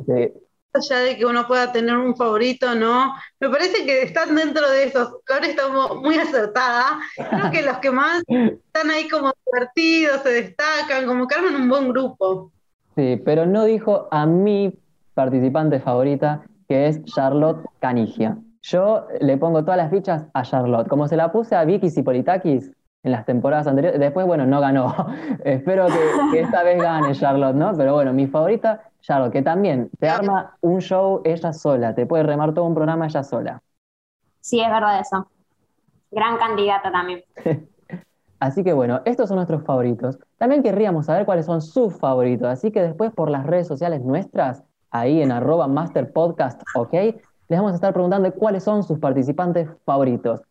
allá 0.74 1.00
de 1.00 1.18
que 1.18 1.26
uno 1.26 1.48
pueda 1.48 1.72
tener 1.72 1.96
un 1.96 2.16
favorito, 2.16 2.74
¿no? 2.74 3.14
Me 3.40 3.50
parece 3.50 3.86
que 3.86 4.02
están 4.02 4.36
dentro 4.36 4.70
de 4.70 4.86
esos. 4.86 5.18
Ahora 5.30 5.48
estamos 5.48 6.02
muy 6.02 6.16
acertada. 6.18 7.00
Creo 7.16 7.52
que 7.52 7.62
los 7.62 7.78
que 7.78 7.92
más 7.92 8.24
están 8.28 8.90
ahí 8.90 9.08
como 9.08 9.32
divertidos, 9.46 10.22
se 10.24 10.30
destacan, 10.30 11.06
como 11.06 11.28
que 11.28 11.36
arman 11.36 11.56
un 11.56 11.70
buen 11.70 11.90
grupo. 11.90 12.52
Sí, 12.96 13.22
pero 13.24 13.46
no 13.46 13.66
dijo 13.66 14.08
a 14.12 14.26
mi 14.26 14.74
participante 15.14 15.80
favorita, 15.80 16.44
que 16.68 16.88
es 16.88 17.04
Charlotte 17.06 17.66
Canigia. 17.80 18.38
Yo 18.62 19.08
le 19.20 19.38
pongo 19.38 19.64
todas 19.64 19.78
las 19.78 19.92
fichas 19.92 20.26
a 20.34 20.44
Charlotte. 20.44 20.88
Como 20.88 21.08
se 21.08 21.18
la 21.18 21.32
puse 21.32 21.56
a 21.56 21.66
Vicky 21.66 21.90
Sipolitakis 21.90 22.72
en 23.04 23.12
las 23.12 23.26
temporadas 23.26 23.68
anteriores, 23.68 24.00
después, 24.00 24.26
bueno, 24.26 24.46
no 24.46 24.62
ganó. 24.62 24.96
Espero 25.44 25.88
que, 25.88 26.00
que 26.32 26.40
esta 26.42 26.64
vez 26.64 26.82
gane 26.82 27.14
Charlotte, 27.14 27.56
¿no? 27.56 27.74
Pero 27.76 27.94
bueno, 27.94 28.14
mi 28.14 28.28
favorita 28.28 28.82
Claro, 29.06 29.32
que 29.32 29.42
también 29.42 29.90
te 30.00 30.08
arma 30.08 30.56
un 30.62 30.80
show 30.80 31.22
ella 31.26 31.52
sola, 31.52 31.94
te 31.94 32.06
puede 32.06 32.24
remar 32.24 32.54
todo 32.54 32.66
un 32.66 32.74
programa 32.74 33.06
ella 33.06 33.24
sola. 33.24 33.62
Sí, 34.40 34.62
es 34.62 34.70
verdad 34.70 35.00
eso. 35.00 35.28
Gran 36.10 36.38
candidata 36.38 36.92
también. 36.92 37.24
Así 38.40 38.64
que 38.64 38.74
bueno, 38.74 39.02
estos 39.06 39.30
son 39.30 39.38
nuestros 39.38 39.64
favoritos. 39.64 40.20
También 40.38 40.64
querríamos 40.64 41.08
saber 41.08 41.26
cuáles 41.26 41.46
son 41.46 41.62
sus 41.62 41.98
favoritos, 41.98 42.46
así 42.50 42.72
que 42.72 42.82
después 42.82 43.14
por 43.14 43.30
las 43.30 43.46
redes 43.46 43.68
sociales 43.68 44.02
nuestras, 44.02 44.66
ahí 44.94 45.22
en 45.22 45.32
arroba 45.32 45.68
masterpodcast, 45.68 46.62
¿ok? 46.76 46.94
Les 46.94 47.60
vamos 47.60 47.74
a 47.74 47.76
estar 47.76 47.94
preguntando 47.94 48.32
cuáles 48.34 48.64
son 48.64 48.84
sus 48.84 49.00
participantes 49.00 49.68
favoritos. 49.86 50.42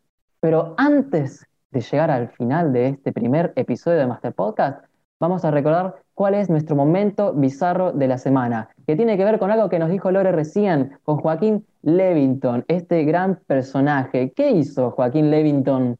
Pero 0.40 0.74
antes 0.76 1.46
de 1.70 1.80
llegar 1.80 2.10
al 2.10 2.28
final 2.28 2.72
de 2.72 2.88
este 2.88 3.12
primer 3.12 3.52
episodio 3.56 3.98
de 3.98 4.06
Master 4.06 4.34
Podcast, 4.34 4.84
vamos 5.18 5.44
a 5.44 5.50
recordar 5.50 6.02
cuál 6.14 6.34
es 6.34 6.50
nuestro 6.50 6.76
momento 6.76 7.32
bizarro 7.32 7.92
de 7.92 8.08
la 8.08 8.18
semana, 8.18 8.68
que 8.86 8.96
tiene 8.96 9.16
que 9.16 9.24
ver 9.24 9.38
con 9.38 9.50
algo 9.50 9.68
que 9.68 9.78
nos 9.78 9.88
dijo 9.88 10.10
Lore 10.10 10.32
recién, 10.32 10.98
con 11.04 11.18
Joaquín 11.18 11.64
Levington, 11.82 12.64
este 12.68 13.04
gran 13.04 13.36
personaje. 13.46 14.32
¿Qué 14.32 14.50
hizo 14.50 14.90
Joaquín 14.90 15.30
Levington 15.30 15.96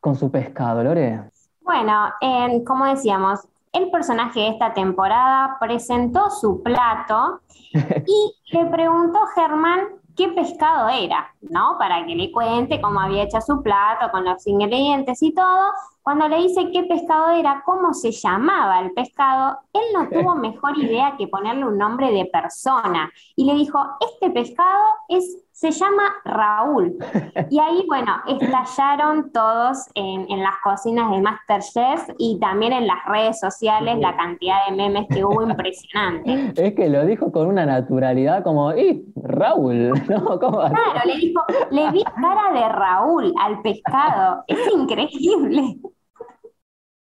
con 0.00 0.14
su 0.14 0.30
pescado, 0.30 0.84
Lore? 0.84 1.24
Bueno, 1.60 2.10
como 2.64 2.86
decíamos, 2.86 3.40
el 3.76 3.90
personaje 3.90 4.40
de 4.40 4.48
esta 4.48 4.72
temporada 4.72 5.58
presentó 5.60 6.30
su 6.30 6.62
plato 6.62 7.40
y 7.72 8.34
le 8.52 8.66
preguntó 8.66 9.18
a 9.18 9.28
Germán 9.34 9.80
qué 10.16 10.28
pescado 10.28 10.88
era, 10.88 11.34
¿no? 11.42 11.76
Para 11.78 12.04
que 12.06 12.14
le 12.14 12.32
cuente 12.32 12.80
cómo 12.80 13.00
había 13.00 13.24
hecho 13.24 13.40
su 13.40 13.62
plato, 13.62 14.10
con 14.10 14.24
los 14.24 14.46
ingredientes 14.46 15.22
y 15.22 15.32
todo. 15.32 15.72
Cuando 16.02 16.26
le 16.28 16.38
dice 16.38 16.70
qué 16.72 16.84
pescado 16.84 17.30
era, 17.30 17.62
cómo 17.66 17.92
se 17.92 18.12
llamaba 18.12 18.80
el 18.80 18.92
pescado, 18.92 19.58
él 19.72 19.82
no 19.92 20.08
tuvo 20.08 20.34
mejor 20.36 20.78
idea 20.78 21.16
que 21.18 21.28
ponerle 21.28 21.66
un 21.66 21.76
nombre 21.76 22.10
de 22.12 22.24
persona. 22.26 23.10
Y 23.34 23.44
le 23.44 23.54
dijo, 23.54 23.78
este 24.00 24.30
pescado 24.30 24.84
es, 25.08 25.44
se 25.56 25.70
llama 25.70 26.14
Raúl. 26.24 26.96
Y 27.48 27.60
ahí, 27.60 27.84
bueno, 27.86 28.12
estallaron 28.26 29.30
todos 29.30 29.86
en, 29.94 30.26
en 30.28 30.42
las 30.42 30.54
cocinas 30.62 31.10
de 31.10 31.20
Masterchef 31.20 32.10
y 32.18 32.38
también 32.40 32.72
en 32.72 32.86
las 32.86 33.04
redes 33.06 33.38
sociales 33.38 33.98
la 33.98 34.16
cantidad 34.16 34.66
de 34.68 34.76
memes 34.76 35.06
que 35.08 35.24
hubo 35.24 35.42
impresionante. 35.48 36.52
Es 36.56 36.74
que 36.74 36.88
lo 36.88 37.06
dijo 37.06 37.32
con 37.32 37.46
una 37.46 37.64
naturalidad 37.64 38.42
como, 38.42 38.74
¡y 38.76 39.04
Raúl! 39.16 39.90
¿no? 40.08 40.38
claro, 40.38 41.00
le 41.06 41.16
dijo, 41.16 41.42
le 41.70 41.90
vi 41.90 42.04
cara 42.04 42.52
de 42.52 42.68
Raúl 42.68 43.32
al 43.40 43.62
pescado. 43.62 44.44
Es 44.48 44.58
increíble. 44.74 45.78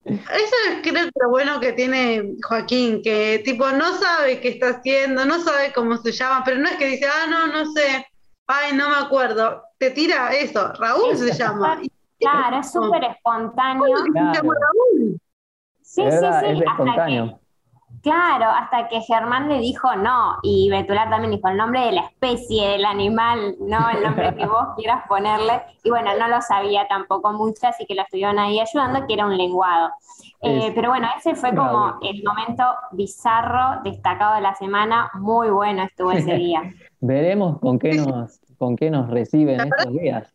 Eso 0.03 0.55
es 0.69 0.81
creo 0.83 1.05
que 1.05 1.19
lo 1.19 1.29
bueno 1.29 1.59
que 1.59 1.73
tiene 1.73 2.35
Joaquín, 2.47 3.01
que 3.01 3.41
tipo 3.43 3.67
no 3.71 3.93
sabe 3.93 4.39
qué 4.39 4.49
está 4.49 4.69
haciendo, 4.69 5.25
no 5.25 5.39
sabe 5.39 5.73
cómo 5.73 5.97
se 5.97 6.11
llama, 6.11 6.43
pero 6.45 6.59
no 6.59 6.67
es 6.67 6.75
que 6.75 6.85
dice, 6.85 7.07
ah, 7.07 7.27
no, 7.27 7.47
no 7.47 7.71
sé, 7.71 8.05
ay, 8.47 8.75
no 8.75 8.89
me 8.89 8.95
acuerdo. 8.97 9.63
Te 9.77 9.91
tira 9.91 10.33
eso, 10.33 10.73
Raúl 10.73 11.17
se 11.17 11.33
llama. 11.37 11.81
Claro, 12.19 12.59
es 12.59 12.71
súper 12.71 13.03
espontáneo. 13.03 13.97
Raúl? 13.97 15.19
Sí, 15.81 16.01
sí, 16.01 16.01
sí. 16.01 16.45
Es 16.47 16.61
espontáneo. 16.61 17.39
Claro, 18.05 18.45
hasta 18.51 18.87
que 18.87 19.01
Germán 19.01 19.49
le 19.49 19.57
dijo 19.57 19.95
no, 19.95 20.37
y 20.43 20.69
Betular 20.69 21.09
también 21.09 21.31
dijo 21.31 21.47
el 21.47 21.57
nombre 21.57 21.87
de 21.87 21.91
la 21.93 22.01
especie, 22.01 22.67
del 22.67 22.85
animal, 22.85 23.55
no 23.59 23.89
el 23.89 24.03
nombre 24.03 24.35
que 24.35 24.45
vos 24.45 24.67
quieras 24.77 25.05
ponerle. 25.09 25.63
Y 25.83 25.89
bueno, 25.89 26.11
no 26.15 26.27
lo 26.27 26.39
sabía 26.39 26.87
tampoco 26.87 27.33
mucho, 27.33 27.65
así 27.65 27.83
que 27.87 27.95
lo 27.95 28.03
estuvieron 28.03 28.37
ahí 28.37 28.59
ayudando, 28.59 29.07
que 29.07 29.13
era 29.15 29.25
un 29.25 29.35
lenguado. 29.35 29.89
Eh, 30.43 30.71
pero 30.75 30.89
bueno, 30.89 31.07
ese 31.17 31.33
fue 31.33 31.55
como 31.55 31.97
el 32.03 32.23
momento 32.23 32.63
bizarro, 32.91 33.81
destacado 33.83 34.35
de 34.35 34.41
la 34.41 34.53
semana. 34.53 35.09
Muy 35.15 35.49
bueno 35.49 35.81
estuvo 35.81 36.11
ese 36.11 36.35
día. 36.35 36.61
Veremos 36.99 37.57
con 37.57 37.79
qué 37.79 37.95
nos, 37.95 38.39
con 38.59 38.75
qué 38.75 38.91
nos 38.91 39.09
reciben 39.09 39.61
estos 39.61 39.91
días. 39.91 40.31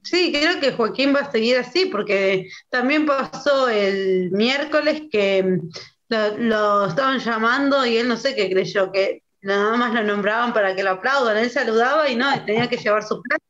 Sí, 0.00 0.32
creo 0.32 0.60
que 0.60 0.72
Joaquín 0.72 1.14
va 1.14 1.20
a 1.20 1.30
seguir 1.30 1.58
así, 1.58 1.86
porque 1.86 2.48
también 2.70 3.04
pasó 3.04 3.68
el 3.68 4.30
miércoles 4.32 5.02
que 5.10 5.60
lo, 6.08 6.86
estaban 6.86 7.18
llamando 7.18 7.84
y 7.86 7.96
él 7.96 8.08
no 8.08 8.16
sé 8.16 8.34
qué 8.34 8.50
creyó, 8.50 8.90
que 8.92 9.22
nada 9.42 9.76
más 9.76 9.92
lo 9.92 10.02
nombraban 10.02 10.52
para 10.52 10.74
que 10.74 10.82
lo 10.82 10.90
aplaudan. 10.90 11.36
Él 11.36 11.50
saludaba 11.50 12.08
y 12.08 12.16
no, 12.16 12.26
tenía 12.44 12.68
que 12.68 12.76
llevar 12.76 13.02
su 13.02 13.20
plato. 13.20 13.44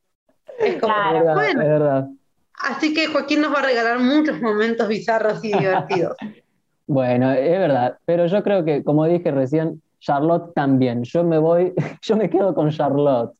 Es 0.58 0.80
como, 0.80 0.94
bueno. 1.34 2.16
Así 2.60 2.94
que 2.94 3.08
Joaquín 3.08 3.40
nos 3.40 3.52
va 3.52 3.58
a 3.58 3.66
regalar 3.66 3.98
muchos 3.98 4.40
momentos 4.40 4.86
bizarros 4.88 5.44
y 5.44 5.52
divertidos. 5.52 6.16
bueno, 6.86 7.32
es 7.32 7.58
verdad, 7.58 7.98
pero 8.04 8.26
yo 8.26 8.42
creo 8.42 8.64
que, 8.64 8.84
como 8.84 9.06
dije 9.06 9.30
recién, 9.30 9.82
Charlotte 9.98 10.52
también. 10.54 11.02
Yo 11.04 11.24
me 11.24 11.38
voy, 11.38 11.72
yo 12.02 12.16
me 12.16 12.30
quedo 12.30 12.54
con 12.54 12.70
Charlotte. 12.70 13.34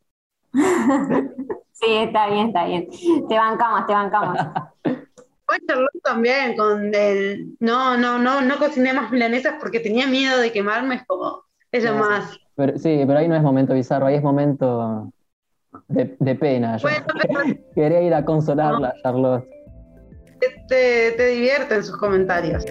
Sí, 1.76 1.92
está 1.92 2.28
bien, 2.28 2.46
está 2.46 2.66
bien. 2.66 2.88
Te 3.28 3.36
bancamos, 3.36 3.86
te 3.86 3.92
bancamos. 3.92 4.38
Charlotte 5.66 6.02
también 6.02 6.56
con 6.56 6.94
el 6.94 7.56
no, 7.60 7.96
no, 7.96 8.18
no, 8.18 8.40
no 8.40 8.58
cociné 8.58 8.92
más 8.92 9.10
milanesas 9.10 9.54
porque 9.60 9.80
tenía 9.80 10.06
miedo 10.06 10.38
de 10.38 10.52
quemarme, 10.52 10.96
es 10.96 11.06
como, 11.06 11.42
es 11.72 11.84
lo 11.84 11.94
más. 11.94 12.38
sí, 12.76 13.02
pero 13.06 13.18
ahí 13.18 13.28
no 13.28 13.36
es 13.36 13.42
momento 13.42 13.74
bizarro, 13.74 14.06
ahí 14.06 14.16
es 14.16 14.22
momento 14.22 15.12
de, 15.88 16.34
pena. 16.34 16.78
quería 17.74 18.02
ir 18.02 18.14
a 18.14 18.24
consolarla, 18.24 18.94
Charlotte. 19.02 19.44
Te, 20.68 21.12
te 21.12 21.26
divierte 21.26 21.74
en 21.74 21.84
sus 21.84 21.96
comentarios. 21.96 22.64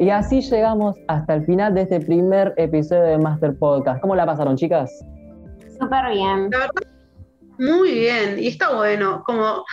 Y 0.00 0.10
así 0.10 0.40
llegamos 0.40 0.96
hasta 1.08 1.34
el 1.34 1.44
final 1.44 1.74
de 1.74 1.82
este 1.82 2.00
primer 2.00 2.54
episodio 2.56 3.02
de 3.02 3.18
Master 3.18 3.54
Podcast. 3.58 4.00
¿Cómo 4.00 4.14
la 4.16 4.24
pasaron, 4.24 4.56
chicas? 4.56 5.04
Súper 5.80 6.10
bien. 6.12 6.50
La 6.50 6.58
verdad, 6.58 6.82
muy 7.58 7.92
bien. 7.92 8.38
Y 8.38 8.48
está 8.48 8.74
bueno, 8.74 9.22
como, 9.24 9.64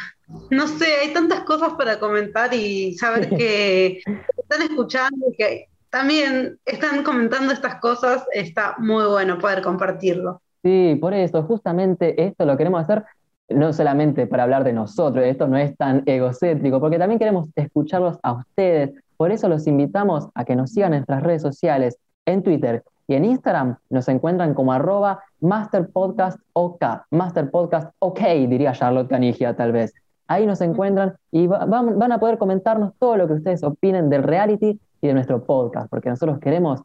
no 0.49 0.67
sé, 0.67 0.85
hay 1.01 1.13
tantas 1.13 1.41
cosas 1.41 1.73
para 1.73 1.99
comentar 1.99 2.53
y 2.53 2.95
saber 2.97 3.29
que 3.37 4.01
están 4.37 4.61
escuchando 4.61 5.25
y 5.31 5.35
que 5.35 5.65
también 5.89 6.59
están 6.65 7.03
comentando 7.03 7.53
estas 7.53 7.79
cosas, 7.79 8.25
está 8.33 8.75
muy 8.77 9.05
bueno 9.05 9.37
poder 9.37 9.61
compartirlo. 9.61 10.41
Sí, 10.63 10.97
por 10.99 11.13
eso, 11.13 11.43
justamente 11.43 12.21
esto 12.21 12.45
lo 12.45 12.57
queremos 12.57 12.81
hacer 12.81 13.05
no 13.49 13.73
solamente 13.73 14.27
para 14.27 14.43
hablar 14.43 14.63
de 14.63 14.73
nosotros, 14.73 15.23
esto 15.25 15.47
no 15.47 15.57
es 15.57 15.75
tan 15.77 16.03
egocéntrico, 16.05 16.79
porque 16.79 16.97
también 16.97 17.19
queremos 17.19 17.49
escucharlos 17.55 18.17
a 18.23 18.33
ustedes. 18.33 18.91
Por 19.17 19.31
eso 19.31 19.47
los 19.47 19.67
invitamos 19.67 20.29
a 20.33 20.45
que 20.45 20.55
nos 20.55 20.71
sigan 20.71 20.93
en 20.93 20.99
nuestras 20.99 21.23
redes 21.23 21.41
sociales, 21.41 21.97
en 22.25 22.43
Twitter 22.43 22.83
y 23.07 23.15
en 23.15 23.25
Instagram 23.25 23.77
nos 23.89 24.07
encuentran 24.07 24.53
como 24.53 24.73
arroba 24.73 25.23
masterpodcastok, 25.41 27.05
masterpodcastok, 27.11 28.19
diría 28.47 28.71
Charlotte 28.73 29.09
Canigia 29.09 29.55
tal 29.55 29.71
vez. 29.71 29.93
Ahí 30.27 30.47
nos 30.47 30.61
encuentran 30.61 31.15
y 31.31 31.45
van 31.47 32.11
a 32.11 32.19
poder 32.19 32.37
comentarnos 32.37 32.93
todo 32.97 33.17
lo 33.17 33.27
que 33.27 33.33
ustedes 33.33 33.63
opinen 33.63 34.09
del 34.09 34.23
reality 34.23 34.79
y 35.01 35.07
de 35.07 35.13
nuestro 35.13 35.43
podcast, 35.43 35.89
porque 35.89 36.09
nosotros 36.09 36.39
queremos, 36.39 36.81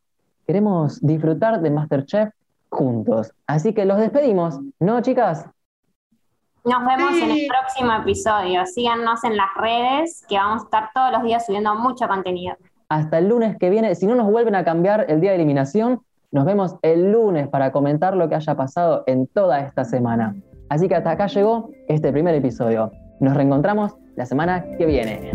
queremos 0.47 1.01
disfrutar 1.01 1.63
de 1.63 1.71
Masterchef 1.71 2.31
juntos. 2.69 3.33
Así 3.47 3.73
que 3.73 3.87
los 3.87 3.99
despedimos, 3.99 4.61
¿no, 4.79 5.01
chicas? 5.01 5.47
Nos 6.65 6.85
vemos 6.85 7.17
en 7.17 7.31
el 7.31 7.49
próximo 7.49 7.93
episodio. 7.95 8.67
Síganos 8.67 9.25
en 9.25 9.39
las 9.39 9.49
redes, 9.57 10.23
que 10.29 10.37
vamos 10.37 10.63
a 10.63 10.65
estar 10.67 10.91
todos 10.95 11.11
los 11.11 11.23
días 11.23 11.47
subiendo 11.47 11.75
mucho 11.75 12.07
contenido. 12.07 12.55
Hasta 12.91 13.17
el 13.19 13.29
lunes 13.29 13.57
que 13.59 13.71
viene. 13.71 13.95
Si 13.95 14.07
no 14.07 14.15
nos 14.15 14.31
vuelven 14.31 14.55
a 14.55 14.65
cambiar 14.65 15.07
el 15.09 15.23
día 15.23 15.31
de 15.31 15.37
eliminación, 15.37 16.03
nos 16.33 16.45
vemos 16.45 16.77
el 16.83 17.11
lunes 17.11 17.49
para 17.49 17.73
comentar 17.73 18.17
lo 18.17 18.29
que 18.29 18.37
haya 18.37 18.55
pasado 18.55 19.03
en 19.07 19.27
toda 19.27 19.61
esta 19.61 19.85
semana. 19.85 20.37
Así 20.69 20.89
que 20.89 20.95
hasta 20.95 21.11
acá 21.11 21.27
llegó 21.27 21.71
este 21.89 22.13
primer 22.13 22.35
episodio. 22.35 22.93
Nos 23.19 23.35
reencontramos 23.35 23.97
la 24.17 24.27
semana 24.27 24.65
que 24.79 24.87
viene. 24.87 25.31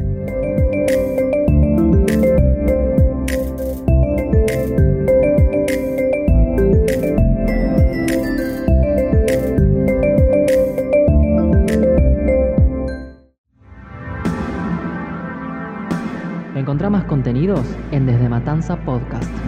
Encontrá 16.56 16.90
más 16.90 17.04
contenidos 17.04 17.62
en 17.92 18.06
Desde 18.06 18.28
Matanza 18.30 18.78
Podcast. 18.78 19.45